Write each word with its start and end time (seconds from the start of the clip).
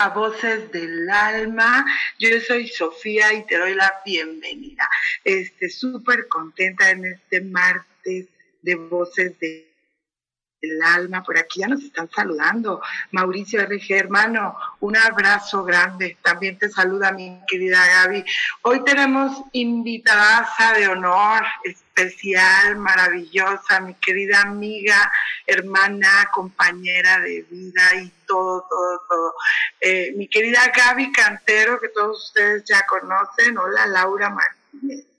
A 0.00 0.08
Voces 0.08 0.72
del 0.72 1.10
Alma. 1.10 1.84
Yo 2.18 2.28
soy 2.40 2.66
Sofía 2.68 3.34
y 3.34 3.46
te 3.46 3.58
doy 3.58 3.74
la 3.74 4.00
bienvenida. 4.04 4.88
Este, 5.24 5.68
súper 5.68 6.26
contenta 6.28 6.88
en 6.88 7.04
este 7.04 7.42
martes 7.42 8.26
de 8.62 8.74
Voces 8.76 9.38
del 9.38 9.69
Alma. 10.84 11.22
Por 11.22 11.38
aquí 11.38 11.60
ya 11.60 11.68
nos 11.68 11.82
están 11.82 12.10
saludando. 12.10 12.82
Mauricio 13.12 13.62
RG, 13.64 13.92
hermano, 13.92 14.56
un 14.80 14.96
abrazo 14.96 15.64
grande. 15.64 16.18
También 16.22 16.58
te 16.58 16.68
saluda 16.68 17.12
mi 17.12 17.40
querida 17.46 17.84
Gaby. 17.86 18.24
Hoy 18.62 18.84
tenemos 18.84 19.42
invitada 19.52 20.48
de 20.76 20.88
honor 20.88 21.44
especial, 21.64 22.76
maravillosa, 22.76 23.80
mi 23.80 23.94
querida 23.94 24.42
amiga, 24.42 25.10
hermana, 25.46 26.28
compañera 26.32 27.20
de 27.20 27.42
vida 27.50 27.94
y 28.02 28.10
todo, 28.26 28.66
todo, 28.68 29.02
todo. 29.08 29.34
Eh, 29.80 30.12
mi 30.16 30.28
querida 30.28 30.60
Gaby 30.74 31.12
Cantero, 31.12 31.80
que 31.80 31.88
todos 31.88 32.26
ustedes 32.26 32.64
ya 32.64 32.84
conocen. 32.86 33.56
Hola, 33.58 33.86
Laura 33.86 34.30
Martínez. 34.30 35.09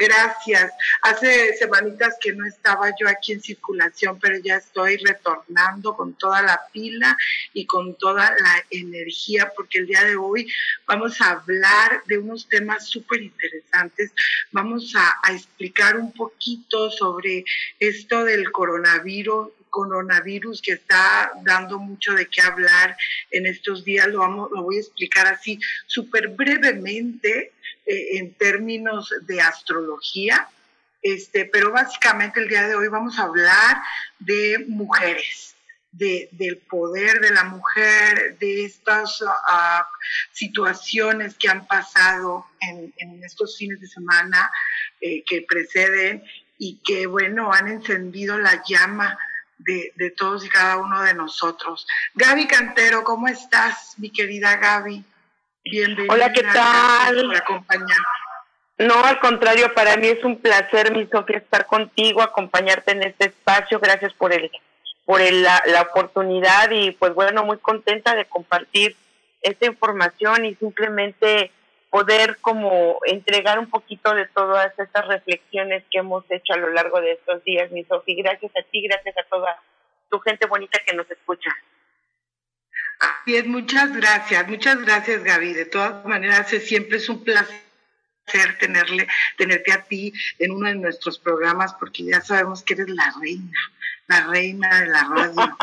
Gracias. 0.00 0.72
Hace 1.02 1.54
semanitas 1.58 2.16
que 2.18 2.32
no 2.32 2.46
estaba 2.46 2.88
yo 2.98 3.06
aquí 3.06 3.32
en 3.32 3.42
circulación, 3.42 4.18
pero 4.18 4.38
ya 4.38 4.56
estoy 4.56 4.96
retornando 4.96 5.94
con 5.94 6.14
toda 6.14 6.40
la 6.40 6.58
pila 6.72 7.18
y 7.52 7.66
con 7.66 7.98
toda 7.98 8.30
la 8.30 8.64
energía, 8.70 9.52
porque 9.54 9.80
el 9.80 9.86
día 9.86 10.02
de 10.04 10.16
hoy 10.16 10.50
vamos 10.86 11.20
a 11.20 11.32
hablar 11.32 12.02
de 12.06 12.16
unos 12.16 12.48
temas 12.48 12.86
súper 12.86 13.20
interesantes. 13.20 14.12
Vamos 14.52 14.94
a, 14.96 15.18
explicar 15.30 15.98
un 15.98 16.12
poquito 16.12 16.90
sobre 16.90 17.44
esto 17.78 18.24
del 18.24 18.50
coronavirus 18.50 19.50
coronavirus 19.68 20.62
que 20.62 20.72
está 20.72 21.30
dando 21.44 21.78
mucho 21.78 22.12
de 22.14 22.26
qué 22.26 22.40
hablar 22.40 22.96
en 23.30 23.46
estos 23.46 23.84
días, 23.84 24.08
lo, 24.08 24.18
vamos, 24.18 24.50
lo 24.50 24.64
voy 24.64 24.78
a 24.78 24.80
explicar 24.80 25.28
así 25.28 25.60
súper 25.86 26.26
brevemente 26.26 27.52
eh, 27.90 28.18
en 28.18 28.34
términos 28.34 29.12
de 29.22 29.40
astrología, 29.40 30.48
este, 31.02 31.44
pero 31.46 31.72
básicamente 31.72 32.38
el 32.38 32.48
día 32.48 32.68
de 32.68 32.76
hoy 32.76 32.86
vamos 32.86 33.18
a 33.18 33.24
hablar 33.24 33.78
de 34.20 34.64
mujeres, 34.68 35.56
de, 35.90 36.28
del 36.30 36.58
poder 36.58 37.20
de 37.20 37.32
la 37.32 37.42
mujer, 37.42 38.38
de 38.38 38.64
estas 38.64 39.20
uh, 39.22 39.82
situaciones 40.30 41.34
que 41.34 41.48
han 41.48 41.66
pasado 41.66 42.46
en, 42.60 43.24
estos 43.24 43.58
fines 43.58 43.80
de 43.80 43.88
semana 43.88 44.52
eh, 45.00 45.24
que 45.24 45.42
preceden 45.42 46.22
y 46.58 46.80
que, 46.84 47.08
bueno, 47.08 47.52
han 47.52 47.66
encendido 47.66 48.38
la 48.38 48.62
llama 48.68 49.18
de, 49.58 50.14
todos 50.16 50.44
y 50.44 50.48
cada 50.48 50.76
uno 50.76 51.02
de 51.02 51.14
nosotros. 51.14 51.88
Gaby 52.14 52.46
Cantero, 52.46 53.02
¿cómo 53.02 53.26
estás, 53.26 53.94
mi 53.98 54.10
querida 54.10 54.54
Gaby? 54.58 55.04
Bienvenida. 55.64 56.12
Hola, 56.12 56.32
¿qué 56.32 56.42
tal? 56.42 57.42
Por. 57.46 57.62
No, 58.78 58.94
al 59.04 59.20
contrario, 59.20 59.74
para 59.74 59.96
mí 59.96 60.08
es 60.08 60.24
un 60.24 60.38
placer, 60.38 60.92
mi 60.96 61.06
Sofía, 61.06 61.36
estar 61.36 61.66
contigo, 61.66 62.22
acompañarte 62.22 62.92
en 62.92 63.02
este 63.02 63.26
espacio. 63.26 63.78
Gracias 63.78 64.14
por 64.14 64.32
el, 64.32 64.50
por 65.04 65.20
el, 65.20 65.42
la, 65.42 65.62
la 65.66 65.82
oportunidad 65.82 66.70
y 66.70 66.92
pues 66.92 67.12
bueno, 67.12 67.44
muy 67.44 67.58
contenta 67.58 68.14
de 68.14 68.24
compartir 68.24 68.96
esta 69.42 69.66
información 69.66 70.46
y 70.46 70.54
simplemente 70.54 71.50
poder 71.90 72.38
como 72.40 73.00
entregar 73.04 73.58
un 73.58 73.68
poquito 73.68 74.14
de 74.14 74.26
todas 74.28 74.72
estas 74.78 75.06
reflexiones 75.08 75.84
que 75.90 75.98
hemos 75.98 76.24
hecho 76.30 76.54
a 76.54 76.56
lo 76.56 76.70
largo 76.70 77.00
de 77.00 77.12
estos 77.12 77.44
días, 77.44 77.70
mi 77.72 77.84
Sofía. 77.84 78.22
Gracias 78.22 78.52
a 78.56 78.62
ti, 78.70 78.82
gracias 78.82 79.14
a 79.18 79.28
toda 79.28 79.60
tu 80.08 80.20
gente 80.20 80.46
bonita 80.46 80.78
que 80.86 80.94
nos 80.94 81.10
escucha. 81.10 81.50
Bien, 83.26 83.50
muchas 83.50 83.92
gracias, 83.92 84.48
muchas 84.48 84.80
gracias 84.80 85.22
Gaby. 85.22 85.54
De 85.54 85.66
todas 85.66 86.04
maneras, 86.04 86.48
siempre 86.48 86.98
es 86.98 87.08
un 87.08 87.22
placer 87.22 87.60
tenerle, 88.58 89.08
tenerte 89.36 89.72
a 89.72 89.82
ti 89.82 90.12
en 90.38 90.52
uno 90.52 90.68
de 90.68 90.76
nuestros 90.76 91.18
programas 91.18 91.74
porque 91.74 92.04
ya 92.04 92.20
sabemos 92.20 92.62
que 92.62 92.74
eres 92.74 92.88
la 92.88 93.12
reina, 93.20 93.58
la 94.06 94.26
reina 94.26 94.80
de 94.80 94.86
la 94.88 95.04
radio. 95.04 95.56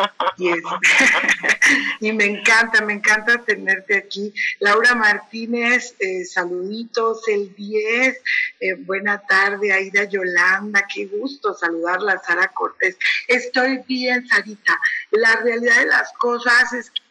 y, 2.00 2.12
me 2.14 2.26
encanta, 2.26 2.82
me 2.82 2.94
encanta 2.94 3.44
tenerte 3.44 3.98
aquí. 3.98 4.34
Laura 4.60 4.96
Martínez, 4.96 5.96
eh, 6.00 6.26
saluditos, 6.26 7.28
el 7.28 7.54
10, 7.56 8.18
eh, 8.60 8.74
buena 8.80 9.20
tarde, 9.20 9.74
Aida 9.74 10.06
Yolanda, 10.06 10.86
qué 10.94 11.06
gusto 11.06 11.54
saludarla, 11.54 12.20
Sara 12.20 12.48
Cortés. 12.50 12.98
Estoy 13.28 13.84
bien, 13.88 14.28
Sarita. 14.28 14.80
La 15.12 15.36
realidad 15.38 15.80
de 15.80 15.88
las 15.88 16.12
cosas 16.14 16.74
es 16.74 16.90
que 16.90 17.07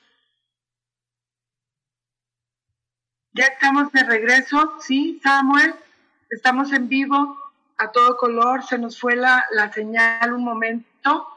Ya 3.37 3.49
estamos 3.49 3.93
de 3.93 4.03
regreso, 4.03 4.79
¿sí, 4.81 5.21
Samuel? 5.23 5.75
Estamos 6.31 6.73
en 6.73 6.89
vivo 6.89 7.37
a 7.77 7.93
todo 7.93 8.17
color, 8.17 8.65
se 8.65 8.79
nos 8.79 8.99
fue 8.99 9.15
la, 9.15 9.45
la 9.51 9.71
señal 9.71 10.33
un 10.33 10.43
momento, 10.43 11.29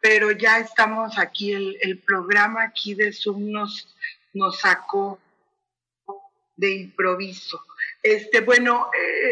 pero 0.00 0.30
ya 0.30 0.60
estamos 0.60 1.18
aquí, 1.18 1.52
el, 1.52 1.76
el 1.80 1.98
programa 1.98 2.62
aquí 2.62 2.94
de 2.94 3.12
Zoom 3.12 3.50
nos, 3.50 3.92
nos 4.34 4.60
sacó 4.60 5.18
de 6.54 6.76
improviso. 6.76 7.60
Este, 8.04 8.40
bueno, 8.40 8.88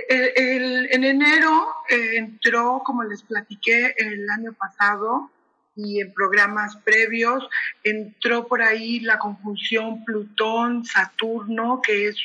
eh, 0.09 0.33
el, 0.35 0.89
en 0.91 1.05
enero 1.05 1.77
eh, 1.89 2.17
entró, 2.17 2.83
como 2.85 3.05
les 3.05 3.23
platiqué 3.23 3.95
el 3.99 4.29
año 4.31 4.53
pasado, 4.53 5.31
y 5.77 6.01
en 6.01 6.13
programas 6.15 6.77
previos 6.77 7.47
entró 7.85 8.47
por 8.47 8.63
ahí 8.63 9.01
la 9.01 9.19
conjunción 9.19 10.05
Plutón-Saturno, 10.05 11.83
que 11.83 12.09
es 12.09 12.17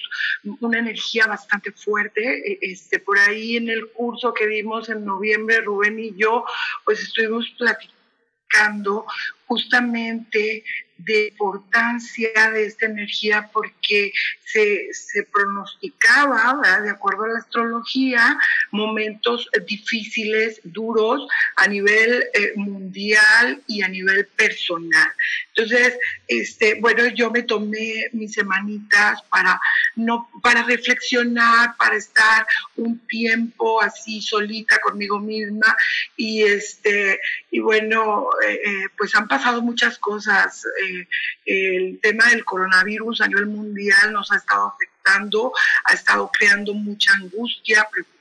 una 0.61 0.79
energía 0.79 1.27
bastante 1.27 1.71
fuerte. 1.71 2.21
E, 2.51 2.59
este, 2.61 2.99
por 2.99 3.19
ahí 3.19 3.57
en 3.57 3.69
el 3.69 3.91
curso 3.91 4.33
que 4.33 4.47
dimos 4.47 4.89
en 4.89 5.05
noviembre, 5.05 5.61
Rubén 5.61 5.99
y 5.99 6.15
yo, 6.15 6.45
pues 6.85 7.01
estuvimos 7.01 7.45
platicando 7.57 9.05
justamente 9.51 10.63
de 11.05 11.27
importancia 11.27 12.51
de 12.51 12.65
esta 12.65 12.85
energía 12.85 13.49
porque 13.51 14.13
se, 14.45 14.93
se 14.93 15.23
pronosticaba, 15.23 16.59
de 16.83 16.89
acuerdo 16.89 17.23
a 17.23 17.29
la 17.29 17.39
astrología, 17.39 18.37
momentos 18.71 19.49
difíciles, 19.65 20.59
duros 20.63 21.27
a 21.55 21.67
nivel 21.67 22.23
eh, 22.33 22.51
mundial 22.55 23.61
y 23.67 23.81
a 23.81 23.87
nivel 23.87 24.25
personal. 24.27 25.09
Entonces, 25.55 25.97
este, 26.27 26.79
bueno, 26.79 27.07
yo 27.07 27.31
me 27.31 27.43
tomé 27.43 28.07
mis 28.13 28.33
semanitas 28.33 29.21
para 29.23 29.59
no, 29.95 30.29
para 30.41 30.63
reflexionar, 30.63 31.75
para 31.77 31.95
estar 31.95 32.45
un 32.75 32.99
tiempo 33.07 33.81
así 33.81 34.21
solita 34.21 34.79
conmigo 34.79 35.19
misma 35.19 35.75
y 36.15 36.43
este, 36.43 37.19
y 37.49 37.59
bueno, 37.59 38.29
eh, 38.45 38.59
eh, 38.65 38.87
pues 38.97 39.15
han 39.15 39.27
pasado 39.27 39.40
muchas 39.61 39.97
cosas. 39.97 40.65
Eh, 40.65 41.07
el 41.45 41.99
tema 42.01 42.25
del 42.29 42.45
coronavirus 42.45 43.21
a 43.21 43.27
nivel 43.27 43.47
mundial 43.47 44.13
nos 44.13 44.31
ha 44.31 44.37
estado 44.37 44.73
afectando, 44.73 45.51
ha 45.85 45.93
estado 45.93 46.29
creando 46.31 46.73
mucha 46.73 47.13
angustia, 47.13 47.87
preocupación 47.91 48.20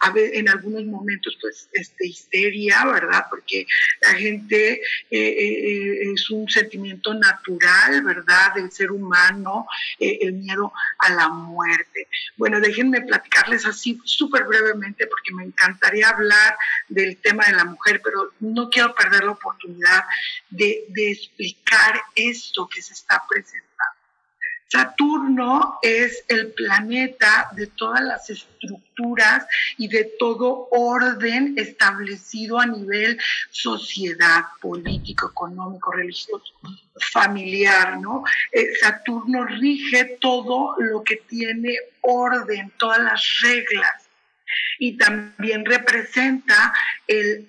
a 0.00 0.10
ver, 0.10 0.34
en 0.34 0.48
algunos 0.48 0.84
momentos 0.84 1.36
pues 1.40 1.68
este, 1.72 2.06
histeria, 2.06 2.84
¿verdad? 2.84 3.26
Porque 3.28 3.66
la 4.00 4.14
gente 4.14 4.74
eh, 4.74 4.80
eh, 5.10 6.12
es 6.12 6.30
un 6.30 6.48
sentimiento 6.48 7.12
natural, 7.14 8.02
¿verdad? 8.02 8.54
Del 8.54 8.70
ser 8.70 8.92
humano, 8.92 9.66
eh, 9.98 10.18
el 10.22 10.34
miedo 10.34 10.72
a 10.98 11.12
la 11.12 11.28
muerte. 11.28 12.08
Bueno, 12.36 12.60
déjenme 12.60 13.02
platicarles 13.02 13.66
así 13.66 14.00
súper 14.04 14.44
brevemente 14.44 15.06
porque 15.06 15.34
me 15.34 15.44
encantaría 15.44 16.08
hablar 16.08 16.56
del 16.88 17.16
tema 17.16 17.44
de 17.46 17.52
la 17.52 17.64
mujer, 17.64 18.00
pero 18.02 18.32
no 18.40 18.70
quiero 18.70 18.94
perder 18.94 19.24
la 19.24 19.32
oportunidad 19.32 20.04
de 20.50 20.86
explicar 20.96 22.00
esto 22.14 22.68
que 22.68 22.80
se 22.80 22.92
está 22.92 23.22
presentando 23.28 23.65
Saturno 24.68 25.78
es 25.80 26.24
el 26.28 26.52
planeta 26.52 27.48
de 27.52 27.68
todas 27.68 28.02
las 28.02 28.28
estructuras 28.30 29.46
y 29.78 29.86
de 29.86 30.10
todo 30.18 30.68
orden 30.70 31.54
establecido 31.56 32.58
a 32.58 32.66
nivel 32.66 33.18
sociedad, 33.50 34.42
político, 34.60 35.30
económico, 35.30 35.92
religioso, 35.92 36.52
familiar, 37.12 38.00
¿no? 38.00 38.24
Eh, 38.50 38.74
Saturno 38.80 39.44
rige 39.44 40.16
todo 40.20 40.74
lo 40.78 41.04
que 41.04 41.16
tiene 41.28 41.76
orden, 42.00 42.72
todas 42.76 42.98
las 42.98 43.40
reglas 43.42 44.05
y 44.78 44.96
también 44.96 45.64
representa 45.64 46.72
el, 47.06 47.46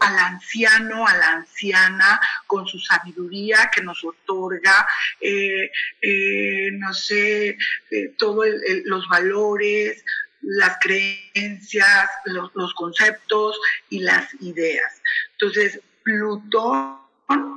al 0.00 0.18
anciano, 0.18 1.06
a 1.06 1.16
la 1.16 1.32
anciana, 1.32 2.20
con 2.46 2.66
su 2.66 2.78
sabiduría 2.78 3.70
que 3.74 3.82
nos 3.82 4.04
otorga, 4.04 4.86
eh, 5.20 5.70
eh, 6.02 6.70
no 6.72 6.92
sé, 6.94 7.56
eh, 7.90 8.14
todos 8.18 8.46
los 8.84 9.08
valores, 9.08 10.04
las 10.42 10.78
creencias, 10.80 12.10
los, 12.24 12.50
los 12.54 12.72
conceptos 12.74 13.58
y 13.90 14.00
las 14.00 14.32
ideas. 14.40 15.02
Entonces, 15.32 15.80
Plutón 16.02 16.99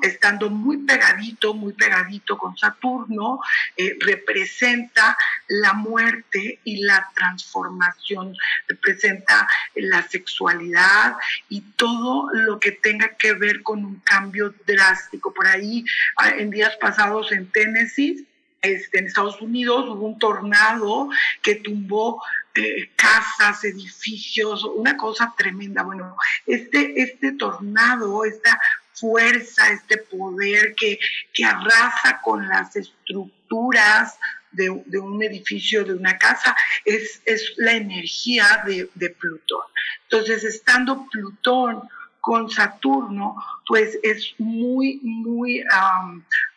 estando 0.02 0.50
muy 0.50 0.78
pegadito, 0.78 1.54
muy 1.54 1.74
pegadito 1.74 2.38
con 2.38 2.58
Saturno, 2.58 3.40
eh, 3.78 3.98
representa 4.00 5.18
la 5.48 5.74
muerte 5.74 6.60
y 6.64 6.84
la 6.84 7.10
transformación, 7.16 8.36
representa 8.68 9.48
la 9.76 10.04
sexualidad 10.04 11.16
y 11.50 11.62
todo 11.76 12.30
lo 12.34 12.60
que 12.60 12.72
tenga 12.72 13.10
que 13.16 13.34
ver 13.34 13.64
con 13.64 13.86
un 13.86 14.00
cambio 14.02 14.54
drástico. 14.66 15.34
Por 15.34 15.48
ahí, 15.48 15.86
ah, 16.18 16.30
en 16.30 16.52
días 16.52 16.76
pasados 16.78 17.32
en 17.32 17.48
Tennessee, 17.48 18.28
este, 18.62 19.00
en 19.00 19.08
Estados 19.08 19.42
Unidos 19.42 19.90
hubo 19.90 20.08
un 20.08 20.18
tornado 20.18 21.10
que 21.42 21.56
tumbó 21.56 22.24
eh, 22.56 22.92
casas, 22.96 23.64
edificios, 23.66 24.64
una 24.64 24.96
cosa 24.96 25.34
tremenda. 25.38 25.84
Bueno, 25.84 26.16
este, 26.46 27.02
este 27.02 27.34
tornado, 27.34 28.24
esta 28.24 28.58
fuerza, 29.04 29.70
este 29.74 29.98
poder 29.98 30.76
que, 30.76 30.98
que 31.34 31.44
arrasa 31.44 32.22
con 32.24 32.48
las 32.48 32.74
estructuras 32.78 34.18
de, 34.54 34.70
un 34.70 35.22
edificio, 35.22 35.84
de 35.84 35.94
una 35.94 36.18
casa, 36.18 36.56
es, 36.86 37.22
es 37.26 37.54
la 37.58 37.74
energía 37.74 38.64
de, 38.66 39.10
Plutón. 39.10 39.66
Entonces, 40.04 40.46
estando 40.46 41.06
Plutón 41.12 41.82
con 42.22 42.50
Saturno, 42.50 43.36
pues 43.68 44.00
es 44.04 44.36
muy, 44.38 45.02
muy 45.04 45.66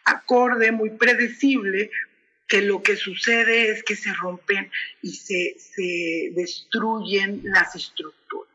acorde, 0.05 0.71
muy 0.71 0.91
predecible 0.91 1.91
que 2.47 2.63
lo 2.63 2.81
que 2.81 2.95
sucede 2.95 3.71
es 3.71 3.83
que 3.83 3.97
se 3.97 4.13
rompen 4.13 4.71
y 5.03 5.15
se, 5.15 5.57
se 5.59 6.31
destruyen 6.33 7.41
las 7.43 7.75
estructuras. 7.75 8.46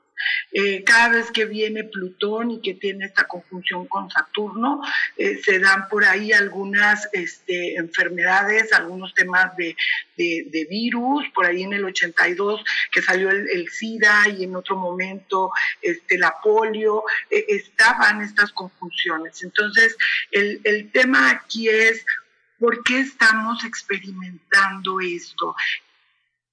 Eh, 0.51 0.83
cada 0.83 1.09
vez 1.09 1.31
que 1.31 1.45
viene 1.45 1.83
Plutón 1.83 2.51
y 2.51 2.62
que 2.62 2.74
tiene 2.74 3.06
esta 3.06 3.27
conjunción 3.27 3.88
con 3.88 4.09
Saturno, 4.09 4.81
eh, 5.18 5.39
se 5.44 5.59
dan 5.59 5.88
por 5.88 6.03
ahí 6.03 6.33
algunas 6.33 7.09
este, 7.13 7.75
enfermedades, 7.75 8.74
algunos 8.74 9.13
temas 9.13 9.56
de, 9.56 9.75
virus, 10.69 11.25
por 11.33 11.48
ahí 11.48 11.63
en 11.63 11.74
el 11.74 11.83
82 11.83 12.63
que 12.92 13.01
salió 13.01 13.31
el, 13.31 13.69
SIDA 13.69 14.30
y 14.30 14.44
en 14.44 14.56
otro 14.56 14.75
momento 14.77 15.51
este, 15.81 16.18
la 16.18 16.36
polio, 16.44 17.03
eh, 17.30 17.45
estaban 17.48 18.21
estas 18.21 18.51
conjunciones. 18.51 19.42
Entonces, 19.44 19.98
el, 20.31 20.62
el 20.63 20.92
tema 20.92 21.31
aquí 21.31 21.69
es 21.69 22.06
¿Por 22.62 22.83
qué 22.83 23.00
estamos 23.00 23.65
experimentando 23.65 25.00
esto? 25.00 25.56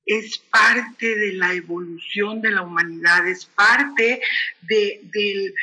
Es 0.09 0.39
parte 0.39 1.15
de 1.17 1.35
la 1.35 1.53
evolución 1.53 2.41
de 2.41 2.51
la 2.51 2.63
humanidad, 2.63 3.29
es 3.29 3.45
parte 3.45 4.23
del, 4.63 5.55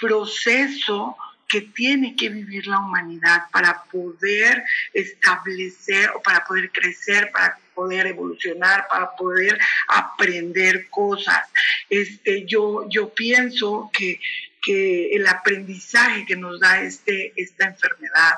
proceso 0.00 1.16
que 1.46 1.60
tiene 1.60 2.16
que 2.16 2.30
vivir 2.30 2.66
la 2.66 2.78
humanidad 2.78 3.42
para 3.52 3.84
poder 3.84 4.64
establecer 4.94 6.10
o 6.10 6.22
para 6.22 6.44
poder 6.44 6.72
crecer, 6.72 7.30
para 7.30 7.58
poder 7.74 8.06
evolucionar, 8.06 8.86
para 8.90 9.14
poder 9.14 9.58
aprender 9.88 10.88
cosas. 10.88 11.46
Este, 11.90 12.46
yo, 12.46 12.88
yo 12.88 13.12
pienso 13.12 13.90
que, 13.92 14.18
que 14.62 15.14
el 15.14 15.26
aprendizaje 15.26 16.24
que 16.24 16.36
nos 16.36 16.58
da 16.60 16.80
este, 16.80 17.34
esta 17.36 17.66
enfermedad 17.66 18.36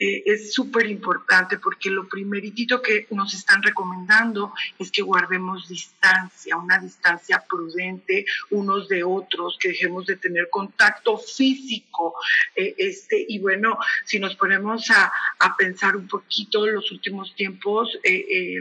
eh, 0.00 0.22
es 0.24 0.54
súper 0.54 0.86
importante 0.86 1.58
porque 1.58 1.90
lo 1.90 2.08
primeritito 2.08 2.80
que 2.80 3.06
nos 3.10 3.34
están 3.34 3.62
recomendando 3.62 4.54
es 4.78 4.90
que 4.90 5.02
guardemos 5.02 5.68
distancia, 5.68 6.56
una 6.56 6.78
distancia 6.78 7.44
prudente 7.46 8.24
unos 8.50 8.88
de 8.88 9.04
otros, 9.04 9.58
que 9.60 9.68
dejemos 9.68 10.06
de 10.06 10.16
tener 10.16 10.48
contacto 10.48 11.18
físico. 11.18 12.14
Eh, 12.56 12.74
este, 12.78 13.26
y 13.28 13.38
bueno, 13.40 13.78
si 14.06 14.18
nos 14.18 14.34
ponemos 14.36 14.90
a, 14.90 15.12
a 15.38 15.56
pensar 15.56 15.96
un 15.96 16.08
poquito 16.08 16.66
los 16.66 16.90
últimos 16.90 17.34
tiempos, 17.34 17.98
eh, 18.02 18.56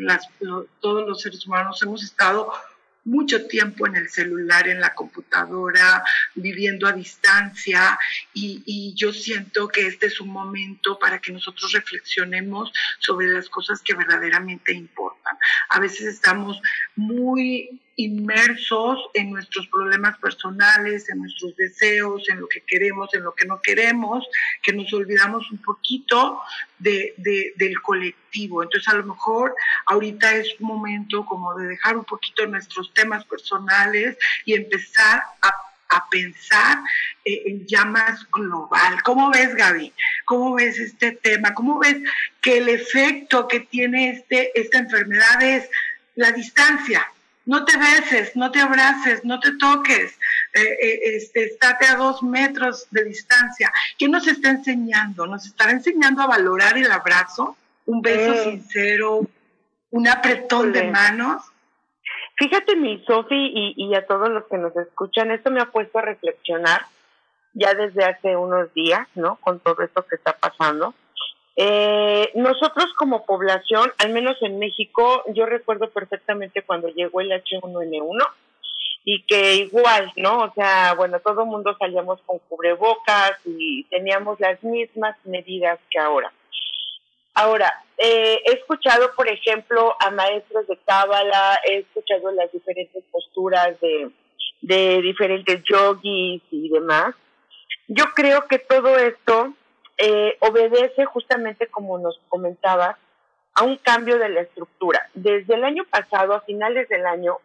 todos 0.81 1.07
los 1.07 1.21
seres 1.21 1.45
humanos 1.47 1.81
hemos 1.81 2.03
estado 2.03 2.51
mucho 3.03 3.47
tiempo 3.47 3.87
en 3.87 3.95
el 3.95 4.09
celular, 4.09 4.67
en 4.67 4.81
la 4.81 4.93
computadora, 4.93 6.03
viviendo 6.35 6.87
a 6.87 6.93
distancia 6.93 7.97
y, 8.33 8.61
y, 8.65 8.93
yo 8.95 9.13
siento 9.13 9.67
que 9.67 9.87
este 9.87 10.07
es 10.07 10.19
un 10.19 10.29
momento 10.29 10.99
para 10.99 11.19
que 11.19 11.31
nosotros 11.31 11.71
reflexionemos 11.71 12.71
sobre 12.99 13.27
las 13.27 13.49
cosas 13.49 13.81
que 13.81 13.93
verdaderamente 13.93 14.73
importan. 14.73 15.37
A 15.69 15.79
veces 15.79 16.07
estamos 16.07 16.61
muy 16.95 17.78
inmersos 17.99 18.97
en 19.13 19.31
nuestros 19.31 19.67
problemas 19.67 20.17
personales, 20.19 21.09
en 21.09 21.19
nuestros 21.19 21.53
deseos, 21.57 22.29
en 22.29 22.39
lo 22.39 22.47
que 22.47 22.61
queremos, 22.61 23.13
en 23.13 23.23
lo 23.23 23.35
que 23.35 23.45
no 23.45 23.61
queremos, 23.61 24.25
que 24.63 24.71
nos 24.71 24.91
olvidamos 24.93 25.51
un 25.51 25.57
poquito 25.57 26.39
de, 26.77 27.13
del 27.57 27.81
colectivo. 27.81 28.63
Entonces 28.63 28.87
a 28.87 28.95
lo 28.95 29.03
mejor 29.03 29.53
ahorita 29.87 30.33
es 30.33 30.47
un 30.61 30.67
momento 30.67 31.25
como 31.25 31.53
de 31.55 31.67
dejar 31.67 31.97
un 31.97 32.05
poquito 32.05 32.47
nuestros 32.47 32.93
temas 32.93 33.25
personales 33.25 34.17
y 34.45 34.53
empezar 34.53 35.21
a 35.41 35.53
a 35.91 36.07
pensar 36.07 36.77
eh, 37.25 37.41
en 37.47 37.65
llamas 37.65 38.19
global. 38.31 39.01
¿Cómo 39.01 39.31
ves, 39.31 39.55
Gaby? 39.55 39.91
¿Cómo 40.23 40.53
ves 40.53 40.77
este 40.77 41.13
tema? 41.13 41.55
¿Cómo 41.55 41.79
ves 41.79 41.97
que 42.41 42.59
el 42.59 42.69
efecto 42.69 43.47
que 43.47 43.61
tiene 43.61 44.11
este, 44.11 44.51
esta 44.53 44.77
enfermedad 44.77 45.41
es 45.41 45.67
la 46.13 46.31
distancia? 46.31 47.07
No 47.49 47.65
te 47.65 47.75
beses, 47.77 48.35
no 48.35 48.51
te 48.51 48.59
abraces, 48.59 49.25
no 49.25 49.39
te 49.39 49.57
toques, 49.57 50.19
eh, 50.53 50.61
eh, 50.61 50.99
este, 51.15 51.45
estate 51.45 51.87
a 51.87 51.95
dos 51.95 52.21
metros 52.21 52.85
de 52.91 53.05
distancia. 53.05 53.73
¿Qué 53.97 54.07
nos 54.07 54.27
está 54.27 54.51
enseñando? 54.51 55.25
Nos 55.25 55.47
está 55.47 55.71
enseñando 55.71 56.21
a 56.21 56.27
valorar 56.27 56.77
el 56.77 56.91
abrazo, 56.91 57.57
un 57.87 58.03
beso 58.03 58.33
mm. 58.33 58.43
sincero, 58.43 59.21
un 59.89 60.07
apretón 60.07 60.71
de 60.73 60.91
manos. 60.91 61.41
Fíjate, 62.35 62.75
mi 62.75 63.03
Sofi, 63.05 63.35
y, 63.35 63.73
y 63.75 63.95
a 63.95 64.05
todos 64.05 64.29
los 64.29 64.45
que 64.45 64.59
nos 64.59 64.77
escuchan, 64.77 65.31
esto 65.31 65.49
me 65.49 65.59
ha 65.59 65.71
puesto 65.71 65.97
a 65.97 66.03
reflexionar 66.03 66.85
ya 67.53 67.73
desde 67.73 68.05
hace 68.05 68.35
unos 68.35 68.71
días, 68.75 69.07
¿no? 69.15 69.37
Con 69.37 69.59
todo 69.59 69.81
esto 69.81 70.05
que 70.05 70.17
está 70.17 70.33
pasando. 70.33 70.93
Eh, 71.55 72.31
nosotros 72.35 72.93
como 72.97 73.25
población, 73.25 73.91
al 73.97 74.11
menos 74.11 74.37
en 74.41 74.59
México, 74.59 75.23
yo 75.33 75.45
recuerdo 75.45 75.89
perfectamente 75.89 76.61
cuando 76.61 76.87
llegó 76.89 77.21
el 77.21 77.31
H1N1 77.31 78.27
y 79.03 79.23
que 79.23 79.55
igual, 79.55 80.11
¿no? 80.15 80.43
O 80.43 80.53
sea, 80.53 80.93
bueno, 80.95 81.19
todo 81.19 81.41
el 81.41 81.47
mundo 81.47 81.75
salíamos 81.77 82.21
con 82.25 82.39
cubrebocas 82.47 83.33
y 83.45 83.83
teníamos 83.85 84.39
las 84.39 84.63
mismas 84.63 85.17
medidas 85.25 85.79
que 85.89 85.99
ahora. 85.99 86.31
Ahora, 87.33 87.73
eh, 87.97 88.41
he 88.45 88.53
escuchado, 88.53 89.13
por 89.15 89.27
ejemplo, 89.29 89.95
a 89.99 90.11
maestros 90.11 90.67
de 90.67 90.77
cábala, 90.85 91.59
he 91.69 91.77
escuchado 91.79 92.31
las 92.31 92.51
diferentes 92.51 93.03
posturas 93.11 93.79
de, 93.79 94.09
de 94.61 95.01
diferentes 95.01 95.61
yogis 95.63 96.41
y 96.51 96.69
demás. 96.69 97.15
Yo 97.87 98.05
creo 98.13 98.45
que 98.47 98.59
todo 98.59 98.97
esto 98.97 99.53
eh, 99.99 100.37
obedece 100.39 101.05
justamente, 101.05 101.67
como 101.67 101.99
nos 101.99 102.19
comentabas, 102.29 102.95
a 103.53 103.63
un 103.63 103.75
cambio 103.77 104.17
de 104.17 104.29
la 104.29 104.41
estructura. 104.41 105.09
Desde 105.13 105.55
el 105.55 105.63
año 105.65 105.83
pasado, 105.89 106.33
a 106.33 106.41
finales 106.41 106.87
del 106.87 107.05
año, 107.05 107.37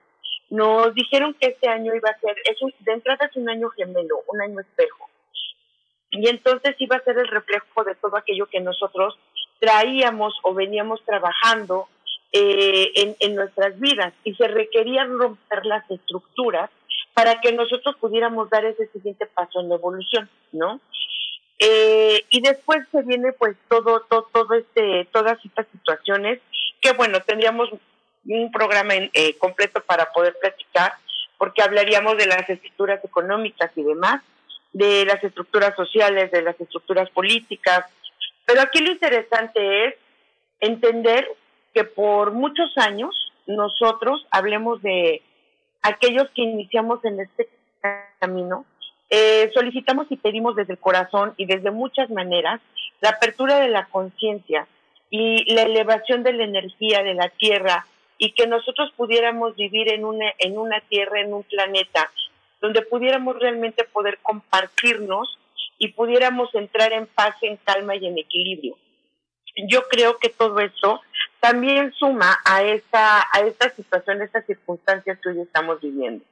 nos 0.50 0.94
dijeron 0.94 1.34
que 1.34 1.49
este 1.49 1.68
año 1.68 1.94
iba 1.94 2.11
a 2.11 2.18
ser, 2.20 2.37
es 2.44 2.56
de 2.78 2.92
entrada 2.92 3.26
es 3.26 3.37
un 3.37 3.49
año 3.49 3.70
gemelo, 3.70 4.23
un 4.28 4.40
año 4.40 4.61
espejo. 4.61 5.11
Y 6.12 6.28
entonces 6.28 6.76
iba 6.78 6.96
a 6.96 7.02
ser 7.02 7.18
el 7.18 7.26
reflejo 7.26 7.82
de 7.82 7.96
todo 7.96 8.16
aquello 8.16 8.46
que 8.46 8.61
nosotros 8.61 9.18
traíamos 9.58 10.38
o 10.42 10.54
veníamos 10.54 11.04
trabajando 11.04 11.88
eh, 12.30 12.92
en, 12.94 13.16
en 13.18 13.34
nuestras 13.34 13.78
vidas 13.80 14.12
y 14.23 14.34
se 14.34 14.46
requerían 14.46 15.18
romper 15.18 15.66
las 15.66 15.90
estructuras 15.90 16.70
para 17.14 17.40
que 17.40 17.52
nosotros 17.52 17.96
pudiéramos 17.96 18.49
dar 18.50 18.64
ese 18.64 18.87
siguiente 18.88 19.26
paso 19.26 19.61
en 19.61 19.68
la 19.68 19.76
evolución, 19.76 20.28
¿no? 20.52 20.80
Eh, 21.58 22.25
y 22.30 22.40
después 22.40 22.80
se 22.90 23.02
viene 23.02 23.32
pues 23.32 23.56
todo, 23.68 24.00
todo, 24.08 24.28
todo 24.32 24.54
este, 24.54 25.06
todas 25.12 25.38
estas 25.44 25.66
situaciones 25.70 26.40
que 26.80 26.92
bueno, 26.92 27.20
tendríamos 27.23 27.70
un 28.26 28.52
programa 28.52 28.94
eh, 28.94 29.38
completo 29.38 29.82
para 29.82 30.12
poder 30.12 30.37
platicar, 30.40 30.92
porque 31.38 31.62
hablaríamos 31.62 32.16
de 32.16 32.26
las 32.26 32.49
estructuras 32.49 33.02
económicas 33.04 33.70
y 33.76 33.82
demás, 33.82 34.23
de 34.73 35.04
las 35.04 35.23
estructuras 35.23 35.75
sociales, 35.76 36.30
de 36.30 36.42
las 36.42 36.61
estructuras 36.61 37.08
políticas, 37.11 37.87
pero 38.44 38.61
aquí 38.61 38.80
lo 38.80 38.90
interesante 38.90 39.87
es 39.87 39.94
entender 40.61 41.28
que 41.73 41.84
por 41.84 42.32
muchos 42.32 42.76
años 42.76 43.32
nosotros 43.46 44.26
hablemos 44.30 44.82
de 44.82 45.23
aquellos 45.82 46.28
que 46.30 46.42
iniciamos 46.42 47.04
en 47.04 47.20
este 47.20 47.49
camino, 48.18 48.64
eh, 49.11 49.50
solicitamos 49.54 50.06
y 50.11 50.16
pedimos 50.16 50.56
desde 50.56 50.75
el 50.75 50.78
corazón 50.78 51.34
y 51.37 51.46
desde 51.46 51.70
muchas 51.70 52.11
maneras 52.11 52.61
la 53.00 53.11
apertura 53.11 53.61
de 53.61 53.68
la 53.68 53.87
conciencia 53.87 54.66
y 55.11 55.52
la 55.54 55.62
elevación 55.62 56.23
de 56.23 56.32
la 56.32 56.44
energía 56.44 57.02
de 57.02 57.14
la 57.14 57.28
tierra 57.28 57.87
y 58.18 58.32
que 58.32 58.46
nosotros 58.46 58.92
pudiéramos 58.96 59.54
vivir 59.56 59.88
en 59.92 60.04
una, 60.04 60.32
en 60.38 60.58
una 60.58 60.80
tierra, 60.80 61.20
en 61.20 61.34
un 61.34 61.42
planeta, 61.42 62.11
donde 62.61 62.82
pudiéramos 62.82 63.38
realmente 63.38 63.84
poder 63.84 64.18
compartirnos 64.23 65.38
y 65.78 65.88
pudiéramos 65.88 66.54
entrar 66.54 66.92
en 66.92 67.06
paz, 67.06 67.37
en 67.42 67.56
calma 67.58 67.96
y 67.96 68.06
en 68.06 68.18
equilibrio. 68.18 68.76
Yo 69.68 69.82
creo 69.88 70.18
que 70.18 70.30
todo 70.30 70.58
eso 70.61 71.00
también 71.40 71.92
suma 71.92 72.38
a 72.44 72.62
esta, 72.62 73.26
a 73.32 73.40
esta 73.40 73.68
situación, 73.70 74.20
a 74.20 74.25
estas 74.25 74.46
circunstancias 74.46 75.18
que 75.23 75.28
hoy 75.28 75.40
estamos 75.40 75.80
viviendo. 75.80 76.25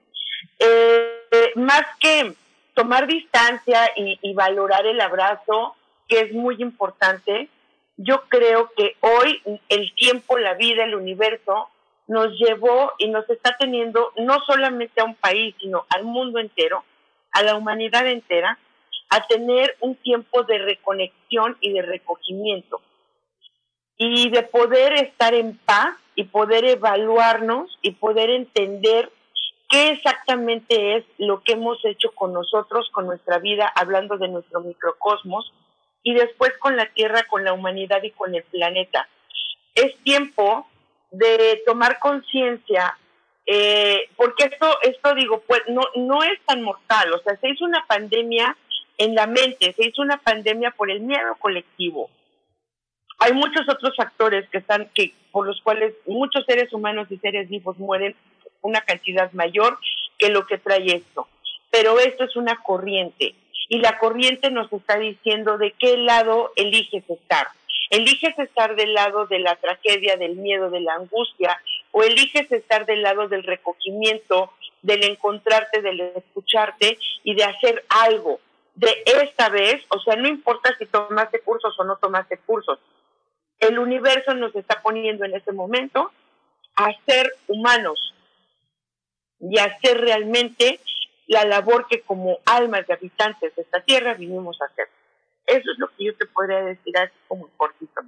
Eh, 0.59 1.53
más 1.55 1.85
que 2.01 2.35
tomar 2.75 3.07
distancia 3.07 3.91
y, 3.97 4.33
valorar 4.35 4.87
el 4.87 5.01
abrazo, 5.01 5.75
que 6.09 6.21
es 6.21 6.33
muy 6.33 6.57
importante, 6.61 7.49
yo 7.97 8.23
creo 8.29 8.71
que 8.77 8.97
hoy 9.01 9.43
el 9.69 9.95
tiempo, 9.95 10.39
la 10.39 10.55
vida, 10.55 10.85
el 10.85 10.95
universo 10.95 11.69
nos 12.09 12.33
llevó 12.39 12.93
y 12.99 13.09
nos 13.09 13.29
está 13.31 13.57
teniendo 13.59 14.13
no 14.17 14.41
solamente 14.47 15.01
a 15.01 15.05
un 15.05 15.15
país, 15.15 15.55
sino 15.61 15.85
al 15.89 16.05
mundo 16.05 16.39
entero, 16.39 16.85
a 17.33 17.43
la 17.43 17.55
humanidad 17.55 18.07
entera, 18.07 18.59
a 19.11 19.27
tener 19.27 19.77
un 19.81 19.95
tiempo 19.97 20.43
de 20.43 20.59
reconexión 20.59 21.57
y 21.61 21.73
de 21.73 21.83
recogimiento. 21.83 22.81
Y 23.99 24.31
de 24.31 24.43
poder 24.43 24.95
estar 24.95 25.35
en 25.35 25.57
paz 25.59 25.97
y 26.15 26.25
poder 26.25 26.65
evaluarnos 26.65 27.79
y 27.83 27.93
poder 27.93 28.31
entender 28.31 29.11
qué 29.73 29.89
exactamente 29.89 30.97
es 30.97 31.05
lo 31.17 31.43
que 31.43 31.53
hemos 31.53 31.83
hecho 31.87 32.11
con 32.15 32.35
nosotros, 32.35 32.91
con 32.93 33.07
nuestra 33.07 33.39
vida, 33.39 33.73
hablando 33.75 34.19
de 34.19 34.29
nuestro 34.29 34.61
microcosmos, 34.61 35.51
y 36.03 36.13
después 36.13 36.53
con 36.59 36.77
la 36.77 36.87
Tierra, 36.93 37.25
con 37.29 37.43
la 37.43 37.55
humanidad 37.55 38.03
y 38.03 38.11
con 38.11 38.35
el 38.35 38.43
planeta. 38.45 39.09
Es 39.75 39.97
tiempo 40.05 40.69
de 41.11 41.63
tomar 41.65 41.99
conciencia, 42.01 42.99
eh, 43.47 44.11
porque 44.17 44.45
esto, 44.45 44.67
esto 44.83 45.15
digo, 45.15 45.43
pues 45.47 45.63
no, 45.69 45.83
no 45.97 46.23
es 46.23 46.39
tan 46.45 46.63
mortal, 46.63 47.15
o 47.15 47.19
sea, 47.21 47.37
se 47.39 47.49
hizo 47.49 47.65
una 47.65 47.87
pandemia 47.87 48.55
en 48.99 49.15
la 49.15 49.27
mente, 49.27 49.73
se 49.73 49.87
hizo 49.89 50.03
una 50.03 50.19
pandemia 50.19 50.73
por 50.73 50.91
el 50.91 51.01
miedo 51.01 51.35
colectivo. 51.39 52.11
Hay 53.21 53.33
muchos 53.33 53.67
otros 53.71 53.97
factores 53.97 54.47
que 54.51 54.59
están, 54.59 54.91
que, 54.95 55.15
por 55.31 55.47
los 55.47 55.63
cuales 55.63 55.95
muchos 56.07 56.45
seres 56.45 56.71
humanos 56.75 57.07
y 57.11 57.17
seres 57.17 57.49
vivos 57.49 57.79
mueren 57.79 58.15
una 58.63 58.81
cantidad 58.81 59.31
mayor 59.33 59.79
que 60.19 60.31
lo 60.31 60.47
que 60.47 60.59
trae 60.59 60.97
esto. 60.97 61.29
Pero 61.71 61.99
esto 61.99 62.25
es 62.25 62.37
una 62.37 62.57
corriente 62.63 63.35
y 63.69 63.79
la 63.79 63.99
corriente 63.99 64.51
nos 64.51 64.73
está 64.73 64.99
diciendo 64.99 65.59
de 65.59 65.73
qué 65.79 65.97
lado 65.97 66.53
eliges 66.57 67.09
estar 67.09 67.49
¿Eliges 67.93 68.39
estar 68.39 68.75
del 68.75 68.95
lado 68.95 69.27
de 69.27 69.39
la 69.39 69.55
tragedia, 69.57 70.17
del 70.17 70.37
miedo, 70.37 70.71
de 70.71 70.81
la 70.81 70.95
angustia? 70.95 71.61
¿O 71.91 72.03
eliges 72.03 72.51
estar 72.51 72.87
del 72.87 73.03
lado 73.03 73.29
del 73.29 73.43
recogimiento, 73.43 74.51
del 74.81 75.05
encontrarte, 75.05 75.83
del 75.83 76.01
escucharte 76.01 76.97
y 77.23 77.35
de 77.35 77.45
hacer 77.45 77.85
algo? 77.91 78.41
De 78.75 79.03
esta 79.05 79.51
vez, 79.51 79.85
o 79.91 80.01
sea, 80.01 80.17
no 80.17 80.27
importa 80.27 80.75
si 80.79 80.87
tomaste 80.87 81.41
cursos 81.41 81.79
o 81.79 81.85
no 81.85 81.97
tomaste 81.97 82.39
cursos, 82.39 82.79
el 83.59 83.79
universo 83.79 84.33
nos 84.33 84.57
está 84.57 84.81
poniendo 84.81 85.27
en 85.27 85.35
este 85.35 85.53
momento 85.53 86.11
a 86.77 86.91
ser 87.05 87.31
humanos 87.47 88.15
y 89.43 89.59
a 89.59 89.65
hacer 89.65 90.01
realmente 90.01 90.81
la 91.27 91.45
labor 91.45 91.87
que 91.89 92.03
como 92.03 92.39
almas 92.45 92.87
de 92.87 92.95
habitantes 92.95 93.55
de 93.57 93.63
esta 93.63 93.81
tierra 93.81 94.15
vinimos 94.15 94.61
a 94.61 94.67
hacer. 94.67 94.89
Eso 95.47 95.73
es 95.73 95.79
lo 95.79 95.89
que 95.89 96.05
yo 96.05 96.17
te 96.17 96.27
podría 96.27 96.63
decir 96.63 96.97
así 96.97 97.15
como 97.27 97.49
cortito, 97.57 98.01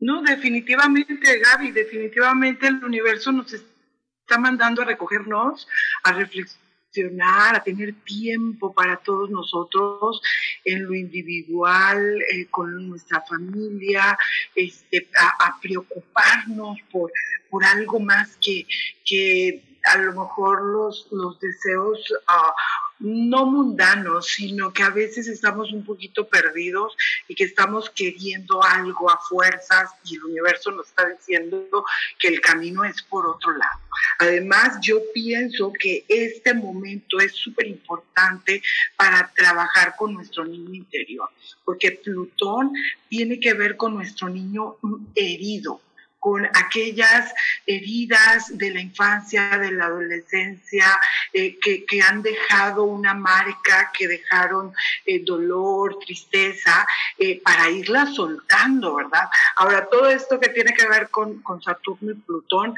No, 0.00 0.22
definitivamente, 0.22 1.38
Gaby, 1.38 1.70
definitivamente 1.72 2.66
el 2.66 2.84
universo 2.84 3.32
nos 3.32 3.52
está 3.52 4.38
mandando 4.38 4.82
a 4.82 4.84
recogernos, 4.84 5.66
a 6.04 6.12
reflexionar, 6.12 7.56
a 7.56 7.62
tener 7.62 7.94
tiempo 8.04 8.74
para 8.74 8.98
todos 8.98 9.30
nosotros 9.30 10.20
en 10.64 10.84
lo 10.84 10.94
individual, 10.94 12.20
eh, 12.20 12.46
con 12.50 12.88
nuestra 12.88 13.22
familia, 13.22 14.18
este, 14.54 15.08
a, 15.18 15.58
preocuparnos 15.62 16.78
por, 16.90 17.10
por 17.48 17.64
algo 17.64 17.98
más 18.00 18.36
que, 18.36 18.66
que 19.06 19.71
a 19.84 19.98
lo 19.98 20.12
mejor 20.12 20.62
los, 20.62 21.08
los 21.10 21.38
deseos 21.40 21.98
uh, 22.28 22.52
no 23.02 23.46
mundanos, 23.46 24.26
sino 24.26 24.72
que 24.72 24.82
a 24.84 24.90
veces 24.90 25.26
estamos 25.26 25.72
un 25.72 25.84
poquito 25.84 26.28
perdidos 26.28 26.96
y 27.26 27.34
que 27.34 27.44
estamos 27.44 27.90
queriendo 27.90 28.62
algo 28.62 29.10
a 29.10 29.18
fuerzas 29.18 29.90
y 30.04 30.16
el 30.16 30.24
universo 30.24 30.70
nos 30.70 30.86
está 30.86 31.08
diciendo 31.08 31.84
que 32.18 32.28
el 32.28 32.40
camino 32.40 32.84
es 32.84 33.02
por 33.02 33.26
otro 33.26 33.52
lado. 33.52 33.80
Además, 34.18 34.78
yo 34.80 35.00
pienso 35.12 35.72
que 35.72 36.04
este 36.08 36.54
momento 36.54 37.18
es 37.18 37.32
súper 37.32 37.66
importante 37.66 38.62
para 38.96 39.32
trabajar 39.34 39.94
con 39.96 40.14
nuestro 40.14 40.44
niño 40.44 40.74
interior, 40.74 41.28
porque 41.64 41.92
Plutón 41.92 42.72
tiene 43.08 43.40
que 43.40 43.54
ver 43.54 43.76
con 43.76 43.94
nuestro 43.94 44.28
niño 44.28 44.76
herido 45.14 45.80
con 46.22 46.46
aquellas 46.46 47.34
heridas 47.66 48.56
de 48.56 48.70
la 48.70 48.80
infancia, 48.80 49.58
de 49.58 49.72
la 49.72 49.86
adolescencia, 49.86 50.86
eh, 51.32 51.58
que, 51.58 52.00
han 52.00 52.22
dejado 52.22 52.84
una 52.84 53.12
marca, 53.12 53.90
que 53.92 54.06
dejaron 54.06 54.72
eh, 55.04 55.24
dolor, 55.24 55.98
tristeza, 55.98 56.86
eh, 57.18 57.42
para 57.42 57.68
irla 57.70 58.06
soltando, 58.06 58.94
¿verdad? 58.94 59.28
Ahora, 59.56 59.88
todo 59.90 60.08
esto 60.10 60.38
que 60.38 60.50
tiene 60.50 60.72
que 60.74 60.86
ver 60.86 61.10
con, 61.10 61.42
con 61.42 61.60
Saturno 61.60 62.12
y 62.12 62.14
Plutón, 62.14 62.76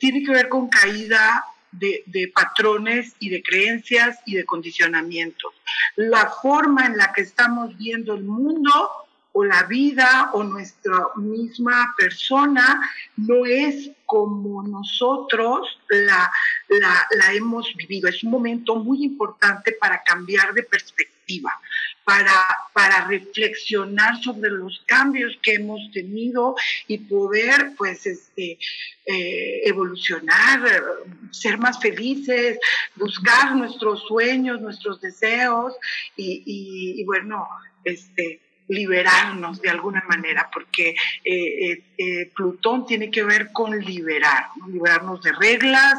tiene 0.00 0.24
que 0.24 0.32
ver 0.32 0.48
con 0.48 0.68
caída 0.68 1.44
de, 1.70 2.02
de, 2.06 2.26
patrones 2.26 3.14
y 3.20 3.30
de 3.30 3.40
creencias 3.40 4.18
y 4.26 4.34
de 4.34 4.44
condicionamientos. 4.44 5.54
La 5.94 6.26
forma 6.28 6.86
en 6.86 6.96
la 6.96 7.12
que 7.12 7.20
estamos 7.20 7.78
viendo 7.78 8.14
el 8.14 8.24
mundo 8.24 9.02
o 9.32 9.44
la 9.44 9.62
vida 9.64 10.30
o 10.34 10.44
nuestra 10.44 11.08
misma 11.16 11.94
persona 11.96 12.80
no 13.16 13.46
es 13.46 13.90
como 14.04 14.62
nosotros 14.62 15.78
la, 15.88 16.30
la, 16.68 17.32
hemos 17.32 17.74
vivido. 17.74 18.08
Es 18.08 18.22
un 18.22 18.30
momento 18.30 18.76
muy 18.76 19.02
importante 19.04 19.72
para 19.72 20.02
cambiar 20.02 20.52
de 20.52 20.62
perspectiva, 20.62 21.50
para, 22.04 22.34
para 22.74 23.06
reflexionar 23.06 24.22
sobre 24.22 24.50
los 24.50 24.82
cambios 24.86 25.38
que 25.40 25.54
hemos 25.54 25.80
tenido 25.92 26.54
y 26.86 26.98
poder, 26.98 27.72
pues, 27.78 28.04
este, 28.04 28.58
eh, 29.06 29.62
evolucionar, 29.64 30.60
ser 31.30 31.56
más 31.56 31.80
felices, 31.80 32.58
buscar 32.96 33.56
nuestros 33.56 34.02
sueños, 34.06 34.60
nuestros 34.60 35.00
deseos 35.00 35.72
y, 36.16 36.42
y 37.00 37.04
bueno, 37.04 37.48
este, 37.84 38.40
liberarnos 38.72 39.60
de 39.60 39.70
alguna 39.70 40.02
manera, 40.08 40.48
porque 40.52 40.90
eh, 41.24 41.72
eh, 41.72 41.82
eh, 41.98 42.30
Plutón 42.34 42.86
tiene 42.86 43.10
que 43.10 43.22
ver 43.22 43.52
con 43.52 43.78
liberar, 43.78 44.46
liberarnos 44.68 45.22
de 45.22 45.32
reglas, 45.32 45.98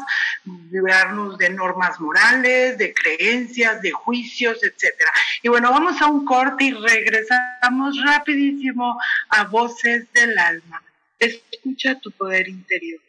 liberarnos 0.70 1.38
de 1.38 1.50
normas 1.50 2.00
morales, 2.00 2.76
de 2.78 2.92
creencias, 2.92 3.80
de 3.80 3.92
juicios, 3.92 4.62
etcétera. 4.62 5.10
Y 5.42 5.48
bueno, 5.48 5.70
vamos 5.70 6.00
a 6.02 6.06
un 6.06 6.24
corte 6.24 6.64
y 6.64 6.72
regresamos 6.72 8.02
rapidísimo 8.04 8.98
a 9.28 9.44
Voces 9.44 10.12
del 10.12 10.38
Alma. 10.38 10.82
Escucha 11.18 11.98
tu 12.00 12.10
poder 12.10 12.48
interior. 12.48 13.00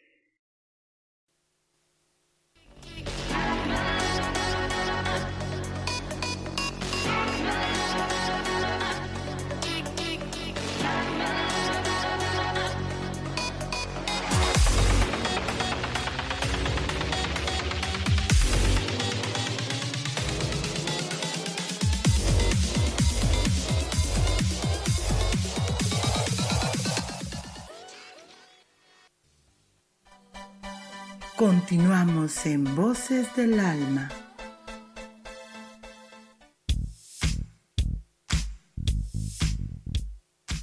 Continuamos 31.36 32.46
en 32.46 32.64
Voces 32.74 33.26
del 33.36 33.60
Alma. 33.60 34.08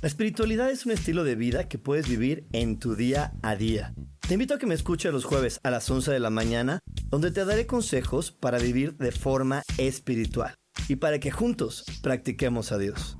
La 0.01 0.07
espiritualidad 0.07 0.71
es 0.71 0.87
un 0.87 0.93
estilo 0.93 1.23
de 1.23 1.35
vida 1.35 1.69
que 1.69 1.77
puedes 1.77 2.09
vivir 2.09 2.47
en 2.53 2.79
tu 2.79 2.95
día 2.95 3.33
a 3.43 3.55
día. 3.55 3.93
Te 4.27 4.33
invito 4.33 4.55
a 4.55 4.57
que 4.57 4.65
me 4.65 4.73
escuches 4.73 5.13
los 5.13 5.25
jueves 5.25 5.59
a 5.61 5.69
las 5.69 5.87
11 5.87 6.11
de 6.11 6.19
la 6.19 6.31
mañana, 6.31 6.79
donde 7.09 7.29
te 7.29 7.45
daré 7.45 7.67
consejos 7.67 8.31
para 8.31 8.57
vivir 8.57 8.97
de 8.97 9.11
forma 9.11 9.61
espiritual 9.77 10.55
y 10.87 10.95
para 10.95 11.19
que 11.19 11.29
juntos 11.29 11.85
practiquemos 12.01 12.71
a 12.71 12.79
Dios. 12.79 13.19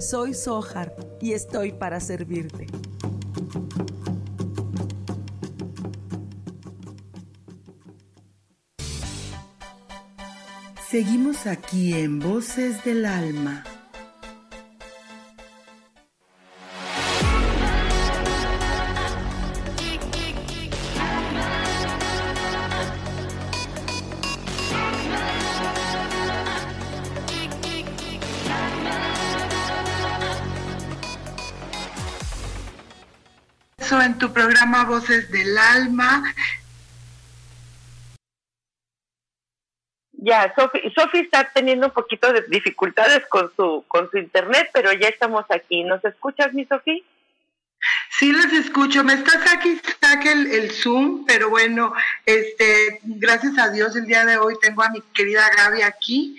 soy 0.00 0.34
Sohar 0.34 0.94
y 1.20 1.32
estoy 1.32 1.72
para 1.72 2.00
servirte. 2.00 2.66
Seguimos 10.90 11.46
aquí 11.46 11.94
en 11.94 12.18
Voces 12.18 12.82
del 12.84 13.06
Alma. 13.06 13.64
Programa 34.60 34.84
Voces 34.84 35.30
del 35.30 35.56
Alma. 35.56 36.22
Ya, 40.12 40.54
Sofi, 40.54 41.18
está 41.18 41.50
teniendo 41.54 41.86
un 41.86 41.92
poquito 41.92 42.30
de 42.30 42.42
dificultades 42.42 43.26
con 43.28 43.50
su, 43.56 43.84
con 43.88 44.10
su 44.10 44.18
internet, 44.18 44.68
pero 44.74 44.92
ya 44.92 45.08
estamos 45.08 45.46
aquí. 45.48 45.82
¿Nos 45.82 46.04
escuchas, 46.04 46.52
mi 46.52 46.66
Sofi? 46.66 47.02
Sí, 48.10 48.32
les 48.32 48.52
escucho. 48.52 49.02
Me 49.02 49.14
está 49.14 49.32
aquí, 49.50 49.80
saque 49.98 50.30
el, 50.30 50.52
el, 50.52 50.70
Zoom, 50.70 51.24
pero 51.24 51.48
bueno, 51.48 51.94
este, 52.26 53.00
gracias 53.02 53.56
a 53.56 53.70
Dios 53.70 53.96
el 53.96 54.04
día 54.04 54.26
de 54.26 54.36
hoy 54.36 54.54
tengo 54.60 54.82
a 54.82 54.90
mi 54.90 55.00
querida 55.14 55.48
Gaby 55.56 55.80
aquí. 55.80 56.38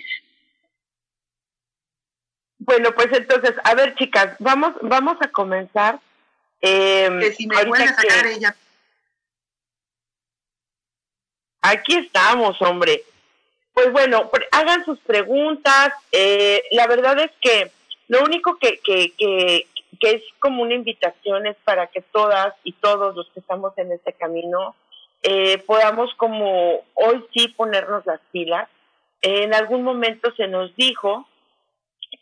Bueno, 2.58 2.92
pues 2.94 3.08
entonces, 3.10 3.54
a 3.64 3.74
ver, 3.74 3.96
chicas, 3.96 4.36
vamos, 4.38 4.74
vamos 4.82 5.16
a 5.20 5.26
comenzar 5.26 5.98
Em, 6.62 7.20
que 7.20 7.32
si 7.32 7.46
me 7.46 7.64
vuelve 7.64 7.84
a 7.84 7.94
sacar 7.94 8.26
ella. 8.26 8.56
Aquí 11.60 11.96
estamos, 11.96 12.60
hombre. 12.62 13.02
Pues 13.74 13.92
bueno, 13.92 14.30
hagan 14.52 14.84
sus 14.84 14.98
preguntas. 15.00 15.92
Eh, 16.10 16.62
la 16.70 16.86
verdad 16.86 17.18
es 17.18 17.30
que 17.40 17.70
lo 18.08 18.22
único 18.22 18.58
que, 18.58 18.78
que, 18.78 19.12
que 20.02 20.10
es 20.10 20.22
como 20.38 20.62
una 20.62 20.74
invitación, 20.74 21.46
es 21.46 21.56
para 21.64 21.86
que 21.88 22.00
todas 22.00 22.54
y 22.64 22.72
todos 22.72 23.14
los 23.14 23.28
que 23.30 23.40
estamos 23.40 23.76
en 23.78 23.92
este 23.92 24.12
camino 24.12 24.74
eh, 25.22 25.58
podamos 25.58 26.12
como 26.16 26.84
hoy 26.94 27.24
sí 27.32 27.48
ponernos 27.48 28.04
las 28.06 28.20
pilas. 28.32 28.68
En 29.20 29.54
algún 29.54 29.84
momento 29.84 30.34
se 30.34 30.48
nos 30.48 30.74
dijo 30.74 31.28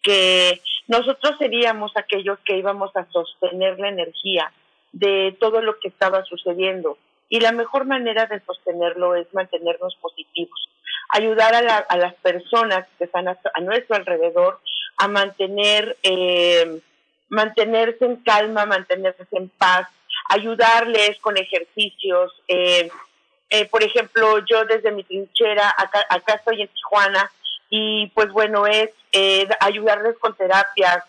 que 0.03 0.61
nosotros 0.91 1.37
seríamos 1.39 1.93
aquellos 1.97 2.41
que 2.41 2.57
íbamos 2.57 2.91
a 2.97 3.07
sostener 3.13 3.79
la 3.79 3.91
energía 3.91 4.53
de 4.91 5.37
todo 5.39 5.63
lo 5.63 5.79
que 5.79 5.87
estaba 5.87 6.25
sucediendo. 6.25 6.99
Y 7.29 7.39
la 7.39 7.53
mejor 7.53 7.85
manera 7.85 8.27
de 8.27 8.41
sostenerlo 8.41 9.15
es 9.15 9.33
mantenernos 9.33 9.95
positivos, 10.01 10.69
ayudar 11.11 11.55
a, 11.55 11.77
a 11.77 11.97
las 11.97 12.15
personas 12.15 12.89
que 12.99 13.05
están 13.05 13.29
a, 13.29 13.39
nuestro 13.61 13.95
alrededor 13.95 14.59
a 14.97 15.07
mantener, 15.07 15.97
eh, 16.03 16.81
mantenerse 17.29 18.05
en 18.05 18.17
calma, 18.17 18.67
mantenerse 18.67 19.25
en 19.31 19.49
paz, 19.49 19.87
ayudarles 20.29 21.21
con 21.21 21.37
ejercicios. 21.37 22.33
Eh, 22.49 22.91
eh, 23.51 23.67
por 23.67 23.85
ejemplo, 23.85 24.45
yo 24.45 24.65
desde 24.65 24.91
mi 24.91 25.05
trinchera, 25.05 25.73
acá, 25.79 26.05
acá 26.11 26.35
estoy 26.35 26.63
en 26.63 26.69
Tijuana, 26.69 27.31
y 27.71 28.09
pues 28.09 28.31
bueno, 28.33 28.67
es 28.67 28.91
eh, 29.13 29.49
ayudarles 29.61 30.19
con 30.19 30.35
terapias, 30.35 31.05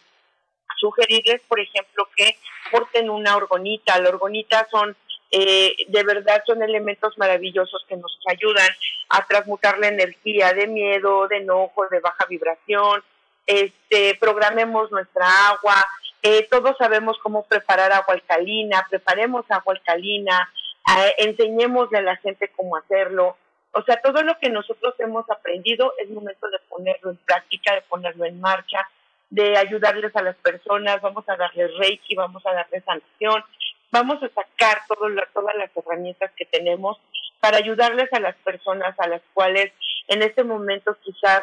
sugerirles, 0.80 1.42
por 1.48 1.60
ejemplo, 1.60 2.08
que 2.16 2.38
porten 2.72 3.10
una 3.10 3.36
orgonita. 3.36 4.00
La 4.00 4.10
orgonita 4.10 4.68
son, 4.70 4.96
eh, 5.32 5.76
de 5.88 6.04
verdad, 6.04 6.44
son 6.46 6.62
elementos 6.62 7.18
maravillosos 7.18 7.84
que 7.90 7.98
nos 7.98 8.18
ayudan 8.28 8.70
a 9.10 9.26
transmutar 9.26 9.80
la 9.80 9.88
energía 9.88 10.54
de 10.54 10.68
miedo, 10.68 11.28
de 11.28 11.38
enojo, 11.38 11.88
de 11.90 12.00
baja 12.00 12.26
vibración. 12.30 13.04
Este, 13.48 14.16
programemos 14.20 14.92
nuestra 14.92 15.50
agua. 15.50 15.76
Eh, 16.22 16.48
todos 16.50 16.78
sabemos 16.78 17.18
cómo 17.24 17.44
preparar 17.46 17.92
agua 17.92 18.14
alcalina, 18.14 18.86
preparemos 18.88 19.46
agua 19.50 19.74
alcalina, 19.74 20.52
eh, 20.96 21.16
enseñémosle 21.18 21.98
a 21.98 22.04
la 22.04 22.18
gente 22.18 22.52
cómo 22.56 22.76
hacerlo. 22.76 23.36
O 23.74 23.82
sea, 23.84 24.02
todo 24.02 24.22
lo 24.24 24.38
que 24.38 24.50
nosotros 24.50 24.96
hemos 25.00 25.30
aprendido 25.30 25.94
es 26.02 26.10
momento 26.10 26.50
de 26.50 26.60
ponerlo 26.68 27.12
en 27.12 27.18
práctica, 27.18 27.74
de 27.74 27.82
ponerlo 27.82 28.26
en 28.26 28.42
marcha, 28.42 28.88
de 29.30 29.58
ayudarles 29.58 30.14
a 30.16 30.22
las 30.22 30.36
personas, 30.38 31.02
vamos 31.02 31.28
a 31.30 31.38
darles 31.38 31.76
reiki, 31.78 32.16
vamos 32.16 32.46
a 32.46 32.54
darles 32.54 32.84
sanación, 32.84 33.44
vamos 33.90 34.22
a 34.22 34.30
sacar 34.30 34.82
todas 34.88 35.56
las 35.56 35.70
herramientas 35.76 36.32
que 36.36 36.46
tenemos 36.46 37.00
para 37.40 37.58
ayudarles 37.58 38.12
a 38.14 38.20
las 38.20 38.36
personas 38.38 38.94
a 39.00 39.08
las 39.08 39.22
cuales 39.34 39.72
en 40.08 40.22
este 40.22 40.44
momento 40.44 40.98
quizás 41.02 41.42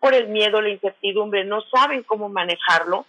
por 0.00 0.14
el 0.14 0.28
miedo, 0.28 0.60
la 0.60 0.70
incertidumbre, 0.70 1.44
no 1.44 1.60
saben 1.62 2.02
cómo 2.02 2.28
manejarlo. 2.28 3.06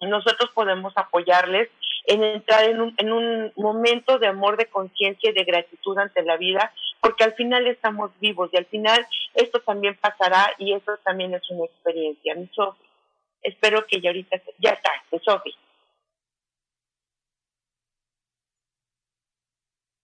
Nosotros 0.00 0.50
podemos 0.54 0.92
apoyarles 0.96 1.70
en 2.04 2.22
entrar 2.22 2.64
en 2.64 2.80
un, 2.80 2.94
en 2.98 3.12
un 3.12 3.52
momento 3.56 4.18
de 4.18 4.26
amor, 4.26 4.56
de 4.56 4.66
conciencia 4.66 5.30
y 5.30 5.34
de 5.34 5.44
gratitud 5.44 5.98
ante 5.98 6.22
la 6.22 6.36
vida, 6.36 6.72
porque 7.00 7.24
al 7.24 7.34
final 7.34 7.66
estamos 7.66 8.10
vivos 8.20 8.50
y 8.52 8.56
al 8.56 8.66
final 8.66 9.06
esto 9.34 9.60
también 9.60 9.96
pasará 9.96 10.54
y 10.58 10.72
eso 10.72 10.96
también 11.04 11.34
es 11.34 11.48
una 11.50 11.64
experiencia. 11.64 12.34
Mi 12.34 12.48
Sofi, 12.48 12.82
espero 13.42 13.86
que 13.86 14.00
ya 14.00 14.10
ahorita, 14.10 14.40
ya 14.58 14.70
está, 14.70 14.90
Sofi. 15.22 15.54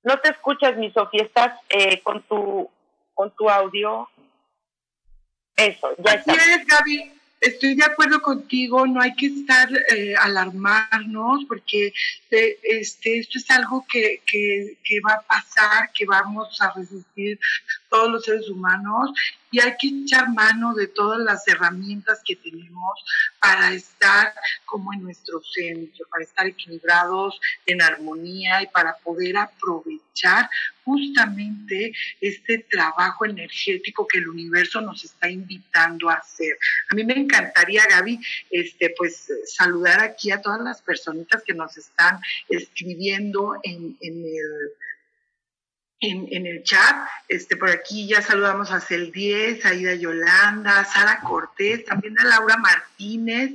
No 0.03 0.19
te 0.19 0.31
escuchas, 0.31 0.77
mi 0.77 0.91
Sofía, 0.91 1.25
estás 1.25 1.61
eh, 1.69 2.01
con 2.03 2.23
tu 2.23 2.71
con 3.13 3.31
tu 3.33 3.51
audio. 3.51 4.09
Eso, 5.57 5.95
ya 5.99 6.13
Así 6.13 6.31
es, 6.31 6.67
Gaby 6.67 7.20
estoy 7.40 7.74
de 7.74 7.85
acuerdo 7.85 8.20
contigo, 8.20 8.87
no 8.87 9.00
hay 9.00 9.14
que 9.14 9.26
estar 9.26 9.68
eh, 9.94 10.14
alarmarnos 10.16 11.44
porque 11.46 11.92
eh, 12.31 12.59
este, 12.62 13.18
esto 13.18 13.38
es 13.38 13.50
algo 13.50 13.85
que, 13.90 14.22
que, 14.26 14.76
que, 14.85 15.00
va 15.00 15.14
a 15.14 15.22
pasar, 15.22 15.90
que 15.92 16.05
vamos 16.05 16.61
a 16.61 16.72
resistir 16.74 17.38
todos 17.88 18.11
los 18.11 18.24
seres 18.24 18.48
humanos 18.48 19.11
y 19.51 19.61
hay 19.61 19.77
que 19.79 19.89
echar 19.89 20.29
mano 20.31 20.75
de 20.75 20.87
todas 20.87 21.19
las 21.21 21.47
herramientas 21.49 22.21
que 22.25 22.37
tenemos 22.37 23.05
para 23.41 23.73
estar 23.73 24.33
como 24.65 24.93
en 24.93 25.03
nuestro 25.03 25.43
centro, 25.43 26.07
para 26.11 26.25
estar 26.25 26.47
equilibrados 26.47 27.41
en 27.67 27.83
armonía 27.83 28.63
y 28.63 28.67
para 28.69 28.97
poder 28.99 29.37
aprovechar 29.37 30.49
justamente 30.85 31.93
este 32.21 32.67
trabajo 32.71 33.25
energético 33.25 34.07
que 34.07 34.19
el 34.19 34.29
universo 34.29 34.81
nos 34.81 35.05
está 35.05 35.29
invitando 35.29 36.09
a 36.09 36.15
hacer. 36.15 36.57
A 36.91 36.95
mí 36.95 37.05
me 37.05 37.15
encantaría, 37.15 37.83
Gaby, 37.89 38.21
este, 38.51 38.95
pues 38.97 39.29
saludar 39.47 40.01
aquí 40.01 40.31
a 40.31 40.41
todas 40.41 40.61
las 40.61 40.83
personitas 40.83 41.43
que 41.45 41.55
nos 41.55 41.77
están 41.77 42.21
escribiendo 42.49 43.59
en, 43.63 43.97
en 44.01 44.25
el 44.25 44.73
en, 46.01 46.47
el 46.47 46.63
chat. 46.63 47.07
Este, 47.29 47.57
por 47.57 47.71
aquí 47.71 48.09
ya 48.09 48.23
saludamos 48.23 48.71
a 48.71 48.81
Cel 48.81 49.13
10, 49.13 49.65
a 49.67 49.75
Ida 49.75 49.95
Yolanda, 49.95 50.85
Sara 50.85 51.21
Cortés, 51.21 51.85
también 51.85 52.19
a 52.19 52.25
Laura 52.25 52.57
Martínez. 52.57 53.53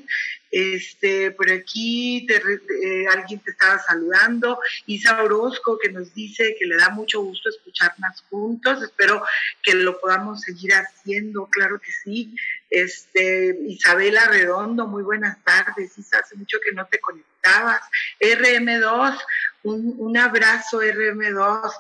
Este, 0.51 1.31
por 1.31 1.51
aquí 1.51 2.25
eh, 2.29 3.05
alguien 3.11 3.41
te 3.41 3.51
estaba 3.51 3.77
saludando, 3.79 4.57
Isa 4.85 5.21
Orozco, 5.21 5.77
que 5.77 5.91
nos 5.91 6.13
dice 6.13 6.55
que 6.57 6.65
le 6.65 6.77
da 6.77 6.89
mucho 6.89 7.19
gusto 7.21 7.49
escucharnos 7.49 8.23
juntos. 8.29 8.81
Espero 8.81 9.21
que 9.61 9.73
lo 9.73 9.99
podamos 9.99 10.41
seguir 10.41 10.71
haciendo, 10.73 11.47
claro 11.47 11.81
que 11.81 11.91
sí. 11.91 12.35
Este, 12.69 13.57
Isabela 13.67 14.27
Redondo, 14.27 14.87
muy 14.87 15.03
buenas 15.03 15.43
tardes. 15.43 15.97
Isa, 15.97 16.19
hace 16.19 16.35
mucho 16.35 16.57
que 16.63 16.73
no 16.73 16.85
te 16.85 16.99
conectabas. 16.99 17.81
RM2, 18.21 19.17
un, 19.63 19.95
un 19.97 20.17
abrazo, 20.17 20.81
RM2. 20.81 21.73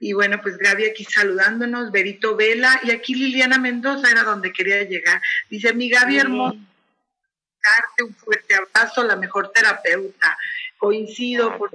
Y 0.00 0.12
bueno, 0.12 0.40
pues 0.40 0.56
Gaby 0.58 0.86
aquí 0.86 1.04
saludándonos, 1.04 1.90
Berito 1.90 2.36
Vela, 2.36 2.80
y 2.84 2.90
aquí 2.92 3.14
Liliana 3.14 3.58
Mendoza 3.58 4.10
era 4.10 4.22
donde 4.22 4.52
quería 4.52 4.82
llegar. 4.84 5.20
Dice, 5.50 5.72
mi 5.72 5.88
Gaby 5.88 6.18
hermoso, 6.18 6.56
darte 6.56 8.04
un 8.04 8.14
fuerte 8.14 8.54
abrazo, 8.54 9.02
la 9.02 9.16
mejor 9.16 9.50
terapeuta. 9.50 10.36
Coincido 10.78 11.58
por 11.58 11.70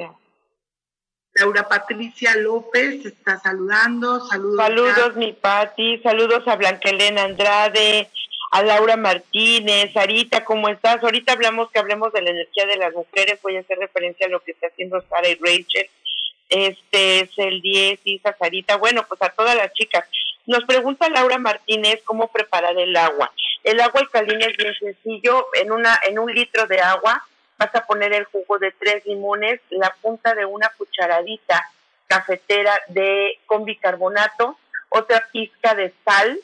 Laura 1.36 1.67
Patricia 1.67 2.36
López 2.38 3.05
está 3.05 3.39
saludando. 3.39 4.25
Saludos, 4.27 4.57
saludos 4.57 5.15
mi 5.15 5.33
Pati, 5.33 5.99
saludos 5.99 6.47
a 6.47 6.55
Blanquelena 6.55 7.23
Andrade, 7.23 8.09
a 8.51 8.63
Laura 8.63 8.95
Martínez, 8.95 9.91
Sarita, 9.93 10.45
¿cómo 10.45 10.69
estás? 10.69 11.03
Ahorita 11.03 11.33
hablamos 11.33 11.71
que 11.71 11.79
hablemos 11.79 12.13
de 12.13 12.21
la 12.21 12.29
energía 12.29 12.67
de 12.67 12.77
las 12.77 12.93
mujeres, 12.93 13.41
voy 13.41 13.57
a 13.57 13.62
hacer 13.62 13.79
referencia 13.79 14.27
a 14.27 14.29
lo 14.29 14.39
que 14.41 14.51
está 14.51 14.67
haciendo 14.67 15.01
Sara 15.09 15.27
y 15.27 15.36
Rachel 15.36 15.89
este 16.54 17.22
es 17.22 17.32
el 17.38 17.62
10, 17.62 18.00
Isa, 18.04 18.36
Sarita, 18.38 18.78
bueno, 18.78 19.04
pues 19.08 19.22
a 19.24 19.30
todas 19.30 19.56
las 19.56 19.74
chicas. 19.74 20.08
Nos 20.46 20.63
pregunta 20.66 21.10
Laura 21.10 21.39
Martínez 21.39 22.02
cómo 22.04 22.28
preparar 22.28 22.78
el 22.78 22.96
agua. 22.96 23.32
El 23.63 23.80
agua 23.80 24.02
alcalina 24.02 24.46
es 24.46 24.56
bien 24.58 24.74
sencillo, 24.76 25.48
en, 25.54 25.72
una, 25.72 26.00
en 26.08 26.20
un 26.20 26.32
litro 26.32 26.68
de 26.68 26.80
agua 26.80 27.24
vas 27.58 27.74
a 27.74 27.86
poner 27.86 28.13
el 28.13 28.26
jugo 28.26 28.60
de 28.60 28.72
tres 28.72 29.04
limones, 29.06 29.62
la 29.70 29.96
punta 30.02 30.36
de 30.36 30.46
una 30.46 30.70
cucharadita 30.78 31.70
cafetera 32.08 32.74
de 32.89 33.39
con 33.48 33.66
bicarbonato, 33.66 34.58
otra 34.89 35.28
pizca 35.32 35.74
de 35.74 35.92
sal, 36.06 36.39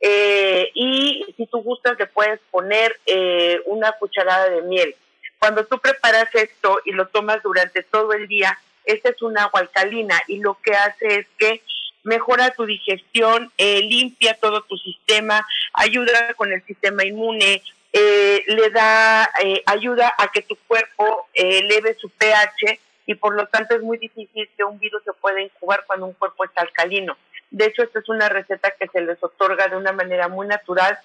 eh, 0.00 0.70
y 0.74 1.26
si 1.36 1.46
tú 1.46 1.60
gustas 1.62 1.98
le 1.98 2.06
puedes 2.06 2.40
poner 2.50 2.98
eh, 3.06 3.60
una 3.66 3.92
cucharada 3.92 4.48
de 4.48 4.62
miel. 4.62 4.94
Cuando 5.38 5.64
tú 5.66 5.78
preparas 5.78 6.32
esto 6.34 6.80
y 6.84 6.92
lo 6.92 7.08
tomas 7.08 7.42
durante 7.42 7.82
todo 7.82 8.12
el 8.12 8.28
día, 8.28 8.58
esta 8.84 9.10
es 9.10 9.22
un 9.22 9.38
agua 9.38 9.60
alcalina 9.60 10.20
y 10.26 10.38
lo 10.38 10.58
que 10.62 10.72
hace 10.72 11.20
es 11.20 11.26
que 11.38 11.62
mejora 12.02 12.50
tu 12.50 12.64
digestión, 12.64 13.52
eh, 13.58 13.80
limpia 13.82 14.34
todo 14.34 14.62
tu 14.62 14.76
sistema, 14.78 15.46
ayuda 15.74 16.34
con 16.34 16.52
el 16.52 16.62
sistema 16.64 17.04
inmune, 17.04 17.62
eh, 17.92 18.44
le 18.46 18.70
da, 18.70 19.30
eh, 19.42 19.62
ayuda 19.66 20.14
a 20.16 20.28
que 20.28 20.42
tu 20.42 20.56
cuerpo 20.66 21.28
eleve 21.34 21.94
su 21.94 22.08
pH 22.08 22.78
y 23.06 23.14
por 23.14 23.34
lo 23.34 23.46
tanto 23.46 23.74
es 23.74 23.82
muy 23.82 23.98
difícil 23.98 24.48
que 24.56 24.64
un 24.64 24.78
virus 24.78 25.02
se 25.04 25.12
pueda 25.12 25.40
incubar 25.40 25.84
cuando 25.86 26.06
un 26.06 26.12
cuerpo 26.14 26.44
está 26.44 26.62
alcalino. 26.62 27.16
De 27.50 27.66
hecho, 27.66 27.82
esta 27.82 27.98
es 27.98 28.08
una 28.08 28.28
receta 28.28 28.72
que 28.78 28.86
se 28.88 29.00
les 29.00 29.22
otorga 29.22 29.66
de 29.66 29.76
una 29.76 29.92
manera 29.92 30.28
muy 30.28 30.46
natural 30.46 30.98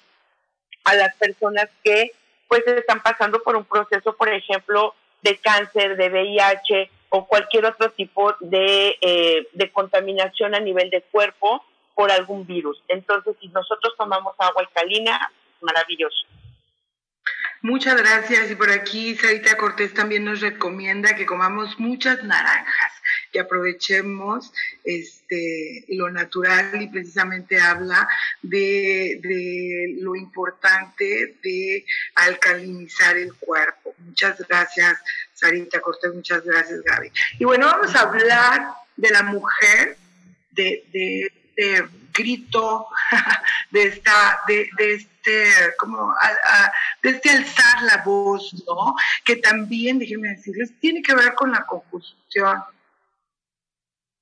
a 0.83 0.93
las 0.93 1.15
personas 1.15 1.67
que 1.83 2.11
pues 2.47 2.65
están 2.67 3.01
pasando 3.01 3.41
por 3.41 3.55
un 3.55 3.65
proceso, 3.65 4.15
por 4.15 4.29
ejemplo, 4.29 4.93
de 5.23 5.37
cáncer, 5.37 5.97
de 5.97 6.09
VIH, 6.09 6.91
o 7.09 7.27
cualquier 7.27 7.65
otro 7.65 7.91
tipo 7.91 8.33
de, 8.39 8.97
eh, 9.01 9.47
de 9.53 9.71
contaminación 9.71 10.55
a 10.55 10.59
nivel 10.59 10.89
de 10.89 11.01
cuerpo 11.01 11.63
por 11.93 12.11
algún 12.11 12.45
virus. 12.45 12.81
Entonces, 12.87 13.35
si 13.39 13.47
nosotros 13.49 13.93
tomamos 13.97 14.35
agua 14.37 14.61
alcalina, 14.61 15.31
maravilloso. 15.61 16.27
Muchas 17.61 17.95
gracias. 17.97 18.51
Y 18.51 18.55
por 18.55 18.69
aquí 18.69 19.15
Sarita 19.15 19.57
Cortés 19.57 19.93
también 19.93 20.23
nos 20.23 20.41
recomienda 20.41 21.15
que 21.15 21.25
comamos 21.25 21.79
muchas 21.79 22.23
naranjas. 22.23 22.91
Que 23.35 23.41
aprovechemos 23.41 24.53
este, 24.85 25.83
lo 25.89 26.09
natural 26.09 26.81
y 26.81 26.87
precisamente 26.87 27.59
habla 27.59 28.07
de, 28.41 29.19
de 29.21 29.97
lo 29.99 30.15
importante 30.15 31.35
de 31.43 31.85
alcalinizar 32.15 33.17
el 33.17 33.33
cuerpo. 33.33 33.93
Muchas 33.97 34.37
gracias, 34.47 34.97
Sarita 35.33 35.81
Cortés, 35.81 36.13
muchas 36.13 36.45
gracias, 36.45 36.81
Gaby. 36.81 37.11
Y 37.37 37.43
bueno, 37.43 37.65
vamos 37.65 37.93
a 37.93 38.03
hablar 38.03 38.67
de 38.95 39.09
la 39.09 39.23
mujer, 39.23 39.97
de, 40.51 40.85
de, 40.93 41.33
de 41.57 41.89
grito, 42.13 42.87
de 43.71 43.83
esta, 43.83 44.39
de, 44.47 44.69
este, 44.77 45.75
como, 45.77 46.15
de 47.03 47.09
este 47.09 47.31
alzar 47.31 47.83
la 47.83 47.97
voz, 47.97 48.53
¿no? 48.65 48.95
Que 49.25 49.35
también, 49.35 49.99
déjenme 49.99 50.29
decirles, 50.29 50.71
tiene 50.79 51.01
que 51.01 51.13
ver 51.13 51.33
con 51.33 51.51
la 51.51 51.65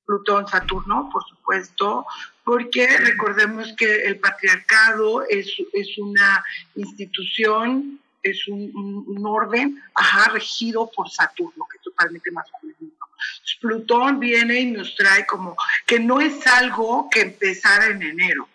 conjunción 0.06 0.46
Plutón-Saturno, 0.46 1.10
por 1.12 1.24
supuesto, 1.24 2.06
porque 2.44 2.98
recordemos 2.98 3.74
que 3.78 4.04
el 4.06 4.20
patriarcado 4.20 5.24
es, 5.28 5.48
es 5.74 5.98
una 5.98 6.44
institución, 6.76 8.00
es 8.22 8.48
un, 8.48 8.72
un, 9.08 9.26
orden, 9.26 9.82
ajá, 9.96 10.32
regido 10.32 10.89
por 10.96 11.10
Saturno, 11.10 11.66
que 11.70 11.78
es 11.78 11.84
totalmente 11.84 12.32
masculino. 12.32 12.94
Plutón 13.62 14.20
viene 14.20 14.60
y 14.60 14.72
nos 14.72 14.96
trae 14.96 15.26
como 15.26 15.56
que 15.86 16.00
no 16.00 16.20
es 16.20 16.46
algo 16.48 17.10
que 17.10 17.22
empezara 17.22 17.88
en 17.88 18.04
enero. 18.04 18.50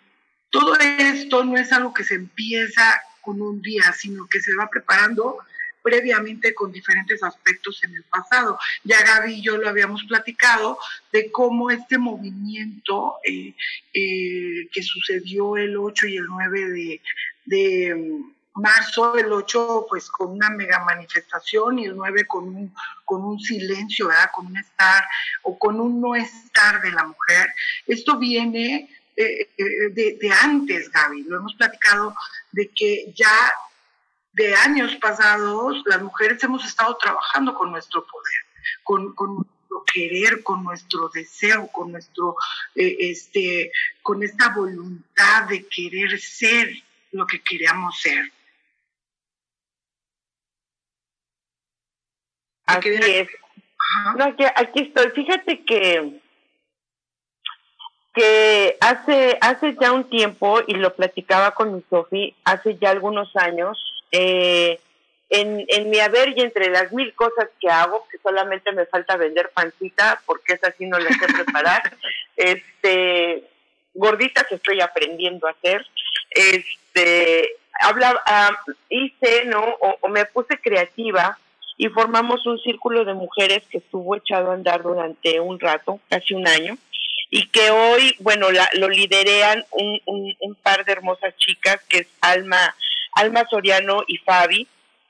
Todo 0.51 0.75
esto 0.79 1.43
no 1.43 1.57
es 1.57 1.71
algo 1.71 1.93
que 1.93 2.03
se 2.03 2.15
empieza 2.15 3.01
con 3.21 3.41
un 3.41 3.61
día, 3.61 3.91
sino 3.93 4.27
que 4.27 4.39
se 4.41 4.55
va 4.55 4.69
preparando 4.69 5.39
previamente 5.81 6.53
con 6.53 6.71
diferentes 6.71 7.23
aspectos 7.23 7.83
en 7.83 7.95
el 7.95 8.03
pasado. 8.03 8.57
Ya 8.83 9.01
Gaby 9.03 9.35
y 9.35 9.41
yo 9.41 9.57
lo 9.57 9.69
habíamos 9.69 10.03
platicado 10.03 10.77
de 11.11 11.31
cómo 11.31 11.71
este 11.71 11.97
movimiento 11.97 13.17
eh, 13.23 13.53
eh, 13.93 14.67
que 14.71 14.83
sucedió 14.83 15.57
el 15.57 15.77
8 15.77 16.07
y 16.07 16.17
el 16.17 16.25
9 16.25 16.69
de, 16.69 17.01
de 17.45 18.21
marzo, 18.53 19.15
el 19.15 19.31
8 19.31 19.85
pues 19.89 20.09
con 20.09 20.31
una 20.31 20.49
mega 20.49 20.83
manifestación 20.83 21.79
y 21.79 21.85
el 21.85 21.95
9 21.95 22.25
con 22.25 22.43
un, 22.43 22.73
con 23.05 23.23
un 23.23 23.39
silencio, 23.39 24.07
¿verdad? 24.07 24.31
Con 24.33 24.47
un 24.47 24.57
estar 24.57 25.03
o 25.43 25.57
con 25.57 25.79
un 25.79 26.01
no 26.01 26.15
estar 26.15 26.81
de 26.81 26.91
la 26.91 27.05
mujer. 27.05 27.53
Esto 27.87 28.17
viene 28.17 28.89
eh, 29.15 29.49
de, 29.57 30.17
de, 30.21 30.31
antes, 30.31 30.89
Gaby, 30.91 31.23
lo 31.23 31.37
hemos 31.37 31.53
platicado 31.55 32.15
de 32.51 32.69
que 32.69 33.11
ya 33.15 33.53
de 34.33 34.55
años 34.55 34.95
pasados 34.97 35.81
las 35.85 36.01
mujeres 36.01 36.43
hemos 36.43 36.65
estado 36.65 36.95
trabajando 36.97 37.53
con 37.55 37.71
nuestro 37.71 38.05
poder, 38.05 38.45
con, 38.83 39.13
con 39.15 39.35
nuestro 39.35 39.83
querer, 39.91 40.43
con 40.43 40.63
nuestro 40.63 41.09
deseo, 41.09 41.67
con 41.67 41.91
nuestro, 41.91 42.35
eh, 42.75 42.95
este, 42.99 43.71
con 44.01 44.23
esta 44.23 44.53
voluntad 44.53 45.47
de 45.49 45.67
querer 45.67 46.19
ser 46.19 46.69
lo 47.11 47.25
que 47.25 47.41
queríamos 47.41 47.99
ser. 47.99 48.31
Aquí 52.65 52.89
es. 52.89 53.27
No, 54.15 54.25
aquí, 54.25 54.43
aquí 54.55 54.81
estoy. 54.81 55.09
Fíjate 55.11 55.65
que 55.65 56.21
que 58.13 58.77
hace 58.81 59.37
hace 59.39 59.75
ya 59.79 59.91
un 59.91 60.09
tiempo 60.09 60.59
y 60.67 60.73
lo 60.73 60.95
platicaba 60.95 61.51
con 61.51 61.75
mi 61.75 61.83
Sofi 61.89 62.35
hace 62.43 62.77
ya 62.77 62.89
algunos 62.89 63.35
años 63.35 63.88
eh, 64.11 64.79
en, 65.29 65.65
en 65.67 65.89
mi 65.89 65.99
haber 65.99 66.37
y 66.37 66.41
entre 66.41 66.69
las 66.69 66.91
mil 66.91 67.13
cosas 67.13 67.49
que 67.59 67.69
hago 67.69 68.07
que 68.11 68.17
solamente 68.17 68.71
me 68.71 68.85
falta 68.85 69.15
vender 69.15 69.51
pancita 69.53 70.21
porque 70.25 70.53
es 70.53 70.63
así 70.63 70.85
no 70.87 70.97
la 70.97 71.09
sé 71.09 71.27
preparar 71.27 71.81
este 72.35 73.43
gorditas 73.93 74.45
estoy 74.51 74.81
aprendiendo 74.81 75.47
a 75.47 75.51
hacer. 75.51 75.85
Este 76.31 77.55
habla 77.81 78.13
uh, 78.13 78.71
hice 78.89 79.45
no 79.45 79.63
o, 79.63 79.97
o 80.01 80.07
me 80.09 80.25
puse 80.25 80.59
creativa 80.59 81.37
y 81.77 81.87
formamos 81.87 82.45
un 82.45 82.59
círculo 82.59 83.05
de 83.05 83.13
mujeres 83.13 83.63
que 83.69 83.77
estuvo 83.77 84.15
echado 84.15 84.51
a 84.51 84.53
andar 84.53 84.83
durante 84.83 85.39
un 85.39 85.59
rato, 85.59 85.99
casi 86.09 86.33
un 86.33 86.45
año, 86.45 86.77
y 87.29 87.47
que 87.47 87.71
hoy, 87.71 88.15
bueno, 88.19 88.51
la, 88.51 88.69
lo 88.73 88.89
liderean 88.89 89.63
un, 89.71 90.01
un, 90.05 90.35
un, 90.41 90.55
par 90.55 90.83
de 90.83 90.91
hermosas 90.91 91.33
chicas, 91.37 91.79
que 91.87 91.99
es 91.99 92.07
Alma, 92.19 92.75
Alma 93.13 93.45
Soriano 93.49 94.03
y 94.07 94.17
Fabi. 94.17 94.67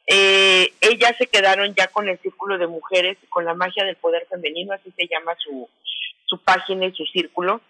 Eh, 0.07 0.73
ellas 0.81 1.15
se 1.17 1.27
quedaron 1.27 1.73
ya 1.75 1.87
con 1.87 2.09
el 2.09 2.17
círculo 2.19 2.57
de 2.57 2.67
mujeres, 2.67 3.17
con 3.29 3.45
la 3.45 3.53
magia 3.53 3.85
del 3.85 3.95
poder 3.95 4.25
femenino, 4.27 4.73
así 4.73 4.91
se 4.97 5.07
llama 5.07 5.35
su, 5.37 5.69
su 6.25 6.39
página 6.39 6.85
y 6.85 6.93
su 6.93 7.05
círculo. 7.05 7.61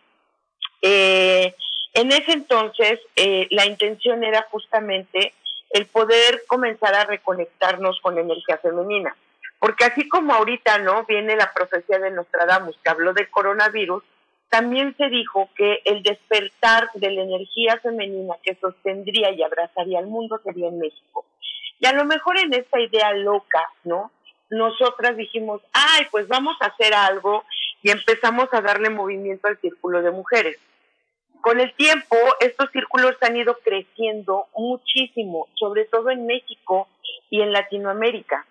Eh, 0.81 1.53
en 1.93 2.11
ese 2.11 2.31
entonces, 2.31 2.99
eh, 3.15 3.47
la 3.51 3.65
intención 3.65 4.23
era 4.23 4.47
justamente 4.49 5.33
el 5.71 5.85
poder 5.87 6.43
comenzar 6.47 6.95
a 6.95 7.05
reconectarnos 7.05 7.99
con 8.01 8.15
la 8.15 8.21
energía 8.21 8.57
femenina. 8.57 9.15
Porque 9.59 9.83
así 9.83 10.07
como 10.07 10.33
ahorita, 10.33 10.79
¿no? 10.79 11.03
Viene 11.05 11.35
la 11.35 11.51
profecía 11.53 11.99
de 11.99 12.11
Nostradamus 12.11 12.77
que 12.81 12.89
habló 12.89 13.13
del 13.13 13.29
coronavirus, 13.29 14.03
también 14.49 14.95
se 14.97 15.09
dijo 15.09 15.49
que 15.55 15.81
el 15.85 16.03
despertar 16.03 16.89
de 16.95 17.11
la 17.11 17.21
energía 17.21 17.77
femenina 17.81 18.35
que 18.43 18.55
sostendría 18.55 19.31
y 19.31 19.43
abrazaría 19.43 19.99
al 19.99 20.07
mundo 20.07 20.39
sería 20.43 20.67
en 20.67 20.79
México. 20.79 21.25
Y 21.79 21.85
a 21.85 21.93
lo 21.93 22.05
mejor 22.05 22.37
en 22.37 22.53
esta 22.53 22.79
idea 22.79 23.13
loca, 23.13 23.63
¿no? 23.83 24.11
Nosotras 24.49 25.15
dijimos, 25.15 25.61
ay, 25.71 26.07
pues 26.11 26.27
vamos 26.27 26.57
a 26.61 26.67
hacer 26.67 26.93
algo 26.93 27.43
y 27.83 27.91
empezamos 27.91 28.49
a 28.51 28.61
darle 28.61 28.89
movimiento 28.89 29.47
al 29.47 29.59
círculo 29.59 30.01
de 30.01 30.11
mujeres. 30.11 30.57
Con 31.41 31.59
el 31.59 31.73
tiempo, 31.75 32.17
estos 32.41 32.69
círculos 32.71 33.15
han 33.21 33.37
ido 33.37 33.57
creciendo 33.63 34.47
muchísimo, 34.55 35.47
sobre 35.55 35.85
todo 35.85 36.09
en 36.09 36.25
México 36.25 36.89
y 37.29 37.41
en 37.41 37.53
Latinoamérica. 37.53 38.45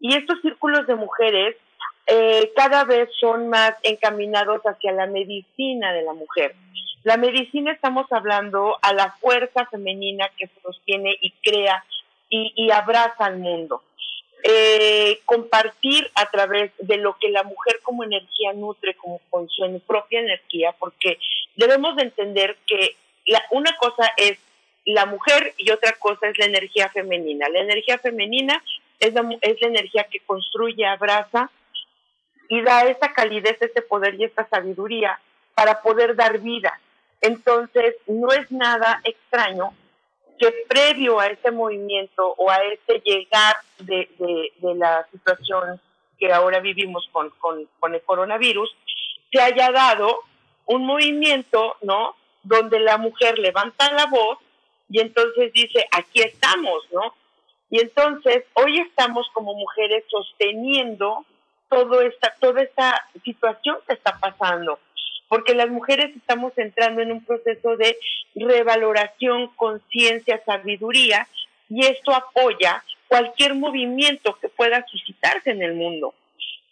Y 0.00 0.16
estos 0.16 0.40
círculos 0.40 0.86
de 0.88 0.96
mujeres 0.96 1.56
eh, 2.06 2.52
cada 2.56 2.84
vez 2.84 3.08
son 3.20 3.48
más 3.48 3.74
encaminados 3.82 4.60
hacia 4.62 4.92
la 4.92 5.06
medicina 5.06 5.92
de 5.92 6.02
la 6.02 6.12
mujer. 6.12 6.54
La 7.04 7.16
medicina 7.16 7.72
estamos 7.72 8.10
hablando 8.12 8.78
a 8.82 8.92
la 8.92 9.12
fuerza 9.20 9.66
femenina 9.66 10.28
que 10.36 10.48
sostiene 10.62 11.16
y 11.20 11.32
crea 11.42 11.84
y, 12.28 12.70
abraza 12.70 13.26
al 13.26 13.38
mundo 13.38 13.82
eh, 14.42 15.20
compartir 15.26 16.10
a 16.14 16.30
través 16.30 16.72
de 16.78 16.96
lo 16.96 17.16
que 17.18 17.28
la 17.28 17.42
mujer 17.42 17.80
como 17.82 18.04
energía 18.04 18.52
nutre, 18.54 18.94
como 18.94 19.20
con 19.28 19.48
su 19.48 19.80
propia 19.86 20.20
energía, 20.20 20.74
porque 20.78 21.18
debemos 21.56 21.94
de 21.96 22.04
entender 22.04 22.56
que 22.66 22.96
la, 23.26 23.42
una 23.50 23.76
cosa 23.76 24.10
es 24.16 24.38
la 24.84 25.06
mujer 25.06 25.54
y 25.58 25.70
otra 25.70 25.92
cosa 25.92 26.28
es 26.28 26.38
la 26.38 26.46
energía 26.46 26.88
femenina. 26.88 27.48
La 27.48 27.60
energía 27.60 27.98
femenina 27.98 28.62
es 28.98 29.12
la, 29.12 29.28
es 29.40 29.60
la 29.60 29.68
energía 29.68 30.04
que 30.10 30.20
construye, 30.20 30.86
abraza 30.86 31.50
y 32.52 32.60
da 32.60 32.82
esa 32.82 33.14
calidez, 33.14 33.56
ese 33.62 33.80
poder 33.80 34.14
y 34.16 34.24
esta 34.24 34.46
sabiduría 34.46 35.18
para 35.54 35.80
poder 35.80 36.14
dar 36.14 36.38
vida. 36.38 36.78
Entonces, 37.22 37.94
no 38.06 38.30
es 38.30 38.52
nada 38.52 39.00
extraño 39.04 39.72
que 40.38 40.52
previo 40.68 41.18
a 41.18 41.28
ese 41.28 41.50
movimiento 41.50 42.34
o 42.36 42.50
a 42.50 42.58
ese 42.58 43.00
llegar 43.06 43.56
de, 43.78 44.06
de, 44.18 44.74
la 44.74 45.06
situación 45.10 45.80
que 46.18 46.30
ahora 46.30 46.60
vivimos 46.60 47.08
con, 47.10 47.30
con, 47.38 47.66
con, 47.80 47.94
el 47.94 48.02
coronavirus, 48.02 48.76
se 49.32 49.40
haya 49.40 49.70
dado 49.70 50.14
un 50.66 50.84
movimiento, 50.84 51.76
¿no? 51.80 52.16
Donde 52.42 52.80
la 52.80 52.98
mujer 52.98 53.38
levanta 53.38 53.90
la 53.94 54.04
voz 54.04 54.36
y 54.90 55.00
entonces 55.00 55.54
dice, 55.54 55.86
aquí 55.90 56.20
estamos, 56.20 56.86
¿no? 56.92 57.14
Y 57.70 57.80
entonces 57.80 58.44
hoy 58.52 58.78
estamos 58.80 59.26
como 59.32 59.54
mujeres 59.54 60.04
sosteniendo 60.10 61.24
todo 61.72 62.02
esta, 62.02 62.34
toda 62.38 62.62
esta 62.62 63.08
situación 63.24 63.78
que 63.88 63.94
está 63.94 64.18
pasando 64.20 64.78
porque 65.32 65.54
las 65.54 65.70
mujeres 65.70 66.14
estamos 66.14 66.52
entrando 66.58 67.00
en 67.00 67.10
un 67.10 67.24
proceso 67.24 67.78
de 67.78 67.96
revaloración, 68.34 69.46
conciencia, 69.56 70.42
sabiduría, 70.44 71.26
y 71.70 71.86
esto 71.86 72.12
apoya 72.12 72.84
cualquier 73.08 73.54
movimiento 73.54 74.36
que 74.42 74.50
pueda 74.50 74.84
suscitarse 74.86 75.52
en 75.52 75.62
el 75.62 75.72
mundo, 75.72 76.12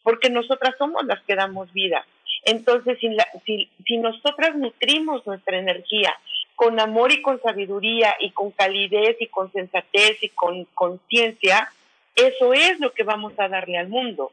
porque 0.03 0.29
nosotras 0.29 0.75
somos 0.77 1.07
las 1.07 1.23
que 1.23 1.37
damos 1.37 1.73
vida. 1.73 2.05
Entonces, 2.45 2.99
si, 3.47 3.71
si 3.87 3.97
nosotras 3.97 4.55
nutrimos 4.57 5.27
nuestra 5.27 5.57
energía 5.57 6.15
con 6.55 6.79
amor 6.81 7.13
y 7.13 7.23
con 7.23 7.41
sabiduría 7.41 8.15
y 8.21 8.31
con 8.33 8.51
calidez 8.51 9.17
y 9.21 9.29
con 9.29 9.51
sensatez 9.53 10.23
y 10.23 10.29
con 10.29 10.67
conciencia, 10.75 11.73
eso 12.15 12.53
es 12.53 12.79
lo 12.79 12.93
que 12.93 13.05
vamos 13.05 13.33
a 13.39 13.49
darle 13.49 13.79
al 13.79 13.89
mundo. 13.89 14.33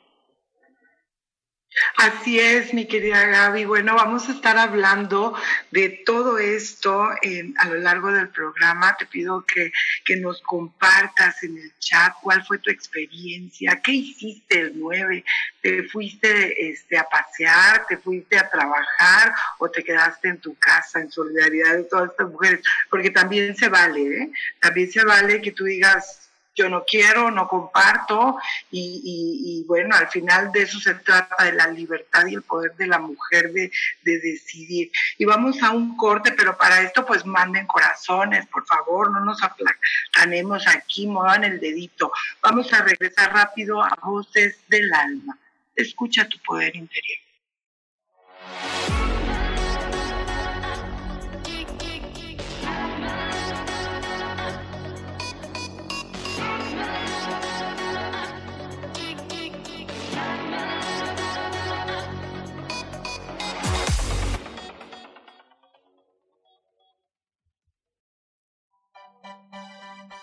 Así 1.98 2.40
es, 2.40 2.74
mi 2.74 2.86
querida 2.86 3.26
Gaby. 3.26 3.66
Bueno, 3.66 3.96
vamos 3.96 4.30
a 4.30 4.32
estar 4.32 4.58
hablando 4.58 5.36
de 5.72 5.90
todo 5.90 6.38
esto 6.40 7.04
a 7.04 7.66
lo 7.68 7.76
largo 7.76 8.12
del 8.12 8.30
programa. 8.30 8.96
Te 8.98 9.06
pido 9.06 9.46
que, 9.46 9.72
que, 10.06 10.16
nos 10.16 10.42
compartas 10.42 11.44
en 11.44 11.58
el 11.58 11.72
chat 11.80 12.14
cuál 12.22 12.44
fue 12.46 12.58
tu 12.60 12.72
experiencia, 12.72 13.80
qué 13.84 13.92
hiciste 13.92 14.60
el 14.60 14.80
9, 14.80 15.24
te 15.62 15.84
fuiste 15.84 16.70
este, 16.70 16.98
a 16.98 17.04
pasear, 17.04 17.86
te 17.88 17.98
fuiste 17.98 18.38
a 18.38 18.50
trabajar 18.50 19.34
o 19.60 19.70
te 19.70 19.84
quedaste 19.84 20.30
en 20.30 20.40
tu 20.40 20.56
casa 20.56 21.00
en 21.00 21.12
solidaridad 21.12 21.76
de 21.76 21.84
todas 21.84 22.12
estas 22.12 22.30
mujeres, 22.30 22.62
porque 22.90 23.12
también 23.12 23.56
se 23.56 23.70
vale, 23.70 24.24
¿eh? 24.24 24.32
También 24.60 24.92
se 24.92 25.04
vale 25.04 25.42
que 25.42 25.52
tú 25.52 25.66
digas, 25.66 26.27
yo 26.58 26.68
no 26.68 26.84
quiero, 26.84 27.30
no 27.30 27.48
comparto 27.48 28.38
y, 28.72 29.64
bueno, 29.68 29.96
al 29.96 30.08
final 30.08 30.52
de 30.52 30.64
eso 30.64 30.80
se 30.80 30.96
trata 30.96 31.46
de 31.46 31.54
la 31.54 31.68
libertad 31.68 32.26
y 32.26 32.34
el 32.34 32.42
poder 32.42 32.76
de 32.76 32.88
la 32.88 32.98
mujer 32.98 33.52
de, 33.54 33.72
decidir. 34.04 34.92
Y 35.18 35.26
vamos 35.26 35.62
a 35.62 35.72
un 35.72 35.96
corte, 35.96 36.32
pero 36.32 36.58
para 36.58 36.82
esto 36.82 37.06
pues 37.06 37.26
manden 37.26 37.68
corazones, 37.68 38.48
por 38.48 38.66
favor, 38.66 39.12
no 39.12 39.24
nos 39.24 39.42
aplacanemos 39.44 40.68
aquí, 40.68 41.06
muevan 41.06 41.44
el 41.44 41.60
dedito. 41.60 42.12
Vamos 42.42 42.74
a 42.74 42.82
regresar 42.82 43.34
rápido 43.34 43.84
a 43.84 43.96
Voces 44.02 44.58
del 44.68 44.92
Alma. 44.94 45.38
Escucha 45.76 46.28
tu 46.28 46.40
poder 46.40 46.76
interior. 46.76 47.20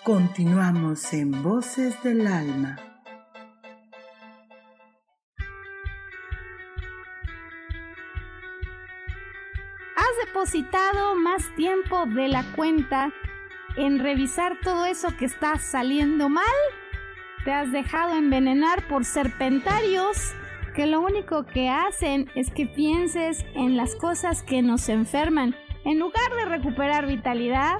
Continuamos 0.05 1.11
en 1.13 1.41
Voces 1.41 2.03
del 2.03 2.27
Alma. 2.27 2.75
¿Has 9.95 10.27
depositado 10.27 11.15
más 11.15 11.43
tiempo 11.55 12.05
de 12.05 12.27
la 12.27 12.43
cuenta 12.55 13.11
en 13.77 13.97
revisar 13.97 14.59
todo 14.61 14.85
eso 14.85 15.07
que 15.17 15.25
está 15.25 15.57
saliendo 15.57 16.29
mal? 16.29 16.45
¿Te 17.43 17.51
has 17.51 17.71
dejado 17.71 18.13
envenenar 18.15 18.87
por 18.87 19.05
serpentarios 19.05 20.35
que 20.75 20.85
lo 20.85 21.01
único 21.01 21.47
que 21.47 21.69
hacen 21.69 22.29
es 22.35 22.51
que 22.51 22.67
pienses 22.67 23.43
en 23.55 23.75
las 23.75 23.95
cosas 23.95 24.43
que 24.43 24.61
nos 24.61 24.87
enferman 24.87 25.55
en 25.83 25.97
lugar 25.97 26.31
de 26.35 26.45
recuperar 26.45 27.07
vitalidad? 27.07 27.79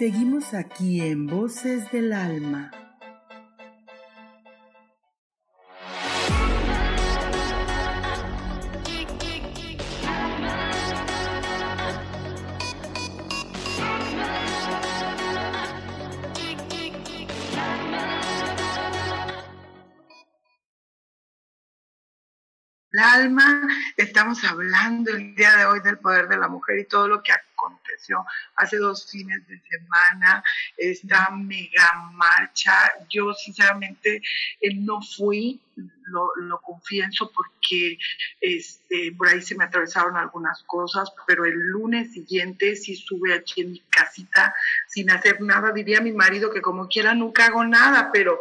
Seguimos 0.00 0.54
aquí 0.54 1.02
en 1.02 1.26
Voces 1.26 1.92
del 1.92 2.14
Alma. 2.14 2.70
Alma, 22.98 23.68
estamos 23.98 24.42
hablando 24.44 25.10
el 25.10 25.34
día 25.34 25.56
de 25.56 25.66
hoy 25.66 25.80
del 25.80 25.98
poder 25.98 26.26
de 26.28 26.38
la 26.38 26.48
mujer 26.48 26.78
y 26.78 26.86
todo 26.86 27.06
lo 27.06 27.22
que 27.22 27.32
hace 28.56 28.76
dos 28.76 29.10
fines 29.10 29.46
de 29.48 29.60
semana, 29.60 30.42
esta 30.76 31.30
mega 31.30 32.10
marcha. 32.12 32.72
Yo 33.08 33.32
sinceramente 33.34 34.22
eh, 34.60 34.74
no 34.74 35.00
fui, 35.02 35.60
lo, 36.06 36.34
lo, 36.36 36.60
confieso 36.60 37.30
porque 37.32 37.98
este, 38.40 39.12
por 39.16 39.28
ahí 39.28 39.40
se 39.40 39.54
me 39.54 39.64
atravesaron 39.64 40.16
algunas 40.16 40.62
cosas, 40.64 41.12
pero 41.26 41.44
el 41.44 41.54
lunes 41.54 42.12
siguiente 42.12 42.76
sí 42.76 42.92
estuve 42.92 43.34
aquí 43.34 43.62
en 43.62 43.72
mi 43.72 43.80
casita 43.90 44.54
sin 44.88 45.10
hacer 45.10 45.40
nada. 45.40 45.72
Diría 45.72 46.00
mi 46.00 46.12
marido 46.12 46.50
que 46.50 46.60
como 46.62 46.88
quiera 46.88 47.14
nunca 47.14 47.46
hago 47.46 47.64
nada, 47.64 48.10
pero 48.12 48.40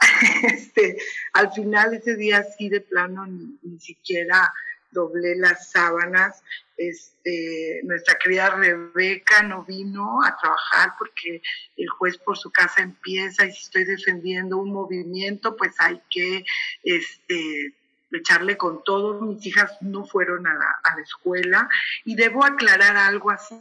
este, 0.42 0.96
al 1.34 1.52
final 1.52 1.94
ese 1.94 2.16
día 2.16 2.44
sí 2.56 2.68
de 2.68 2.80
plano 2.80 3.26
ni, 3.26 3.58
ni 3.62 3.78
siquiera 3.78 4.52
doblé 4.92 5.36
las 5.36 5.70
sábanas 5.70 6.42
este, 6.88 7.80
nuestra 7.84 8.18
querida 8.18 8.50
Rebeca 8.50 9.42
no 9.42 9.64
vino 9.64 10.22
a 10.24 10.36
trabajar 10.36 10.94
porque 10.98 11.42
el 11.76 11.88
juez 11.88 12.18
por 12.18 12.36
su 12.36 12.50
casa 12.50 12.82
empieza 12.82 13.46
y 13.46 13.52
si 13.52 13.62
estoy 13.62 13.84
defendiendo 13.84 14.58
un 14.58 14.72
movimiento, 14.72 15.56
pues 15.56 15.74
hay 15.78 16.00
que 16.10 16.44
este, 16.82 17.74
echarle 18.12 18.56
con 18.56 18.82
todo. 18.84 19.20
Mis 19.20 19.44
hijas 19.46 19.70
no 19.80 20.04
fueron 20.04 20.46
a 20.46 20.54
la, 20.54 20.80
a 20.82 20.96
la 20.96 21.02
escuela 21.02 21.68
y 22.04 22.14
debo 22.14 22.44
aclarar 22.44 22.96
algo 22.96 23.30
así 23.30 23.56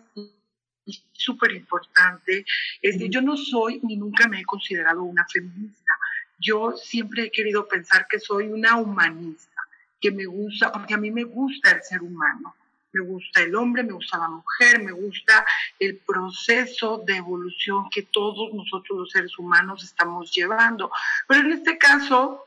súper 1.13 1.51
importante, 1.51 2.45
es 2.81 2.97
que 2.97 3.09
yo 3.09 3.21
no 3.21 3.37
soy 3.37 3.79
ni 3.83 3.97
nunca 3.97 4.27
me 4.27 4.39
he 4.39 4.45
considerado 4.45 5.03
una 5.03 5.25
feminista. 5.31 5.93
Yo 6.39 6.75
siempre 6.75 7.25
he 7.25 7.31
querido 7.31 7.67
pensar 7.67 8.07
que 8.09 8.19
soy 8.19 8.47
una 8.47 8.77
humanista, 8.77 9.61
que 9.99 10.11
me 10.11 10.25
gusta, 10.25 10.71
porque 10.71 10.95
a 10.95 10.97
mí 10.97 11.11
me 11.11 11.23
gusta 11.23 11.71
el 11.71 11.83
ser 11.83 12.01
humano. 12.01 12.55
Me 12.93 13.01
gusta 13.05 13.41
el 13.41 13.55
hombre, 13.55 13.83
me 13.83 13.93
gusta 13.93 14.17
la 14.17 14.27
mujer, 14.27 14.83
me 14.83 14.91
gusta 14.91 15.45
el 15.79 15.97
proceso 15.97 17.01
de 17.05 17.17
evolución 17.17 17.89
que 17.89 18.03
todos 18.03 18.53
nosotros 18.53 18.99
los 18.99 19.11
seres 19.11 19.37
humanos 19.39 19.83
estamos 19.83 20.31
llevando. 20.31 20.91
Pero 21.27 21.41
en 21.41 21.53
este 21.53 21.77
caso, 21.77 22.45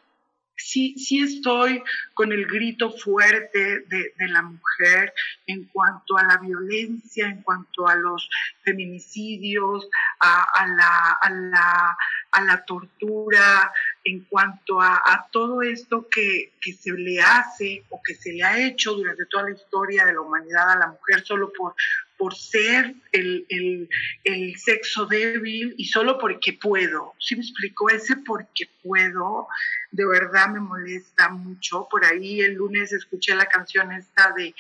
sí, 0.57 0.95
sí 0.99 1.23
estoy 1.23 1.83
con 2.15 2.33
el 2.33 2.47
grito 2.47 2.91
fuerte 2.91 3.81
de, 3.81 4.13
la 4.19 4.43
mujer 4.43 5.13
en 5.47 5.65
cuanto 5.67 6.17
a 6.17 6.25
la 6.25 6.39
violencia, 6.39 7.27
en 7.27 7.43
cuanto 7.43 7.87
a 7.87 7.95
los 7.97 8.29
feminicidios, 8.63 9.89
a, 10.21 10.67
la, 10.67 11.97
a 12.33 12.41
la, 12.41 12.65
tortura, 12.65 13.73
en 14.05 14.21
cuanto 14.25 14.81
a, 14.81 15.29
todo 15.33 15.63
esto 15.63 16.07
que, 16.09 16.53
que, 16.61 16.73
se 16.73 16.93
le 16.93 17.21
hace 17.21 17.85
o 17.89 18.01
que 18.03 18.15
se 18.15 18.33
le 18.33 18.43
ha 18.45 18.59
hecho 18.67 18.93
durante 18.93 19.25
toda 19.27 19.45
la 19.45 19.57
historia 19.57 20.05
de 20.05 20.13
la 20.13 20.21
humanidad 20.21 20.71
a 20.71 20.79
la 20.79 20.87
mujer 20.89 21.25
solo 21.25 21.51
por, 21.53 21.75
por 22.17 22.35
ser 22.35 22.95
el, 23.13 23.47
el, 24.25 24.57
sexo 24.57 25.07
débil 25.07 25.75
y 25.77 25.87
solo 25.87 26.19
porque 26.19 26.53
puedo. 26.53 27.15
¿Sí 27.19 27.35
me 27.35 27.43
explicó? 27.43 27.91
Ese 27.91 28.17
porque 28.17 28.69
puedo, 28.83 29.49
de 29.91 30.07
verdad 30.07 30.49
me 30.49 30.61
molesta 30.61 31.31
mucho. 31.31 31.89
Por 31.91 32.05
ahí 32.05 32.41
el 32.41 32.55
lunes 32.55 32.93
escuché 32.93 33.35
la 33.35 33.47
canción 33.47 33.93
esta 33.93 34.33
de, 34.37 34.55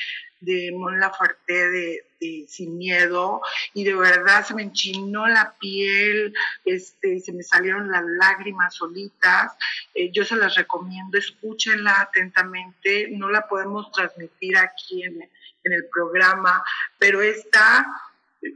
de 0.44 0.72
Mon 0.72 0.98
Laferte 0.98 1.70
de, 1.70 2.04
Sin 2.48 2.78
Miedo 2.78 3.42
y 3.74 3.84
de 3.84 3.94
verdad 3.94 4.46
se 4.46 4.54
me 4.54 4.62
enchinó 4.62 5.26
la 5.28 5.54
piel, 5.60 6.32
este, 6.64 7.20
se 7.20 7.32
me 7.34 7.42
salieron 7.42 7.90
las 7.90 8.02
lágrimas 8.02 8.74
solitas. 8.74 9.52
Eh, 9.94 10.10
yo 10.10 10.24
se 10.24 10.36
las 10.36 10.54
recomiendo, 10.54 11.18
escúchenla 11.18 12.00
atentamente. 12.00 13.08
No 13.10 13.28
la 13.28 13.46
podemos 13.46 13.92
transmitir 13.92 14.56
aquí 14.56 15.02
en 15.02 15.28
en 15.64 15.72
el 15.72 15.86
programa, 15.90 16.62
pero 16.98 17.22
esta 17.22 17.86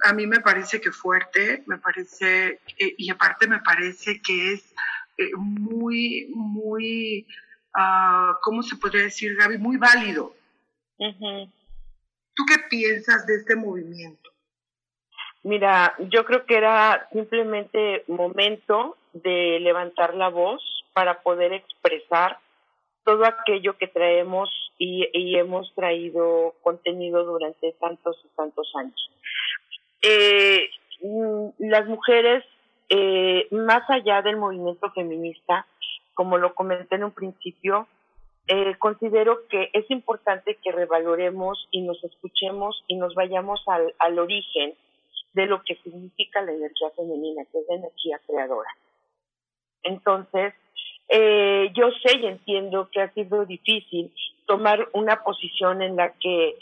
a 0.05 0.12
mí 0.12 0.26
me 0.26 0.41
parece 0.41 0.80
que 0.80 0.93
fuerte, 0.93 1.62
me 1.66 1.78
parece, 1.78 2.61
y 2.76 3.11
aparte 3.11 3.47
me 3.47 3.61
parece 3.61 4.20
que 4.20 4.53
es 4.53 4.74
eh, 5.16 5.30
muy, 5.34 6.30
muy, 6.34 7.26
uh, 7.74 8.34
¿cómo 8.43 8.62
se 8.62 8.76
podría 8.76 9.05
decir, 9.05 9.34
Gaby? 9.36 9.57
Muy 9.57 9.78
válido. 9.78 10.34
¿Tú 12.39 12.45
qué 12.47 12.62
piensas 12.70 13.26
de 13.26 13.34
este 13.34 13.57
movimiento? 13.57 14.30
Mira, 15.43 15.97
yo 15.99 16.24
creo 16.24 16.47
que 16.47 16.57
era 16.57 17.09
simplemente 17.12 18.05
momento 18.07 18.97
de 19.12 19.59
levantar 19.59 20.14
la 20.14 20.28
voz 20.28 20.62
para 20.93 21.20
poder 21.22 21.53
expresar 21.53 22.39
todo 23.05 23.24
aquello 23.24 23.76
que 23.76 23.89
traemos 23.89 24.51
y, 24.78 25.36
hemos 25.36 25.74
traído 25.74 26.55
contenido 26.62 27.24
durante 27.24 27.72
tantos 27.72 28.16
y 28.24 28.28
tantos 28.36 28.70
años. 28.76 29.11
Eh, 30.03 30.70
mm, 31.03 31.49
las 31.59 31.89
mujeres, 31.89 32.45
eh, 32.89 33.49
más 33.51 33.82
allá 33.91 34.22
del 34.22 34.36
movimiento 34.36 34.93
feminista, 34.93 35.66
como 36.14 36.39
lo 36.39 36.55
comenté 36.55 36.95
en 36.95 37.05
un 37.05 37.11
principio, 37.11 37.89
eh, 38.49 38.74
considero 38.78 39.46
que 39.49 39.70
es 39.72 39.90
importante 39.90 40.59
que 40.62 40.72
revaloremos 40.72 41.68
y 41.70 41.82
nos 41.82 42.03
escuchemos 42.03 42.82
y 42.86 42.96
nos 42.96 43.14
vayamos 43.14 43.62
al, 43.66 43.94
al 43.99 44.18
origen 44.18 44.74
de 45.34 45.46
lo 45.46 45.62
que 45.62 45.76
significa 45.76 46.42
la 46.42 46.53
energía 46.53 46.90
femenina, 46.96 47.44
que 47.53 47.59
es 47.59 47.64
la 47.68 47.76
energía 47.76 48.20
creadora. 48.26 48.70
Entonces, 49.82 50.55
eh, 51.09 51.70
yo 51.74 51.90
sé 52.03 52.18
y 52.18 52.26
entiendo 52.26 52.88
que 52.90 53.01
ha 53.01 53.12
sido 53.12 53.44
difícil 53.46 54.12
tomar 54.46 54.88
una 54.92 55.22
posición 55.22 55.82
en 55.82 55.96
la 55.96 56.12
que 56.14 56.57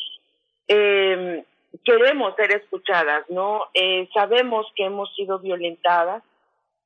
eh, 0.69 1.45
queremos 1.85 2.35
ser 2.37 2.53
escuchadas, 2.53 3.25
¿no? 3.29 3.63
Eh, 3.75 4.09
sabemos 4.13 4.67
que 4.75 4.85
hemos 4.85 5.13
sido 5.15 5.39
violentadas, 5.39 6.23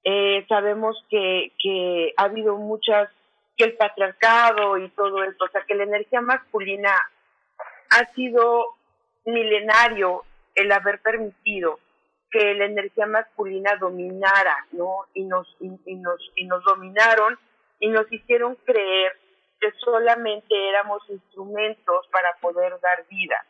eh, 0.05 0.45
sabemos 0.49 0.97
que, 1.11 1.53
que 1.63 2.15
ha 2.17 2.25
habido 2.25 2.57
muchas, 2.57 3.11
que 3.57 3.65
el 3.65 3.77
patriarcado 3.77 4.79
y 4.79 4.89
todo 4.91 5.23
esto, 5.25 5.45
o 5.45 5.49
sea, 5.49 5.63
que 5.63 5.75
la 5.75 5.85
energía 5.85 6.21
masculina 6.21 6.95
ha 7.91 8.07
sido 8.15 8.77
milenario 9.25 10.25
el 10.55 10.73
haber 10.73 11.01
permitido 11.01 11.79
que 12.31 12.55
la 12.55 12.67
energía 12.67 13.07
masculina 13.07 13.77
dominara, 13.77 14.67
¿no? 14.73 15.07
Y 15.15 15.25
nos, 15.25 15.57
y 15.61 15.95
nos, 15.97 16.21
y 16.37 16.47
nos 16.47 16.63
dominaron 16.65 17.39
y 17.81 17.89
nos 17.89 18.11
hicieron 18.13 18.55
creer 18.65 19.17
que 19.61 19.73
solamente 19.79 20.69
éramos 20.69 21.03
instrumentos 21.09 22.07
para 22.09 22.35
poder 22.41 22.79
dar 22.81 23.05
vida. 23.09 23.45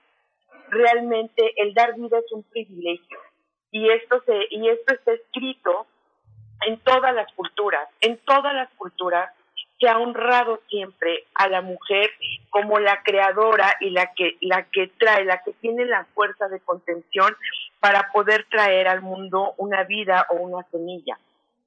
Realmente 0.68 1.53
el 1.57 1.74
dar 1.74 1.94
vida 1.94 2.18
es 2.18 2.32
un 2.32 2.42
privilegio 2.44 3.18
y 3.70 3.90
esto 3.90 4.22
se 4.24 4.46
y 4.51 4.68
esto 4.68 4.94
está 4.94 5.12
escrito 5.12 5.86
en 6.66 6.80
todas 6.80 7.14
las 7.14 7.32
culturas, 7.34 7.88
en 8.01 8.18
todas 8.18 8.55
las 8.55 8.70
culturas 8.74 9.32
se 9.81 9.89
ha 9.89 9.99
honrado 9.99 10.61
siempre 10.68 11.24
a 11.35 11.49
la 11.49 11.62
mujer 11.62 12.11
como 12.51 12.78
la 12.78 13.03
creadora 13.03 13.76
y 13.81 13.91
la 13.91 14.12
que 14.14 14.37
la 14.41 14.64
que 14.70 14.89
trae, 14.99 15.24
la 15.24 15.43
que 15.43 15.53
tiene 15.55 15.87
la 15.87 16.05
fuerza 16.14 16.49
de 16.49 16.61
contención 16.61 17.35
para 17.81 18.12
poder 18.12 18.47
traer 18.51 18.89
al 18.89 19.01
mundo 19.01 19.55
una 19.57 19.85
vida 19.85 20.26
o 20.31 20.35
una 20.37 20.62
semilla 20.70 21.18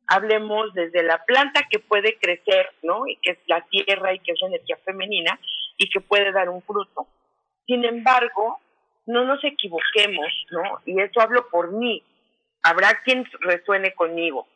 hablemos 0.07 0.73
desde 0.73 1.03
la 1.03 1.23
planta 1.25 1.67
que 1.69 1.79
puede 1.79 2.17
crecer, 2.17 2.69
¿no? 2.83 3.07
Y 3.07 3.17
que 3.17 3.31
es 3.31 3.39
la 3.47 3.61
tierra 3.61 4.13
y 4.13 4.19
que 4.19 4.31
es 4.31 4.41
la 4.41 4.47
energía 4.47 4.77
femenina 4.85 5.39
y 5.77 5.89
que 5.89 6.01
puede 6.01 6.31
dar 6.31 6.49
un 6.49 6.61
fruto. 6.61 7.07
Sin 7.65 7.85
embargo, 7.85 8.59
no 9.05 9.25
nos 9.25 9.43
equivoquemos, 9.43 10.27
¿no? 10.51 10.81
Y 10.85 10.99
eso 11.01 11.21
hablo 11.21 11.47
por 11.49 11.71
mí. 11.71 12.03
Habrá 12.61 13.01
quien 13.03 13.25
resuene 13.41 13.93
conmigo. 13.93 14.47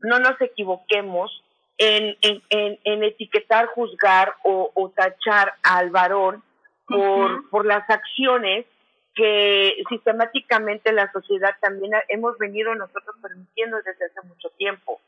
No 0.00 0.18
nos 0.18 0.40
equivoquemos 0.40 1.42
en, 1.80 2.14
en, 2.20 2.78
en, 2.84 3.02
etiquetar, 3.02 3.66
juzgar 3.68 4.34
o, 4.44 4.92
tachar 4.94 5.54
al 5.62 5.88
varón 5.90 6.42
por, 6.86 7.48
por 7.48 7.64
las 7.64 7.88
acciones 7.88 8.66
que 9.14 9.82
sistemáticamente 9.88 10.92
la 10.92 11.10
sociedad 11.10 11.54
también 11.60 11.92
hemos 12.08 12.36
venido 12.36 12.74
nosotros 12.74 13.16
permitiendo 13.22 13.78
desde 13.78 14.04
hace 14.04 14.28
mucho 14.28 14.50
tiempo. 14.58 15.00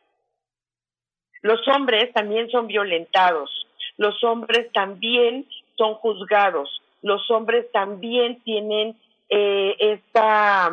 Los 1.42 1.60
hombres 1.68 2.10
también 2.14 2.48
son 2.50 2.68
violentados, 2.68 3.66
los 3.98 4.24
hombres 4.24 4.72
también 4.72 5.46
son 5.76 5.94
juzgados, 5.96 6.80
los 7.02 7.30
hombres 7.30 7.70
también 7.72 8.40
tienen 8.44 8.96
eh, 9.28 9.76
esta, 9.78 10.72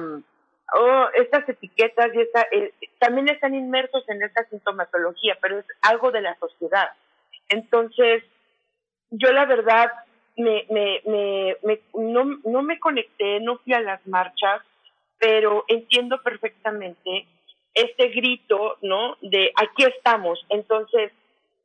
oh, 0.75 1.07
estas 1.15 1.47
etiquetas 1.47 2.13
y 2.13 2.21
esta, 2.21 2.41
eh, 2.51 2.73
también 2.99 3.29
están 3.29 3.55
inmersos 3.55 4.07
en 4.09 4.21
esta 4.23 4.43
sintomatología, 4.45 5.37
pero 5.41 5.59
es 5.59 5.65
algo 5.81 6.11
de 6.11 6.21
la 6.21 6.35
sociedad. 6.39 6.89
Entonces, 7.49 8.23
yo 9.11 9.31
la 9.31 9.45
verdad 9.45 9.91
me, 10.37 10.65
me, 10.69 11.01
me, 11.63 11.79
no, 11.93 12.39
no 12.43 12.61
me 12.61 12.79
conecté, 12.79 13.39
no 13.39 13.57
fui 13.57 13.73
a 13.73 13.81
las 13.81 14.05
marchas, 14.07 14.61
pero 15.17 15.65
entiendo 15.67 16.21
perfectamente 16.21 17.25
este 17.73 18.09
grito, 18.09 18.77
¿no? 18.81 19.17
De 19.21 19.51
aquí 19.55 19.83
estamos. 19.83 20.45
Entonces, 20.49 21.11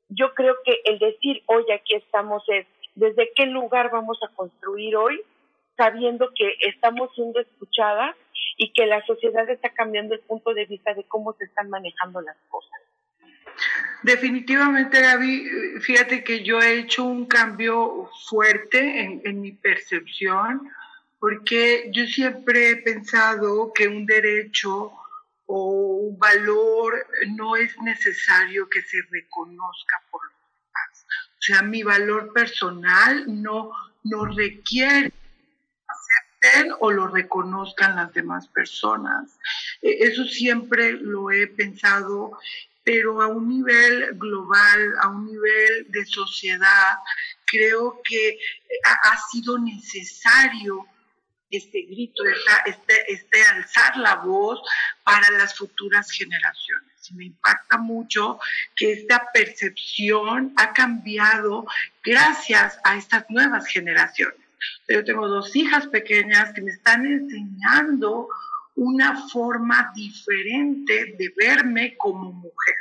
yo 0.09 0.35
creo 0.35 0.57
que 0.65 0.81
el 0.85 0.99
decir 0.99 1.43
hoy 1.47 1.65
aquí 1.73 1.95
estamos 1.95 2.43
es 2.49 2.67
desde 2.95 3.31
qué 3.35 3.47
lugar 3.47 3.91
vamos 3.91 4.19
a 4.23 4.35
construir 4.35 4.97
hoy, 4.97 5.21
sabiendo 5.77 6.31
que 6.35 6.57
estamos 6.61 7.11
siendo 7.15 7.41
escuchadas 7.41 8.17
y 8.57 8.73
que 8.73 8.87
la 8.87 9.05
sociedad 9.05 9.49
está 9.49 9.71
cambiando 9.71 10.15
el 10.15 10.21
punto 10.21 10.55
de 10.55 10.67
vista 10.67 10.95
de 10.95 11.05
cómo 11.05 11.35
se 11.35 11.45
están 11.45 11.71
manejando 11.71 12.21
las 12.21 12.37
cosas. 12.49 12.81
Definitivamente, 14.03 15.01
Gaby, 15.01 15.81
fíjate 15.81 16.25
que 16.25 16.43
yo 16.43 16.61
he 16.61 16.79
hecho 16.79 17.05
un 17.05 17.27
cambio 17.27 18.11
fuerte 18.29 19.21
en, 19.25 19.41
mi 19.41 19.53
percepción, 19.53 20.71
porque 21.19 21.89
yo 21.91 22.07
siempre 22.07 22.71
he 22.71 22.77
pensado 22.77 23.73
que 23.73 23.89
un 23.89 24.05
derecho 24.05 24.93
o 25.47 25.71
un 26.09 26.19
valor 26.19 27.07
no 27.29 27.57
es 27.57 27.79
necesario 27.81 28.69
que 28.69 28.83
se 28.83 28.99
reconozca 29.11 30.03
por 30.11 30.23
los 30.23 30.33
demás. 30.33 31.07
O 31.39 31.43
sea, 31.43 31.63
mi 31.63 31.83
valor 31.83 32.33
personal 32.33 33.25
no, 33.27 33.73
no 34.05 34.25
requiere 34.27 35.13
o 36.81 36.91
lo 36.91 37.09
reconozcan 37.09 37.97
las 37.97 38.13
demás 38.13 38.49
personas. 38.49 39.39
E, 39.83 40.07
eso 40.07 40.25
siempre 40.25 40.93
lo 40.93 41.31
he 41.31 41.47
pensado, 41.47 42.39
pero 42.83 43.23
a 43.23 43.29
un 43.29 43.49
nivel 43.49 44.11
global, 44.15 44.95
a 45.01 45.09
un 45.09 45.27
nivel 45.27 45.87
de 45.91 46.05
sociedad, 46.05 46.99
creo 47.45 48.01
que 48.05 48.39
ha, 48.85 49.17
sido 49.31 49.59
necesario 49.59 50.87
este 51.51 51.83
grito, 51.83 52.23
este, 52.67 53.13
este 53.13 53.43
alzar 53.43 53.97
la 53.97 54.17
voz 54.17 54.61
para 55.05 55.31
las 55.31 55.57
futuras 55.57 56.11
generaciones. 56.11 57.13
Me 57.13 57.27
impacta 57.27 57.77
mucho 57.77 58.39
que 58.75 58.93
esta 58.93 59.31
percepción 59.33 60.53
ha 60.57 60.73
cambiado 60.73 61.67
gracias 62.03 62.79
a 62.83 62.97
estas 62.97 63.29
nuevas 63.29 63.67
generaciones. 63.67 64.44
Yo 64.89 65.05
tengo 65.05 65.29
dos 65.29 65.55
hijas 65.57 65.87
pequeñas 65.89 66.53
que 66.53 66.63
me 66.63 66.71
están 66.71 67.07
enseñando 67.07 68.29
una 68.77 69.29
forma 69.29 69.93
diferente 69.95 71.15
de 71.19 71.33
verme 71.37 71.97
como 71.97 72.33
mujer. 72.33 72.75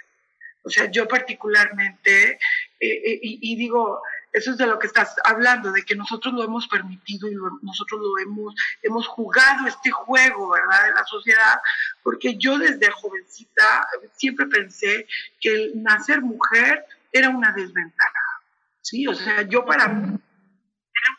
O 0.63 0.69
sea, 0.69 0.89
yo 0.89 1.07
particularmente, 1.07 2.31
eh, 2.31 2.39
eh, 2.79 3.19
y, 3.21 3.55
digo, 3.57 4.01
eso 4.31 4.51
es 4.51 4.57
de 4.57 4.65
lo 4.65 4.79
que 4.79 4.87
estás 4.87 5.13
hablando, 5.25 5.71
de 5.71 5.83
que 5.83 5.95
nosotros 5.95 6.33
lo 6.33 6.43
hemos 6.43 6.67
permitido 6.67 7.29
y 7.29 7.35
nosotros 7.61 8.01
lo 8.01 8.17
hemos, 8.19 8.55
hemos 8.81 9.05
jugado 9.07 9.67
este 9.67 9.91
juego, 9.91 10.51
¿verdad?, 10.51 10.85
de 10.87 10.93
la 10.93 11.05
sociedad, 11.05 11.59
porque 12.01 12.37
yo 12.37 12.57
desde 12.57 12.89
jovencita 12.91 13.85
siempre 14.15 14.47
pensé 14.47 15.05
que 15.41 15.53
el 15.53 15.83
nacer 15.83 16.21
mujer 16.21 16.85
era 17.11 17.29
una 17.29 17.51
desventaja, 17.51 18.41
¿sí? 18.81 19.05
O 19.05 19.13
sea, 19.13 19.41
yo 19.43 19.65
para 19.65 19.89
mí 19.89 20.17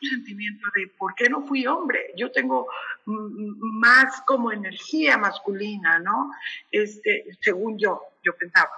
un 0.02 0.08
sentimiento 0.10 0.66
de 0.74 0.88
¿por 0.98 1.14
qué 1.14 1.28
no 1.28 1.46
fui 1.46 1.66
hombre? 1.66 2.12
Yo 2.16 2.30
tengo 2.30 2.68
más 3.06 4.22
como 4.26 4.52
energía 4.52 5.18
masculina, 5.18 5.98
¿no? 5.98 6.30
Este, 6.70 7.24
según 7.40 7.78
yo, 7.78 8.00
yo 8.22 8.36
pensaba 8.36 8.70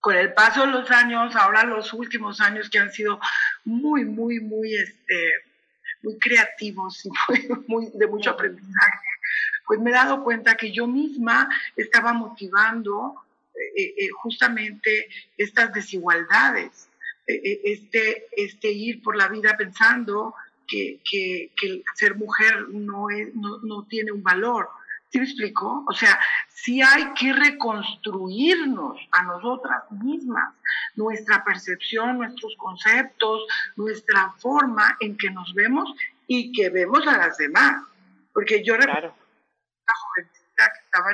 con 0.00 0.16
el 0.16 0.32
paso 0.32 0.62
de 0.62 0.68
los 0.68 0.90
años, 0.90 1.36
ahora 1.36 1.62
los 1.64 1.92
últimos 1.92 2.40
años 2.40 2.70
que 2.70 2.78
han 2.78 2.90
sido 2.90 3.20
muy, 3.64 4.04
muy, 4.04 4.40
muy, 4.40 4.74
este, 4.74 5.32
muy 6.02 6.18
creativos 6.18 7.04
y 7.04 7.10
muy, 7.68 7.90
de 7.92 8.06
mucho 8.06 8.30
aprendizaje, 8.30 9.08
pues 9.66 9.78
me 9.78 9.90
he 9.90 9.94
dado 9.94 10.24
cuenta 10.24 10.56
que 10.56 10.72
yo 10.72 10.86
misma 10.86 11.48
estaba 11.76 12.12
motivando 12.12 13.14
eh, 13.76 13.94
eh, 13.98 14.08
justamente 14.22 15.08
estas 15.36 15.72
desigualdades, 15.72 16.88
este, 17.64 18.26
este 18.36 18.70
ir 18.70 19.02
por 19.02 19.16
la 19.16 19.28
vida 19.28 19.56
pensando 19.56 20.34
que, 20.66 21.00
que, 21.08 21.52
que 21.56 21.82
ser 21.94 22.16
mujer 22.16 22.68
no, 22.70 23.10
es, 23.10 23.34
no, 23.34 23.58
no 23.58 23.86
tiene 23.86 24.12
un 24.12 24.22
valor, 24.22 24.68
¿Sí 25.10 25.18
me 25.18 25.24
explico? 25.24 25.84
O 25.88 25.92
sea, 25.92 26.20
sí 26.48 26.80
hay 26.80 27.12
que 27.14 27.32
reconstruirnos 27.32 28.96
a 29.10 29.22
nosotras 29.24 29.90
mismas, 29.90 30.54
nuestra 30.94 31.42
percepción, 31.42 32.18
nuestros 32.18 32.54
conceptos, 32.56 33.42
nuestra 33.74 34.32
forma 34.38 34.96
en 35.00 35.16
que 35.16 35.30
nos 35.30 35.52
vemos 35.54 35.92
y 36.28 36.52
que 36.52 36.70
vemos 36.70 37.04
a 37.08 37.16
las 37.16 37.36
demás. 37.38 37.82
Porque 38.32 38.62
yo 38.64 38.76
recuerdo 38.76 39.08
una 39.08 39.94
jovencita 39.94 40.72
que 40.72 40.84
estaba 40.84 41.08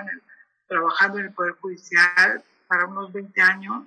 trabajando 0.68 1.18
en 1.18 1.26
el 1.26 1.32
Poder 1.32 1.52
Judicial 1.54 2.44
para 2.68 2.84
unos 2.84 3.10
20 3.14 3.40
años, 3.40 3.86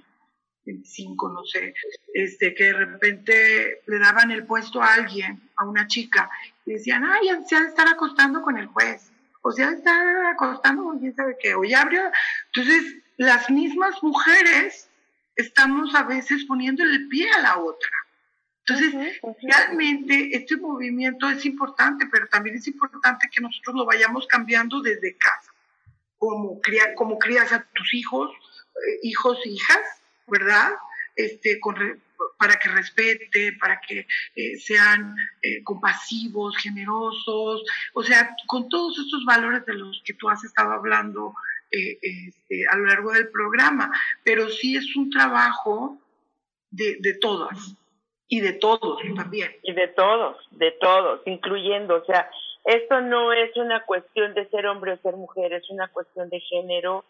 25, 0.66 1.30
no 1.30 1.44
sé, 1.46 1.74
este, 2.14 2.54
que 2.54 2.66
de 2.66 2.74
repente 2.74 3.82
le 3.88 4.00
daban 4.00 4.32
el 4.32 4.46
puesto 4.46 4.82
a 4.82 4.94
alguien, 4.94 5.42
a 5.56 5.66
una 5.66 5.88
chica, 5.88 6.30
y 6.66 6.74
decían, 6.74 7.04
ay, 7.06 7.30
se 7.48 7.56
ha 7.56 7.62
de 7.62 7.68
estar 7.68 7.88
acostando 7.88 8.42
con 8.42 8.58
el 8.58 8.68
juez 8.68 9.12
o 9.42 9.52
sea, 9.52 9.72
está 9.72 10.32
acostando 10.32 10.98
quién 11.00 11.16
sabe 11.16 11.38
qué, 11.42 11.56
o 11.56 11.64
ya 11.64 11.82
abrió. 11.82 12.02
Entonces, 12.54 12.98
las 13.18 13.50
mismas 13.50 14.02
mujeres 14.04 14.90
estamos 15.36 15.96
a 15.96 16.04
veces 16.04 16.46
poniendo 16.46 16.84
el 16.84 17.08
pie 17.08 17.30
a 17.32 17.42
la 17.42 17.58
otra. 17.58 17.90
Entonces, 18.66 19.20
realmente 19.42 20.30
este 20.34 20.58
movimiento 20.58 21.28
es 21.30 21.46
importante, 21.46 22.06
pero 22.12 22.28
también 22.28 22.58
es 22.58 22.68
importante 22.68 23.30
que 23.34 23.42
nosotros 23.42 23.76
lo 23.76 23.86
vayamos 23.86 24.28
cambiando 24.28 24.82
desde 24.82 25.18
casa, 25.18 25.52
como, 26.18 26.60
cría, 26.60 26.94
como 26.94 27.18
crías 27.18 27.52
a 27.52 27.64
tus 27.74 27.94
hijos, 27.94 28.30
eh, 28.32 29.00
hijos 29.04 29.40
e 29.46 29.50
hijas, 29.50 29.99
¿verdad? 30.30 30.72
Este, 31.16 31.60
con, 31.60 31.76
para 32.38 32.58
que 32.58 32.70
respete, 32.70 33.54
para 33.60 33.80
que 33.82 34.08
eh, 34.36 34.58
sean 34.58 35.16
eh, 35.42 35.64
compasivos, 35.64 36.56
generosos, 36.58 37.64
o 37.94 38.04
sea, 38.04 38.36
con 38.48 38.70
todos 38.70 38.98
estos 38.98 39.26
valores 39.26 39.66
de 39.66 39.74
los 39.74 40.02
que 40.06 40.14
tú 40.14 40.30
has 40.30 40.44
estado 40.44 40.72
hablando 40.72 41.34
eh, 41.72 42.00
este, 42.02 42.68
a 42.68 42.76
lo 42.78 42.86
largo 42.86 43.12
del 43.12 43.30
programa, 43.30 43.92
pero 44.24 44.50
sí 44.50 44.76
es 44.76 44.96
un 44.96 45.10
trabajo 45.10 46.00
de, 46.72 46.98
de 47.00 47.14
todas 47.16 47.76
y 48.28 48.40
de 48.42 48.54
todos 48.54 49.02
también. 49.16 49.52
Y 49.64 49.74
de 49.74 49.88
todos, 49.90 50.38
de 50.52 50.72
todos, 50.72 51.22
incluyendo, 51.26 51.96
o 51.96 52.06
sea, 52.06 52.30
esto 52.64 53.02
no 53.02 53.34
es 53.34 53.56
una 53.58 53.86
cuestión 53.86 54.34
de 54.34 54.48
ser 54.50 54.68
hombre 54.68 54.94
o 54.94 54.98
ser 55.02 55.16
mujer, 55.16 55.54
es 55.54 55.70
una 55.70 55.88
cuestión 55.88 56.30
de 56.30 56.40
género, 56.40 57.04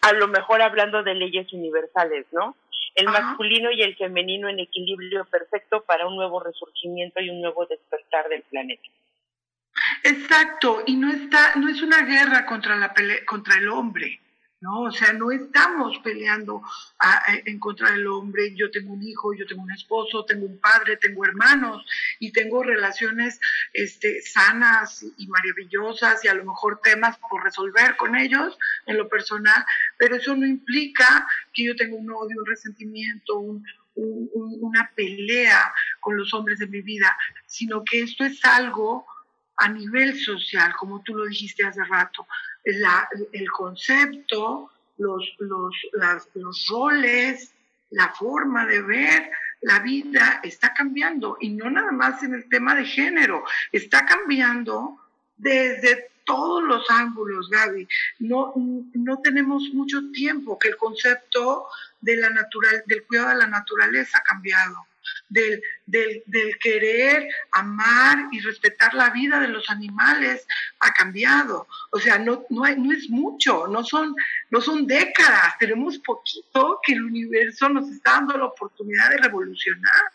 a 0.00 0.12
lo 0.12 0.28
mejor 0.28 0.62
hablando 0.62 1.02
de 1.02 1.14
leyes 1.14 1.52
universales, 1.52 2.26
¿no? 2.32 2.56
el 2.96 3.06
masculino 3.06 3.70
y 3.70 3.82
el 3.82 3.94
femenino 3.96 4.48
en 4.48 4.58
equilibrio 4.58 5.26
perfecto 5.26 5.84
para 5.84 6.06
un 6.06 6.16
nuevo 6.16 6.42
resurgimiento 6.42 7.20
y 7.20 7.28
un 7.28 7.42
nuevo 7.42 7.66
despertar 7.66 8.28
del 8.28 8.42
planeta. 8.42 8.88
Exacto, 10.02 10.82
y 10.86 10.96
no 10.96 11.10
está, 11.12 11.54
no 11.56 11.68
es 11.68 11.82
una 11.82 12.02
guerra 12.02 12.46
contra 12.46 12.74
la 12.76 12.94
contra 13.26 13.58
el 13.58 13.68
hombre, 13.68 14.18
¿no? 14.60 14.82
O 14.82 14.90
sea, 14.90 15.12
no 15.12 15.30
estamos 15.30 15.98
peleando 15.98 16.62
en 17.44 17.58
contra 17.58 17.90
del 17.90 18.06
hombre. 18.06 18.54
Yo 18.54 18.70
tengo 18.70 18.92
un 18.92 19.02
hijo, 19.02 19.34
yo 19.34 19.46
tengo 19.46 19.62
un 19.62 19.72
esposo, 19.72 20.24
tengo 20.24 20.46
un 20.46 20.58
padre, 20.58 20.96
tengo 20.96 21.24
hermanos 21.24 21.84
y 22.18 22.32
tengo 22.32 22.62
relaciones 22.62 23.38
este, 23.72 24.22
sanas 24.22 25.04
y 25.16 25.26
maravillosas 25.26 26.24
y 26.24 26.28
a 26.28 26.34
lo 26.34 26.44
mejor 26.44 26.80
temas 26.82 27.18
por 27.18 27.44
resolver 27.44 27.96
con 27.96 28.16
ellos 28.16 28.58
en 28.86 28.96
lo 28.96 29.08
personal, 29.08 29.64
pero 29.98 30.16
eso 30.16 30.34
no 30.34 30.46
implica 30.46 31.26
que 31.52 31.64
yo 31.64 31.76
tenga 31.76 31.96
un 31.96 32.10
odio, 32.10 32.40
un 32.40 32.46
resentimiento, 32.46 33.38
una 33.94 34.90
pelea 34.94 35.72
con 36.00 36.16
los 36.16 36.32
hombres 36.34 36.58
de 36.58 36.66
mi 36.66 36.82
vida, 36.82 37.16
sino 37.46 37.82
que 37.84 38.02
esto 38.02 38.24
es 38.24 38.44
algo 38.44 39.06
a 39.56 39.68
nivel 39.68 40.18
social, 40.18 40.74
como 40.76 41.02
tú 41.02 41.14
lo 41.14 41.24
dijiste 41.24 41.64
hace 41.64 41.82
rato 41.84 42.26
el 42.66 43.50
concepto, 43.52 44.70
los, 44.98 45.34
los, 45.38 45.74
los 46.34 46.66
roles, 46.68 47.54
la 47.90 48.08
forma 48.08 48.66
de 48.66 48.82
ver 48.82 49.30
la 49.60 49.78
vida 49.78 50.40
está 50.42 50.74
cambiando 50.74 51.36
y 51.40 51.50
no 51.50 51.70
nada 51.70 51.92
más 51.92 52.22
en 52.22 52.34
el 52.34 52.48
tema 52.48 52.74
de 52.74 52.84
género, 52.84 53.44
está 53.72 54.04
cambiando 54.04 54.98
desde 55.36 56.10
todos 56.24 56.64
los 56.64 56.90
ángulos, 56.90 57.48
Gaby. 57.48 57.86
No, 58.18 58.52
no 58.56 59.20
tenemos 59.20 59.62
mucho 59.72 60.10
tiempo 60.10 60.58
que 60.58 60.68
el 60.68 60.76
concepto 60.76 61.66
de 62.00 62.16
la 62.16 62.30
natural, 62.30 62.82
del 62.86 63.04
cuidado 63.04 63.28
de 63.30 63.36
la 63.36 63.46
naturaleza 63.46 64.18
ha 64.18 64.22
cambiado 64.22 64.76
del, 65.28 65.62
del, 65.86 66.22
del, 66.26 66.58
querer 66.58 67.28
amar 67.52 68.28
y 68.32 68.40
respetar 68.40 68.94
la 68.94 69.10
vida 69.10 69.40
de 69.40 69.48
los 69.48 69.68
animales 69.70 70.46
ha 70.80 70.92
cambiado. 70.92 71.66
O 71.90 71.98
sea, 71.98 72.18
no, 72.18 72.44
no, 72.50 72.64
hay, 72.64 72.76
no 72.76 72.92
es 72.92 73.08
mucho, 73.10 73.66
no 73.66 73.84
son, 73.84 74.14
no 74.50 74.60
son 74.60 74.86
décadas, 74.86 75.58
tenemos 75.58 75.98
poquito 75.98 76.80
que 76.84 76.92
el 76.92 77.04
universo 77.04 77.68
nos 77.68 77.88
está 77.88 78.12
dando 78.12 78.38
la 78.38 78.46
oportunidad 78.46 79.10
de 79.10 79.18
revolucionar 79.18 80.12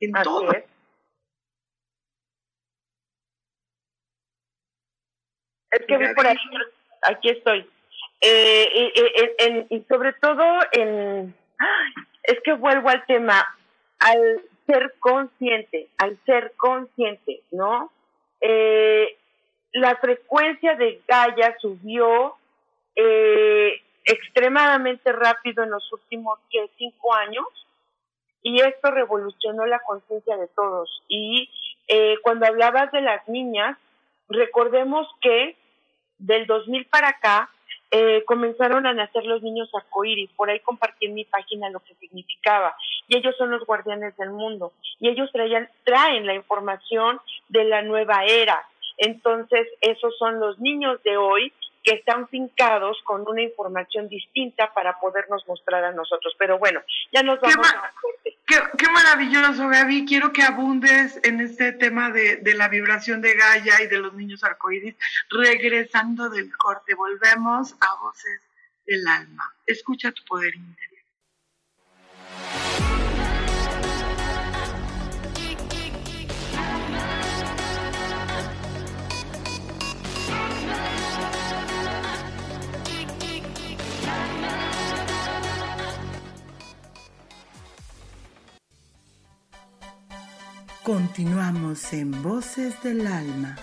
en 0.00 0.12
todo. 0.22 0.52
Es. 0.52 0.64
que 5.86 5.98
vi 5.98 6.14
por 6.14 6.26
ahí, 6.26 6.36
aquí 7.02 7.30
estoy. 7.30 7.68
Eh, 8.20 8.92
eh, 9.38 9.66
y 9.70 9.80
sobre 9.88 10.12
todo 10.14 10.60
en... 10.72 11.34
Es 12.22 12.38
que 12.44 12.54
vuelvo 12.54 12.88
al 12.88 13.04
tema, 13.06 13.46
al 13.98 14.42
ser 14.66 14.94
consciente, 14.98 15.88
al 15.98 16.18
ser 16.24 16.52
consciente, 16.56 17.42
¿no? 17.50 17.90
Eh, 18.40 19.16
la 19.72 19.96
frecuencia 19.96 20.74
de 20.74 21.00
Gaia 21.06 21.56
subió 21.60 22.36
eh, 22.94 23.80
extremadamente 24.04 25.12
rápido 25.12 25.64
en 25.64 25.70
los 25.70 25.92
últimos 25.92 26.38
cinco 26.78 27.14
años 27.14 27.46
y 28.42 28.60
esto 28.60 28.90
revolucionó 28.90 29.66
la 29.66 29.80
conciencia 29.80 30.36
de 30.36 30.48
todos. 30.48 31.02
Y 31.08 31.50
eh, 31.88 32.16
cuando 32.22 32.46
hablabas 32.46 32.92
de 32.92 33.00
las 33.00 33.26
niñas, 33.28 33.76
recordemos 34.28 35.08
que 35.20 35.56
del 36.18 36.46
2000 36.46 36.86
para 36.86 37.08
acá 37.08 37.50
eh, 37.90 38.24
comenzaron 38.26 38.86
a 38.86 38.92
nacer 38.92 39.24
los 39.24 39.42
niños 39.42 39.70
arcoíris. 39.74 40.30
Por 40.36 40.50
ahí 40.50 40.60
compartí 40.60 41.06
en 41.06 41.14
mi 41.14 41.24
página 41.24 41.70
lo 41.70 41.80
que 41.80 41.94
significaba. 41.94 42.74
Y 43.08 43.16
ellos 43.16 43.34
son 43.36 43.50
los 43.50 43.64
guardianes 43.64 44.16
del 44.16 44.30
mundo. 44.30 44.72
Y 44.98 45.08
ellos 45.08 45.30
traían, 45.32 45.68
traen 45.84 46.26
la 46.26 46.34
información 46.34 47.20
de 47.48 47.64
la 47.64 47.82
nueva 47.82 48.24
era. 48.24 48.66
Entonces, 48.98 49.68
esos 49.80 50.16
son 50.18 50.40
los 50.40 50.58
niños 50.58 51.02
de 51.02 51.16
hoy 51.16 51.52
que 51.86 51.94
están 51.94 52.26
fincados 52.26 52.98
con 53.04 53.26
una 53.28 53.42
información 53.42 54.08
distinta 54.08 54.74
para 54.74 54.98
podernos 54.98 55.46
mostrar 55.46 55.84
a 55.84 55.92
nosotros. 55.92 56.34
Pero 56.36 56.58
bueno, 56.58 56.82
ya 57.12 57.22
nos 57.22 57.40
vamos 57.40 57.72
a 57.72 57.92
corte. 58.00 58.36
Qué, 58.44 58.90
maravilloso, 58.90 59.68
Gaby. 59.68 60.04
Quiero 60.04 60.32
que 60.32 60.42
abundes 60.42 61.20
en 61.22 61.40
este 61.40 61.70
tema 61.70 62.10
de, 62.10 62.38
de 62.38 62.54
la 62.54 62.66
vibración 62.66 63.20
de 63.20 63.34
Gaia 63.34 63.82
y 63.84 63.86
de 63.86 63.98
los 63.98 64.14
niños 64.14 64.42
arcoíris. 64.42 64.96
Regresando 65.30 66.28
del 66.28 66.50
corte, 66.56 66.94
volvemos 66.94 67.76
a 67.78 67.94
voces 68.02 68.40
del 68.84 69.06
alma. 69.06 69.54
Escucha 69.64 70.10
tu 70.10 70.24
poder 70.24 70.56
interior. 70.56 71.02
Continuamos 90.86 91.92
en 91.94 92.22
Voces 92.22 92.80
del 92.84 93.08
Alma. 93.08 93.56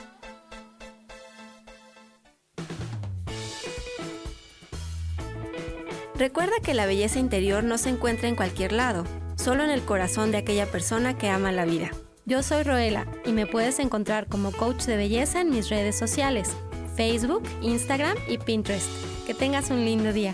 Recuerda 6.15 6.51
que 6.61 6.73
la 6.73 6.85
belleza 6.85 7.19
interior 7.19 7.63
no 7.63 7.77
se 7.77 7.87
encuentra 7.87 8.27
en 8.27 8.35
cualquier 8.35 8.73
lado, 8.73 9.05
solo 9.37 9.63
en 9.63 9.69
el 9.69 9.83
corazón 9.83 10.31
de 10.31 10.39
aquella 10.39 10.69
persona 10.69 11.17
que 11.17 11.29
ama 11.29 11.53
la 11.53 11.63
vida. 11.63 11.91
Yo 12.25 12.43
soy 12.43 12.63
Roela 12.63 13.07
y 13.25 13.31
me 13.31 13.47
puedes 13.47 13.79
encontrar 13.79 14.27
como 14.27 14.51
coach 14.51 14.83
de 14.83 14.97
belleza 14.97 15.39
en 15.39 15.49
mis 15.49 15.69
redes 15.69 15.97
sociales, 15.97 16.49
Facebook, 16.97 17.43
Instagram 17.61 18.17
y 18.27 18.37
Pinterest. 18.37 18.89
Que 19.25 19.33
tengas 19.33 19.69
un 19.69 19.85
lindo 19.85 20.11
día. 20.11 20.33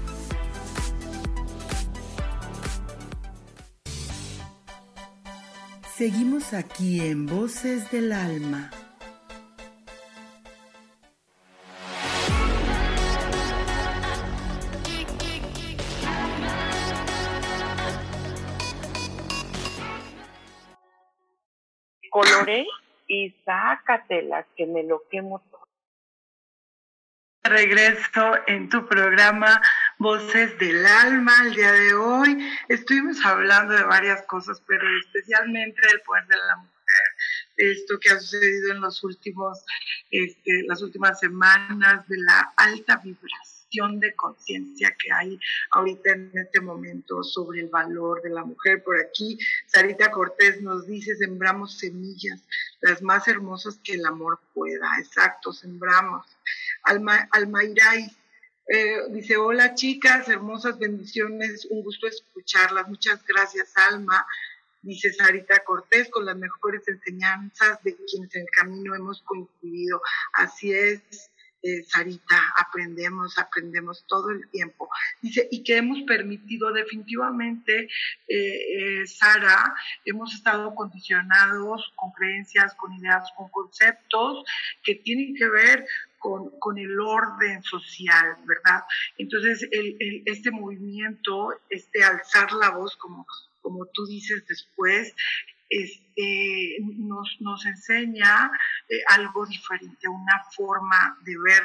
Seguimos 6.01 6.51
aquí 6.55 6.99
en 6.99 7.27
Voces 7.27 7.91
del 7.91 8.11
Alma. 8.11 8.71
coloré 22.09 22.65
y 23.07 23.29
sácatelas, 23.45 24.47
que 24.57 24.65
me 24.65 24.81
lo 24.81 25.03
quemo 25.07 25.39
todo. 25.51 25.67
Regreso 27.43 28.37
en 28.47 28.69
tu 28.69 28.87
programa 28.87 29.61
Voces 30.01 30.57
del 30.57 30.83
Alma. 30.83 31.31
El 31.45 31.53
día 31.53 31.71
de 31.73 31.93
hoy 31.93 32.49
estuvimos 32.69 33.23
hablando 33.23 33.75
de 33.75 33.83
varias 33.83 34.23
cosas, 34.23 34.59
pero 34.65 34.81
especialmente 34.97 35.79
del 35.87 36.01
poder 36.01 36.25
de 36.25 36.37
la 36.37 36.55
mujer, 36.55 37.05
de 37.55 37.71
esto 37.71 37.99
que 37.99 38.09
ha 38.09 38.19
sucedido 38.19 38.71
en 38.71 38.81
los 38.81 39.03
últimos, 39.03 39.63
este, 40.09 40.63
las 40.65 40.81
últimas 40.81 41.19
semanas, 41.19 42.07
de 42.07 42.17
la 42.17 42.51
alta 42.57 42.97
vibración 42.97 43.99
de 43.99 44.15
conciencia 44.15 44.95
que 44.97 45.13
hay 45.13 45.39
ahorita 45.69 46.13
en 46.13 46.31
este 46.33 46.61
momento 46.61 47.21
sobre 47.23 47.61
el 47.61 47.69
valor 47.69 48.23
de 48.23 48.31
la 48.31 48.43
mujer. 48.43 48.83
Por 48.83 48.99
aquí, 48.99 49.37
Sarita 49.67 50.09
Cortés 50.09 50.63
nos 50.63 50.87
dice, 50.87 51.15
sembramos 51.15 51.77
semillas, 51.77 52.41
las 52.79 53.03
más 53.03 53.27
hermosas 53.27 53.79
que 53.83 53.93
el 53.93 54.05
amor 54.07 54.39
pueda. 54.55 54.97
Exacto, 54.97 55.53
sembramos. 55.53 56.25
Alma, 56.85 57.29
Almairay 57.31 58.09
eh, 58.73 58.97
dice, 59.09 59.37
hola 59.37 59.75
chicas, 59.75 60.29
hermosas 60.29 60.79
bendiciones, 60.79 61.65
un 61.69 61.83
gusto 61.83 62.07
escucharlas. 62.07 62.87
Muchas 62.87 63.25
gracias, 63.25 63.75
Alma 63.75 64.25
dice 64.81 65.13
Sarita 65.13 65.63
Cortés, 65.63 66.09
con 66.09 66.25
las 66.25 66.35
mejores 66.35 66.87
enseñanzas 66.87 67.81
de 67.83 67.95
quienes 67.95 68.33
en 68.35 68.41
el 68.41 68.47
camino 68.49 68.95
hemos 68.95 69.21
coincidido. 69.21 70.01
Así 70.33 70.73
es, 70.73 71.29
eh, 71.63 71.83
Sarita, 71.83 72.53
aprendemos, 72.57 73.37
aprendemos 73.37 74.03
todo 74.07 74.31
el 74.31 74.49
tiempo. 74.49 74.89
Dice, 75.21 75.47
y 75.51 75.63
que 75.63 75.77
hemos 75.77 76.01
permitido 76.03 76.71
definitivamente, 76.71 77.87
eh, 78.27 79.01
eh, 79.01 79.07
Sara, 79.07 79.73
hemos 80.05 80.33
estado 80.33 80.73
condicionados 80.73 81.93
con 81.95 82.11
creencias, 82.13 82.73
con 82.75 82.93
ideas, 82.93 83.29
con 83.37 83.49
conceptos 83.49 84.43
que 84.83 84.95
tienen 84.95 85.35
que 85.35 85.47
ver 85.49 85.85
con, 86.21 86.77
el 86.77 86.99
orden 86.99 87.63
social, 87.63 88.37
¿verdad? 88.45 88.83
Entonces, 89.17 89.67
este 89.71 90.51
movimiento, 90.51 91.59
este 91.69 92.03
alzar 92.03 92.51
la 92.53 92.69
voz, 92.69 92.95
como, 92.95 93.25
como 93.61 93.85
tú 93.87 94.05
dices 94.05 94.45
después, 94.47 95.13
este, 95.69 96.77
nos, 96.79 97.37
nos 97.39 97.65
enseña 97.65 98.51
eh, 98.87 99.01
algo 99.07 99.45
diferente, 99.45 100.07
una 100.07 100.43
forma 100.55 101.17
de 101.23 101.35
ver 101.43 101.63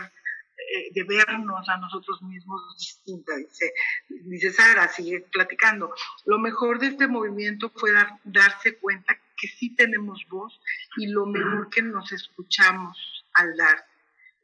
eh, 0.59 0.91
de 0.95 1.05
vernos 1.05 1.69
a 1.69 1.77
nosotros 1.77 2.23
mismos 2.23 2.61
distinta, 2.79 3.37
dice, 3.37 3.73
dice 4.09 4.53
Sara, 4.53 4.89
sigue 4.89 5.21
platicando. 5.31 5.93
Lo 6.25 6.39
mejor 6.39 6.79
de 6.79 6.89
este 6.89 7.07
movimiento 7.07 7.71
fue 7.77 7.91
darse 8.25 8.77
cuenta 8.79 9.19
que 9.37 9.49
sí 9.49 9.75
tenemos 9.77 10.25
voz 10.31 10.59
y 10.97 11.09
lo 11.09 11.27
mejor 11.27 11.69
que 11.69 11.83
nos 11.83 12.11
escuchamos 12.11 13.25
al 13.35 13.55
dar. 13.57 13.85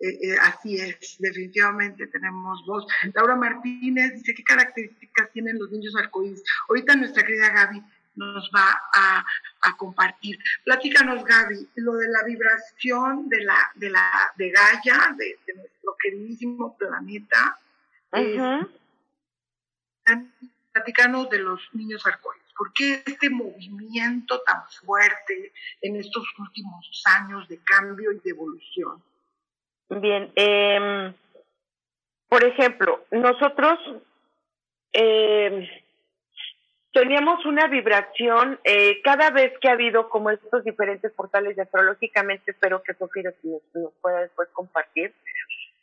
Eh, 0.05 0.37
así 0.41 0.81
es, 0.81 1.17
definitivamente 1.21 2.09
tenemos 2.09 2.67
voz. 2.67 2.85
Laura 3.15 3.37
Martínez 3.37 4.15
dice, 4.15 4.35
¿qué 4.35 4.43
características 4.43 5.31
tienen 5.31 5.61
los 5.61 5.71
niños 5.71 5.95
arcoíris? 5.95 6.43
Ahorita 6.69 6.97
nuestra 6.97 7.23
querida 7.23 7.51
Gaby 7.51 7.81
nos 8.17 8.51
va 8.55 8.83
a, 8.93 9.25
compartir. 9.77 10.39
Platícanos, 10.65 11.25
Gaby, 11.25 11.69
lo 11.77 11.95
de 11.95 12.09
la 12.09 12.25
vibración 12.25 13.29
de 13.29 13.45
la 13.45 13.71
de 13.77 13.91
la 13.91 14.33
de 14.37 14.51
Gaia, 14.51 15.15
de, 15.17 15.39
nuestro 15.55 15.97
queridísimo 16.03 16.77
planeta, 16.77 17.59
Uh 18.13 18.67
de 21.31 21.39
los 21.39 21.61
niños 21.75 22.05
arcoíris. 22.07 22.53
¿Por 22.57 22.73
qué 22.73 23.03
este 23.07 23.31
movimiento 23.31 24.41
tan 24.43 24.63
fuerte 24.85 25.53
en 25.81 25.97
estos 25.97 26.25
últimos 26.39 27.03
años 27.07 27.49
de 27.49 27.59
cambio 27.59 28.13
y 28.13 28.21
de 28.21 28.31
evolución? 28.31 29.03
Bien, 30.01 30.33
eh, 30.37 31.13
por 32.29 32.45
ejemplo, 32.45 33.05
nosotros 33.11 33.79
eh, 34.93 35.69
teníamos 36.93 37.45
una 37.45 37.67
vibración 37.67 38.59
eh, 38.65 39.03
cada 39.03 39.31
vez 39.31 39.53
que 39.61 39.69
ha 39.69 39.73
habido 39.73 40.09
como 40.09 40.31
estos 40.31 40.65
diferentes 40.65 41.13
portales 41.13 41.57
de 41.57 41.63
astrológicamente, 41.63 42.53
espero 42.53 42.83
que 42.83 42.95
Sofía 42.95 43.33
nos, 43.75 43.93
pueda 44.01 44.21
después 44.21 44.49
compartir. 44.55 45.13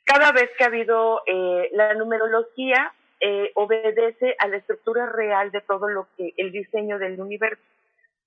Cada 0.05 0.31
vez 0.31 0.49
que 0.57 0.63
ha 0.63 0.67
habido 0.67 1.21
eh, 1.27 1.69
la 1.73 1.93
numerología 1.93 2.93
eh, 3.19 3.51
obedece 3.53 4.35
a 4.39 4.47
la 4.47 4.57
estructura 4.57 5.05
real 5.05 5.51
de 5.51 5.61
todo 5.61 5.87
lo 5.87 6.07
que 6.17 6.33
el 6.37 6.51
diseño 6.51 6.97
del 6.97 7.19
universo. 7.19 7.61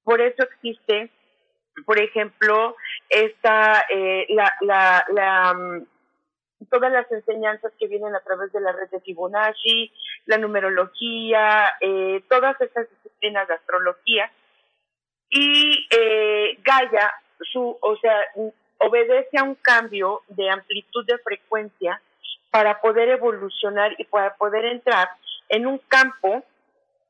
Por 0.04 0.20
eso 0.20 0.44
existe, 0.44 1.10
por 1.86 1.98
ejemplo, 1.98 2.76
esta 3.08 3.84
eh, 3.88 4.26
la, 4.30 4.52
la, 4.60 5.04
la 5.12 5.54
mm, 5.54 5.86
todas 6.70 6.92
las 6.92 7.10
enseñanzas 7.10 7.72
que 7.78 7.86
vienen 7.86 8.14
a 8.14 8.20
través 8.20 8.52
de 8.52 8.60
la 8.60 8.72
red 8.72 8.88
de 8.90 9.00
Fibonacci, 9.00 9.92
la 10.26 10.38
numerología, 10.38 11.72
eh, 11.80 12.22
todas 12.28 12.60
estas 12.60 12.88
disciplinas 12.90 13.48
de 13.48 13.54
astrología. 13.54 14.30
Y 15.30 15.86
eh, 15.90 16.58
Gaia, 16.62 17.12
su, 17.52 17.76
o 17.80 17.96
sea, 17.96 18.16
obedece 18.78 19.38
a 19.38 19.44
un 19.44 19.54
cambio 19.56 20.22
de 20.28 20.50
amplitud 20.50 21.04
de 21.06 21.18
frecuencia 21.18 22.00
para 22.50 22.80
poder 22.80 23.08
evolucionar 23.08 23.94
y 23.98 24.04
para 24.04 24.36
poder 24.36 24.66
entrar 24.66 25.08
en 25.48 25.66
un 25.66 25.78
campo 25.88 26.44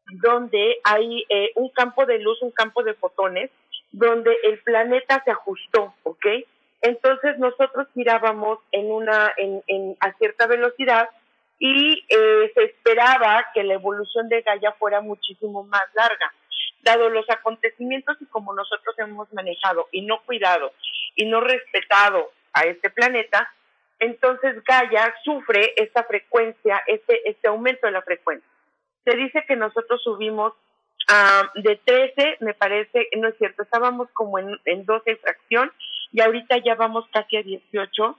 donde 0.06 0.78
hay 0.84 1.24
eh, 1.28 1.52
un 1.56 1.68
campo 1.70 2.06
de 2.06 2.18
luz, 2.18 2.40
un 2.42 2.50
campo 2.50 2.82
de 2.82 2.94
fotones, 2.94 3.50
donde 3.92 4.34
el 4.44 4.58
planeta 4.60 5.22
se 5.24 5.30
ajustó, 5.30 5.94
¿ok? 6.02 6.26
Entonces 6.80 7.38
nosotros 7.38 7.86
girábamos 7.94 8.58
en 8.72 8.90
una, 8.90 9.32
a 10.00 10.12
cierta 10.14 10.46
velocidad 10.46 11.08
y 11.58 12.04
eh, 12.08 12.50
se 12.54 12.64
esperaba 12.64 13.46
que 13.54 13.62
la 13.62 13.74
evolución 13.74 14.28
de 14.28 14.42
Gaia 14.42 14.72
fuera 14.72 15.00
muchísimo 15.00 15.62
más 15.62 15.84
larga. 15.94 16.32
Dado 16.82 17.08
los 17.08 17.28
acontecimientos 17.30 18.16
y 18.20 18.26
como 18.26 18.52
nosotros 18.52 18.98
hemos 18.98 19.32
manejado 19.32 19.86
y 19.92 20.02
no 20.02 20.20
cuidado 20.22 20.72
y 21.14 21.26
no 21.26 21.40
respetado 21.40 22.32
a 22.52 22.64
este 22.64 22.90
planeta, 22.90 23.48
entonces 24.00 24.64
Gaia 24.64 25.14
sufre 25.22 25.74
esta 25.76 26.02
frecuencia, 26.02 26.82
este, 26.88 27.30
este 27.30 27.46
aumento 27.46 27.86
de 27.86 27.92
la 27.92 28.02
frecuencia. 28.02 28.48
Se 29.04 29.16
dice 29.16 29.44
que 29.46 29.54
nosotros 29.54 30.02
subimos 30.02 30.54
uh, 31.10 31.60
de 31.60 31.76
13, 31.76 32.36
me 32.40 32.54
parece, 32.54 33.08
no 33.16 33.28
es 33.28 33.38
cierto, 33.38 33.62
estábamos 33.62 34.08
como 34.12 34.38
en, 34.38 34.58
en 34.64 34.84
12 34.84 35.16
fracción 35.16 35.72
y 36.12 36.20
ahorita 36.20 36.58
ya 36.58 36.74
vamos 36.74 37.06
casi 37.12 37.36
a 37.36 37.42
18 37.42 38.18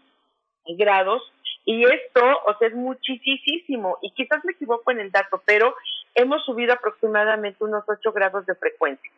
grados 0.78 1.22
y 1.66 1.86
esto, 1.86 2.22
o 2.46 2.58
sea, 2.58 2.68
es 2.68 2.74
muchísimo 2.74 3.98
y 4.02 4.12
quizás 4.12 4.44
me 4.44 4.52
equivoco 4.52 4.92
en 4.92 5.00
el 5.00 5.12
dato, 5.12 5.42
pero 5.46 5.76
hemos 6.14 6.44
subido 6.44 6.74
aproximadamente 6.74 7.64
unos 7.64 7.84
8 7.88 8.12
grados 8.12 8.46
de 8.46 8.56
frecuencia. 8.56 9.12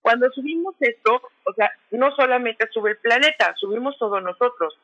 Cuando 0.00 0.30
subimos 0.30 0.74
esto, 0.80 1.22
o 1.44 1.52
sea, 1.54 1.70
no 1.90 2.14
solamente 2.16 2.66
sube 2.72 2.92
el 2.92 2.96
planeta, 2.96 3.54
subimos 3.56 3.96
todos 3.98 4.22
nosotros. 4.22 4.76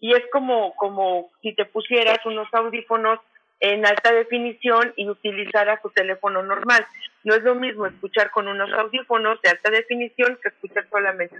Y 0.00 0.12
es 0.12 0.24
como, 0.32 0.74
como 0.74 1.30
si 1.42 1.54
te 1.54 1.64
pusieras 1.64 2.18
unos 2.26 2.52
audífonos 2.52 3.20
en 3.60 3.86
alta 3.86 4.12
definición 4.12 4.92
y 4.96 5.08
utilizaras 5.08 5.80
tu 5.82 5.90
teléfono 5.90 6.42
normal. 6.42 6.86
No 7.22 7.34
es 7.34 7.42
lo 7.42 7.54
mismo 7.54 7.86
escuchar 7.86 8.30
con 8.30 8.48
unos 8.48 8.72
audífonos 8.72 9.40
de 9.42 9.50
alta 9.50 9.70
definición 9.70 10.38
que 10.42 10.48
escuchar 10.48 10.88
solamente. 10.90 11.38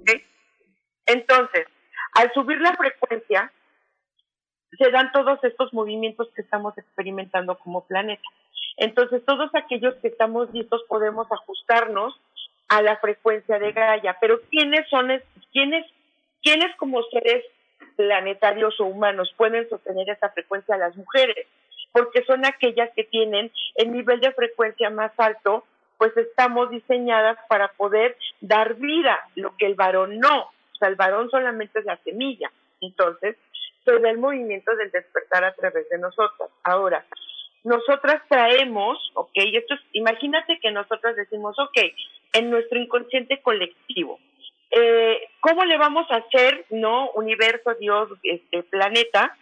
¿okay? 0.00 0.24
Entonces, 1.06 1.66
al 2.14 2.32
subir 2.32 2.60
la 2.60 2.74
frecuencia, 2.76 3.52
se 4.78 4.90
dan 4.90 5.12
todos 5.12 5.42
estos 5.44 5.72
movimientos 5.74 6.28
que 6.34 6.42
estamos 6.42 6.76
experimentando 6.78 7.58
como 7.58 7.86
planeta. 7.86 8.22
Entonces, 8.78 9.22
todos 9.26 9.50
aquellos 9.54 9.94
que 9.96 10.08
estamos 10.08 10.52
listos 10.52 10.82
podemos 10.88 11.30
ajustarnos 11.30 12.18
a 12.68 12.80
la 12.80 12.96
frecuencia 12.96 13.58
de 13.58 13.72
Gaia. 13.72 14.16
Pero 14.20 14.40
¿quiénes 14.50 14.88
son, 14.88 15.10
quiénes, 15.52 15.86
quiénes 16.42 16.74
como 16.76 17.02
seres 17.04 17.44
planetarios 17.96 18.78
o 18.80 18.84
humanos 18.84 19.32
pueden 19.36 19.68
sostener 19.68 20.10
esa 20.10 20.30
frecuencia? 20.30 20.76
Las 20.76 20.96
mujeres, 20.96 21.46
porque 21.92 22.24
son 22.24 22.44
aquellas 22.44 22.90
que 22.94 23.04
tienen 23.04 23.50
el 23.76 23.92
nivel 23.92 24.20
de 24.20 24.32
frecuencia 24.32 24.90
más 24.90 25.12
alto, 25.18 25.64
pues 25.98 26.16
estamos 26.16 26.70
diseñadas 26.70 27.38
para 27.48 27.68
poder 27.68 28.16
dar 28.40 28.74
vida, 28.74 29.20
lo 29.36 29.56
que 29.56 29.66
el 29.66 29.74
varón 29.74 30.18
no 30.18 30.50
el 30.86 30.96
varón 30.96 31.30
solamente 31.30 31.78
es 31.78 31.84
la 31.84 31.96
semilla. 31.98 32.50
Entonces, 32.80 33.36
se 33.84 33.98
ve 33.98 34.10
el 34.10 34.18
movimiento 34.18 34.74
del 34.76 34.90
despertar 34.90 35.44
a 35.44 35.54
través 35.54 35.88
de 35.88 35.98
nosotras. 35.98 36.50
Ahora, 36.64 37.04
nosotras 37.64 38.22
traemos, 38.28 38.98
ok, 39.14 39.32
esto 39.34 39.74
es, 39.74 39.80
imagínate 39.92 40.58
que 40.60 40.70
nosotras 40.70 41.16
decimos, 41.16 41.56
ok, 41.58 41.78
en 42.34 42.50
nuestro 42.50 42.78
inconsciente 42.78 43.40
colectivo, 43.40 44.18
eh, 44.72 45.28
¿cómo 45.40 45.64
le 45.64 45.78
vamos 45.78 46.10
a 46.10 46.16
hacer, 46.16 46.66
no, 46.70 47.10
universo, 47.10 47.74
Dios, 47.74 48.08
este, 48.22 48.62
planeta, 48.64 49.36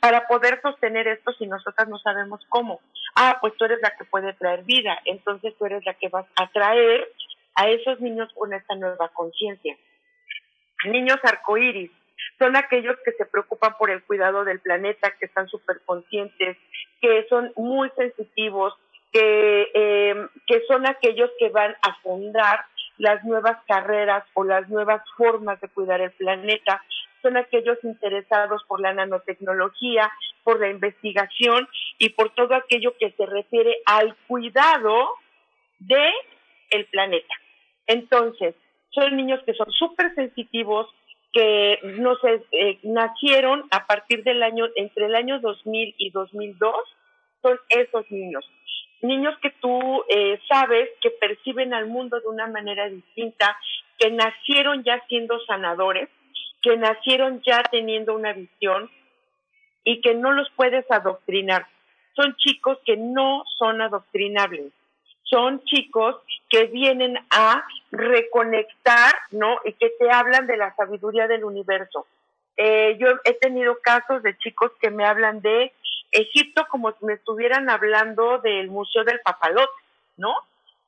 para 0.00 0.26
poder 0.26 0.60
sostener 0.60 1.08
esto 1.08 1.32
si 1.32 1.46
nosotras 1.46 1.88
no 1.88 1.98
sabemos 1.98 2.40
cómo? 2.48 2.80
Ah, 3.16 3.38
pues 3.40 3.54
tú 3.56 3.64
eres 3.64 3.80
la 3.82 3.96
que 3.96 4.04
puede 4.04 4.32
traer 4.34 4.62
vida, 4.64 5.00
entonces 5.04 5.54
tú 5.58 5.66
eres 5.66 5.84
la 5.84 5.94
que 5.94 6.08
vas 6.08 6.26
a 6.36 6.48
traer 6.48 7.08
a 7.54 7.68
esos 7.68 8.00
niños 8.00 8.30
con 8.34 8.52
esta 8.52 8.74
nueva 8.74 9.08
conciencia 9.08 9.76
niños 10.86 11.18
arcoíris 11.22 11.90
son 12.38 12.56
aquellos 12.56 12.96
que 13.04 13.12
se 13.12 13.26
preocupan 13.26 13.76
por 13.78 13.90
el 13.90 14.02
cuidado 14.02 14.44
del 14.44 14.60
planeta, 14.60 15.12
que 15.18 15.26
están 15.26 15.48
súper 15.48 15.80
conscientes, 15.84 16.56
que 17.00 17.26
son 17.28 17.52
muy 17.56 17.90
sensitivos, 17.96 18.74
que, 19.12 19.70
eh, 19.74 20.28
que 20.46 20.62
son 20.66 20.86
aquellos 20.86 21.30
que 21.38 21.50
van 21.50 21.76
a 21.82 21.94
fundar 22.02 22.64
las 22.98 23.24
nuevas 23.24 23.58
carreras 23.66 24.24
o 24.34 24.44
las 24.44 24.68
nuevas 24.68 25.02
formas 25.16 25.60
de 25.60 25.68
cuidar 25.68 26.00
el 26.00 26.12
planeta, 26.12 26.82
son 27.22 27.36
aquellos 27.36 27.78
interesados 27.82 28.62
por 28.68 28.80
la 28.80 28.92
nanotecnología, 28.92 30.12
por 30.42 30.60
la 30.60 30.68
investigación 30.68 31.66
y 31.98 32.10
por 32.10 32.34
todo 32.34 32.54
aquello 32.54 32.94
que 32.98 33.12
se 33.12 33.26
refiere 33.26 33.78
al 33.86 34.14
cuidado 34.28 35.08
de 35.78 36.12
el 36.70 36.84
planeta. 36.86 37.34
Entonces, 37.86 38.54
son 38.90 39.16
niños 39.16 39.40
que 39.44 39.54
son 39.54 39.70
súper 39.72 40.14
sensitivos, 40.14 40.88
que 41.32 41.80
no 41.98 42.14
sé, 42.16 42.42
eh, 42.52 42.78
nacieron 42.82 43.64
a 43.70 43.86
partir 43.86 44.22
del 44.22 44.42
año, 44.42 44.66
entre 44.76 45.06
el 45.06 45.14
año 45.14 45.40
2000 45.40 45.94
y 45.98 46.10
2002, 46.10 46.74
son 47.42 47.58
esos 47.70 48.10
niños. 48.10 48.48
Niños 49.04 49.36
que 49.42 49.50
tú 49.60 50.04
eh, 50.08 50.40
sabes 50.48 50.88
que 51.00 51.10
perciben 51.10 51.74
al 51.74 51.86
mundo 51.86 52.20
de 52.20 52.26
una 52.26 52.46
manera 52.46 52.88
distinta, 52.88 53.56
que 53.98 54.10
nacieron 54.10 54.82
ya 54.82 55.00
siendo 55.08 55.38
sanadores, 55.44 56.08
que 56.62 56.76
nacieron 56.76 57.42
ya 57.42 57.62
teniendo 57.70 58.14
una 58.14 58.32
visión 58.32 58.90
y 59.84 60.00
que 60.00 60.14
no 60.14 60.32
los 60.32 60.48
puedes 60.56 60.90
adoctrinar. 60.90 61.66
Son 62.16 62.34
chicos 62.36 62.78
que 62.86 62.96
no 62.96 63.44
son 63.58 63.82
adoctrinables 63.82 64.72
son 65.24 65.64
chicos 65.64 66.16
que 66.48 66.66
vienen 66.66 67.18
a 67.30 67.64
reconectar, 67.90 69.14
¿no? 69.30 69.58
Y 69.64 69.72
que 69.72 69.90
te 69.98 70.10
hablan 70.10 70.46
de 70.46 70.56
la 70.56 70.74
sabiduría 70.76 71.26
del 71.26 71.44
universo. 71.44 72.06
Eh, 72.56 72.96
yo 73.00 73.08
he 73.24 73.34
tenido 73.34 73.78
casos 73.82 74.22
de 74.22 74.36
chicos 74.38 74.70
que 74.80 74.90
me 74.90 75.04
hablan 75.04 75.40
de 75.40 75.72
Egipto 76.14 76.66
como 76.70 76.92
si 76.92 77.04
me 77.04 77.14
estuvieran 77.14 77.68
hablando 77.68 78.38
del 78.38 78.68
Museo 78.68 79.04
del 79.04 79.20
Papalote, 79.20 79.72
¿no? 80.16 80.34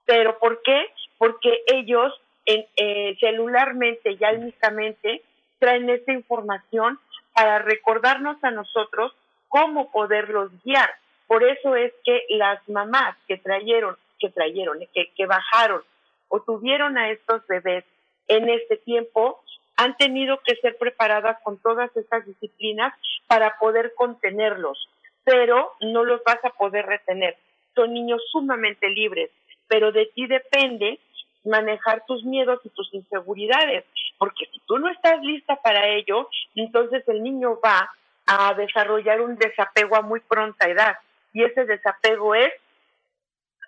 Pero 0.05 0.39
¿por 0.39 0.63
qué? 0.63 0.87
Porque 1.19 1.63
ellos 1.67 2.13
en, 2.45 2.65
eh, 2.77 3.17
celularmente 3.19 4.13
y 4.13 4.25
álmicamente 4.25 5.23
traen 5.59 5.91
esta 5.91 6.13
información 6.13 6.99
para 7.35 7.59
recordarnos 7.59 8.43
a 8.43 8.51
nosotros 8.51 9.13
cómo 9.49 9.91
poderlos 9.91 10.51
guiar. 10.65 10.91
Por 11.27 11.43
eso 11.43 11.75
es 11.75 11.93
que 12.05 12.25
las 12.31 12.67
mamás 12.69 13.17
que 13.27 13.37
trajeron 13.37 13.97
que 14.19 14.31
trajeron, 14.31 14.79
que, 14.95 15.11
que 15.17 15.27
bajaron 15.27 15.83
o 16.29 16.41
tuvieron 16.41 16.99
a 16.99 17.11
estos 17.11 17.47
bebés 17.47 17.85
en 18.29 18.49
este 18.49 18.77
tiempo, 18.79 19.43
han 19.77 19.97
tenido 19.97 20.41
que 20.45 20.57
ser 20.57 20.77
preparadas 20.79 21.39
con 21.43 21.59
todas 21.59 21.95
estas 21.97 22.27
disciplinas 22.27 22.95
para 23.27 23.59
poder 23.59 23.93
contenerlos, 23.95 24.89
pero 25.27 25.73
no 25.81 26.05
los 26.05 26.23
vas 26.25 26.43
a 26.45 26.51
poder 26.51 26.87
retener. 26.87 27.37
Son 27.75 27.93
niños 27.93 28.23
sumamente 28.31 28.89
libres, 28.89 29.29
pero 29.67 29.91
de 29.91 30.07
ti 30.15 30.27
depende 30.29 31.01
manejar 31.45 32.05
tus 32.07 32.25
miedos 32.25 32.61
y 32.65 32.69
tus 32.71 32.95
inseguridades, 32.95 33.85
porque 34.19 34.47
si 34.47 34.61
tú 34.67 34.79
no 34.79 34.89
estás 34.89 35.21
lista 35.23 35.57
para 35.57 35.89
ello, 35.89 36.29
entonces 36.55 37.07
el 37.09 37.25
niño 37.25 37.59
va 37.65 37.91
a 38.27 38.55
desarrollar 38.55 39.21
un 39.21 39.37
desapego 39.37 39.97
a 39.97 40.03
muy 40.03 40.21
pronta 40.21 40.69
edad. 40.69 40.97
Y 41.33 41.43
ese 41.43 41.65
desapego 41.65 42.37
es, 42.37 42.53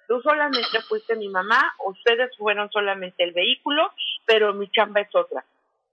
tú 0.07 0.21
solamente 0.23 0.81
fuiste 0.89 1.17
mi 1.17 1.29
mamá, 1.29 1.73
ustedes 1.85 2.37
fueron 2.37 2.71
solamente 2.71 3.25
el 3.25 3.33
vehículo, 3.33 3.93
pero 4.27 4.55
mi 4.55 4.69
chamba 4.71 5.01
es 5.01 5.15
otra. 5.15 5.45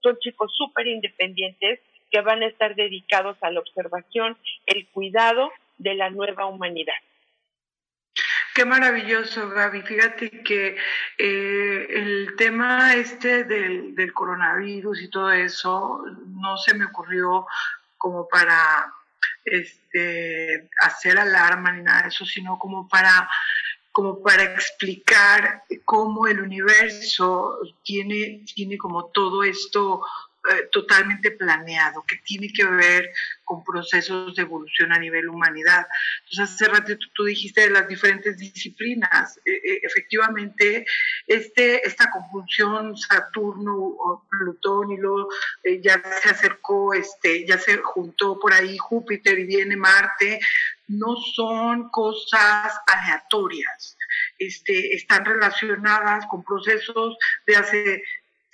Son 0.02 0.18
chicos 0.20 0.54
súper 0.56 0.86
independientes 0.88 1.80
que 2.16 2.22
van 2.22 2.42
a 2.44 2.48
estar 2.48 2.76
dedicados 2.76 3.36
a 3.42 3.52
la 3.52 3.60
observación, 3.60 4.38
el 4.66 4.88
cuidado 4.88 5.52
de 5.78 5.96
la 5.96 6.10
nueva 6.10 6.46
humanidad. 6.46 6.94
Qué 8.54 8.64
maravilloso, 8.64 9.50
Gaby. 9.50 9.82
Fíjate 9.82 10.30
que 10.42 10.78
eh, 11.18 11.88
el 11.90 12.38
tema 12.38 12.94
este 12.94 13.44
del, 13.44 14.14
coronavirus 14.14 15.02
y 15.02 15.10
todo 15.10 15.30
eso 15.30 16.06
no 16.28 16.56
se 16.56 16.74
me 16.74 16.86
ocurrió 16.86 17.48
como 17.98 18.30
para 18.30 18.94
este, 19.44 20.70
hacer 20.80 21.20
alarma 21.20 21.74
ni 21.74 21.84
nada 21.84 22.04
de 22.04 22.08
eso, 22.08 22.26
sino 22.26 22.58
como 22.58 22.88
para 22.88 23.30
como 23.92 24.22
para 24.22 24.44
explicar 24.44 25.64
cómo 25.86 26.28
el 26.28 26.42
universo 26.42 27.60
tiene, 27.84 28.44
tiene 28.54 28.78
como 28.78 29.06
todo 29.06 29.42
esto 29.46 30.02
eh, 30.52 30.70
totalmente 30.72 31.32
planeado, 31.32 32.04
que 32.04 32.18
tiene 32.18 32.50
que 32.54 32.66
ver 32.66 33.12
con 33.44 33.64
procesos 33.64 34.36
de 34.36 34.44
evolución 34.44 34.92
a 34.92 35.00
nivel 35.00 35.30
humanidad. 35.30 35.88
Entonces, 36.24 36.56
hace 36.56 36.68
rato 36.68 36.94
tú, 37.14 37.26
dijiste 37.26 37.62
de 37.62 37.70
las 37.72 37.88
diferentes 37.88 38.38
disciplinas. 38.38 39.40
E, 39.46 39.52
e, 39.52 39.80
efectivamente, 39.84 40.86
este, 41.28 41.88
esta 41.88 42.12
conjunción 42.12 42.96
Saturno-Plutón 42.98 44.92
y 44.92 44.98
luego 44.98 45.30
eh, 45.64 45.82
ya 45.82 46.02
se 46.22 46.30
acercó, 46.30 46.94
este, 46.94 47.46
ya 47.46 47.58
se 47.58 47.78
juntó 47.78 48.40
por 48.40 48.54
ahí 48.54 48.78
Júpiter 48.78 49.40
y 49.40 49.46
viene 49.46 49.76
Marte, 49.76 50.40
no 50.88 51.16
son 51.36 51.90
cosas 51.90 52.74
aleatorias. 52.88 53.98
Este, 54.38 54.94
están 54.94 55.26
relacionadas 55.26 56.26
con 56.28 56.44
procesos 56.44 57.18
de 57.48 57.56
hace 57.56 58.04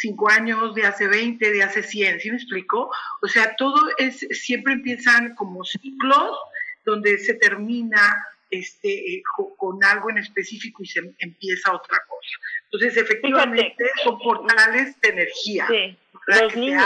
cinco 0.02 0.30
años, 0.30 0.74
de 0.74 0.86
hace 0.86 1.08
20, 1.08 1.52
de 1.52 1.64
hace 1.64 1.84
100, 1.84 2.20
¿sí 2.20 2.32
me 2.32 2.38
explico? 2.38 2.92
O 3.22 3.28
sea, 3.28 3.56
todo 3.56 3.80
es, 3.98 4.28
siempre 4.32 4.74
empiezan 4.74 5.36
como 5.36 5.64
ciclos 5.64 6.38
donde 6.84 7.20
se 7.20 7.36
termina 7.36 8.28
este, 8.50 8.90
eh, 8.90 9.24
con 9.58 9.84
algo 9.84 10.10
en 10.10 10.18
específico 10.18 10.84
y 10.84 10.88
se 10.88 11.00
empieza 11.20 11.74
otra 11.74 12.00
cosa. 12.08 12.30
Entonces, 12.66 12.98
efectivamente, 12.98 13.86
son 14.04 14.18
portales 14.20 15.00
de 15.02 15.10
energía. 15.10 15.68
Sí, 15.68 15.98
los 16.28 16.56
niños. 16.56 16.84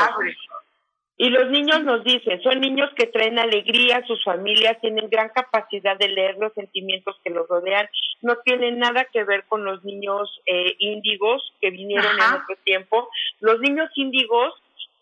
Y 1.18 1.30
los 1.30 1.50
niños 1.50 1.82
nos 1.84 2.04
dicen, 2.04 2.42
son 2.42 2.60
niños 2.60 2.90
que 2.98 3.08
traen 3.08 3.40
alegría, 3.40 4.04
sus 4.06 4.22
familias 4.24 4.80
tienen 4.82 5.10
gran 5.10 5.30
capacidad 5.30 5.98
de 5.98 6.10
leer 6.10 6.36
los 6.38 6.54
sentimientos 6.54 7.16
que 7.24 7.30
los 7.30 7.48
rodean, 7.48 7.88
no 8.22 8.36
tienen 8.44 8.80
nada 8.80 9.06
que 9.06 9.24
ver 9.24 9.46
con 9.46 9.64
los 9.64 9.84
niños 9.86 10.42
eh, 10.46 10.76
índigos 10.80 11.54
que 11.62 11.70
vinieron 11.70 12.12
en 12.20 12.34
otro 12.34 12.56
tiempo. 12.66 13.10
Los 13.40 13.62
niños 13.62 13.90
índigos 13.96 14.54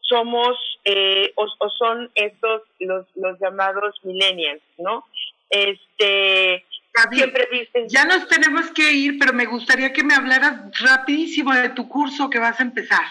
somos 0.02 0.56
eh, 0.86 1.34
o, 1.36 1.48
son 1.70 2.12
estos 2.14 2.62
los, 2.80 3.08
los 3.16 3.40
llamados 3.40 4.00
millennials, 4.04 4.62
¿no? 4.78 5.06
Este, 5.50 6.64
siempre 7.12 7.48
dicen... 7.52 7.88
Ya 7.90 8.06
nos 8.06 8.28
tenemos 8.28 8.70
que 8.72 8.92
ir, 8.92 9.18
pero 9.18 9.34
me 9.34 9.46
gustaría 9.46 9.94
que 9.94 10.04
me 10.04 10.14
hablaras 10.14 10.80
rapidísimo 10.80 11.54
de 11.54 11.70
tu 11.70 11.88
curso 11.90 12.30
que 12.30 12.40
vas 12.40 12.60
a 12.60 12.64
empezar. 12.64 13.06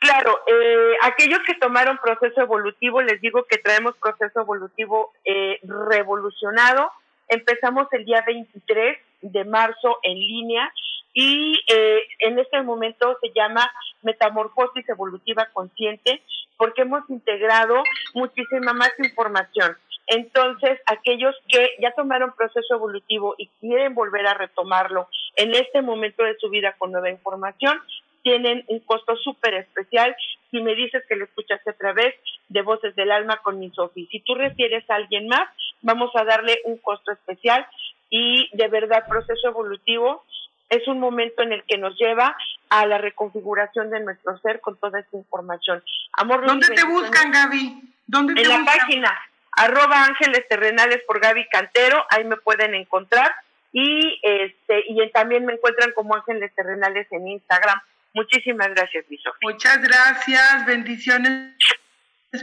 Claro, 0.00 0.40
eh, 0.46 0.89
aquellos 1.10 1.40
que 1.46 1.54
tomaron 1.54 1.98
proceso 1.98 2.40
evolutivo, 2.40 3.02
les 3.02 3.20
digo 3.20 3.44
que 3.44 3.58
traemos 3.58 3.96
proceso 3.96 4.40
evolutivo 4.40 5.12
eh, 5.24 5.58
revolucionado. 5.62 6.90
Empezamos 7.28 7.86
el 7.92 8.04
día 8.04 8.22
23 8.26 8.98
de 9.22 9.44
marzo 9.44 9.98
en 10.02 10.18
línea 10.18 10.72
y 11.12 11.58
eh, 11.68 12.02
en 12.20 12.38
este 12.38 12.62
momento 12.62 13.18
se 13.20 13.30
llama 13.34 13.70
Metamorfosis 14.02 14.88
Evolutiva 14.88 15.48
Consciente 15.52 16.22
porque 16.56 16.82
hemos 16.82 17.08
integrado 17.10 17.82
muchísima 18.14 18.72
más 18.72 18.92
información. 18.98 19.76
Entonces, 20.06 20.80
aquellos 20.86 21.36
que 21.48 21.76
ya 21.80 21.92
tomaron 21.92 22.34
proceso 22.36 22.74
evolutivo 22.74 23.34
y 23.38 23.46
quieren 23.60 23.94
volver 23.94 24.26
a 24.26 24.34
retomarlo 24.34 25.08
en 25.36 25.54
este 25.54 25.82
momento 25.82 26.24
de 26.24 26.36
su 26.38 26.50
vida 26.50 26.74
con 26.78 26.90
nueva 26.90 27.10
información, 27.10 27.80
tienen 28.22 28.64
un 28.68 28.80
costo 28.80 29.16
súper 29.16 29.54
especial. 29.54 30.14
Si 30.50 30.60
me 30.60 30.74
dices 30.74 31.02
que 31.08 31.16
lo 31.16 31.24
escuchaste 31.24 31.70
a 31.70 31.74
través 31.74 32.14
de 32.48 32.62
Voces 32.62 32.94
del 32.96 33.12
Alma 33.12 33.38
con 33.38 33.58
mi 33.58 33.70
Sofi. 33.70 34.06
Si 34.06 34.20
tú 34.20 34.34
refieres 34.34 34.88
a 34.90 34.96
alguien 34.96 35.28
más, 35.28 35.48
vamos 35.82 36.10
a 36.14 36.24
darle 36.24 36.60
un 36.64 36.78
costo 36.78 37.12
especial 37.12 37.66
y 38.08 38.48
de 38.56 38.68
verdad 38.68 39.06
proceso 39.08 39.48
evolutivo 39.48 40.24
es 40.68 40.86
un 40.88 41.00
momento 41.00 41.42
en 41.42 41.52
el 41.52 41.64
que 41.64 41.78
nos 41.78 41.96
lleva 41.96 42.36
a 42.68 42.86
la 42.86 42.98
reconfiguración 42.98 43.90
de 43.90 44.00
nuestro 44.00 44.38
ser 44.38 44.60
con 44.60 44.76
toda 44.76 45.00
esta 45.00 45.16
información. 45.16 45.82
Amor, 46.12 46.46
¿Dónde 46.46 46.68
te 46.68 46.84
buscan, 46.84 47.30
Gaby? 47.30 47.82
¿Dónde 48.06 48.40
en 48.40 48.48
la 48.48 48.64
página 48.64 49.16
arroba 49.52 50.04
ángeles 50.04 50.46
terrenales 50.48 51.02
por 51.06 51.20
Gaby 51.20 51.46
Cantero, 51.48 52.04
ahí 52.10 52.24
me 52.24 52.36
pueden 52.36 52.74
encontrar 52.74 53.32
y 53.72 54.18
este 54.22 54.84
y 54.88 55.10
también 55.10 55.44
me 55.44 55.52
encuentran 55.52 55.92
como 55.92 56.14
ángeles 56.14 56.52
terrenales 56.54 57.06
en 57.12 57.28
Instagram 57.28 57.80
Muchísimas 58.12 58.68
gracias, 58.68 59.04
mi 59.08 59.18
Muchas 59.42 59.80
gracias, 59.82 60.66
bendiciones 60.66 61.54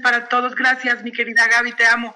para 0.01 0.27
todos. 0.27 0.55
Gracias, 0.55 1.03
mi 1.03 1.11
querida 1.11 1.47
Gaby, 1.47 1.73
te 1.73 1.85
amo. 1.85 2.13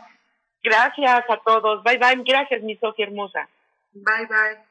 Gracias 0.64 1.24
a 1.28 1.38
todos. 1.38 1.84
Bye, 1.84 1.98
bye. 1.98 2.24
Gracias, 2.24 2.62
mi 2.62 2.76
Sofía 2.78 3.08
hermosa. 3.08 3.50
Bye, 3.94 4.28
bye. 4.28 4.71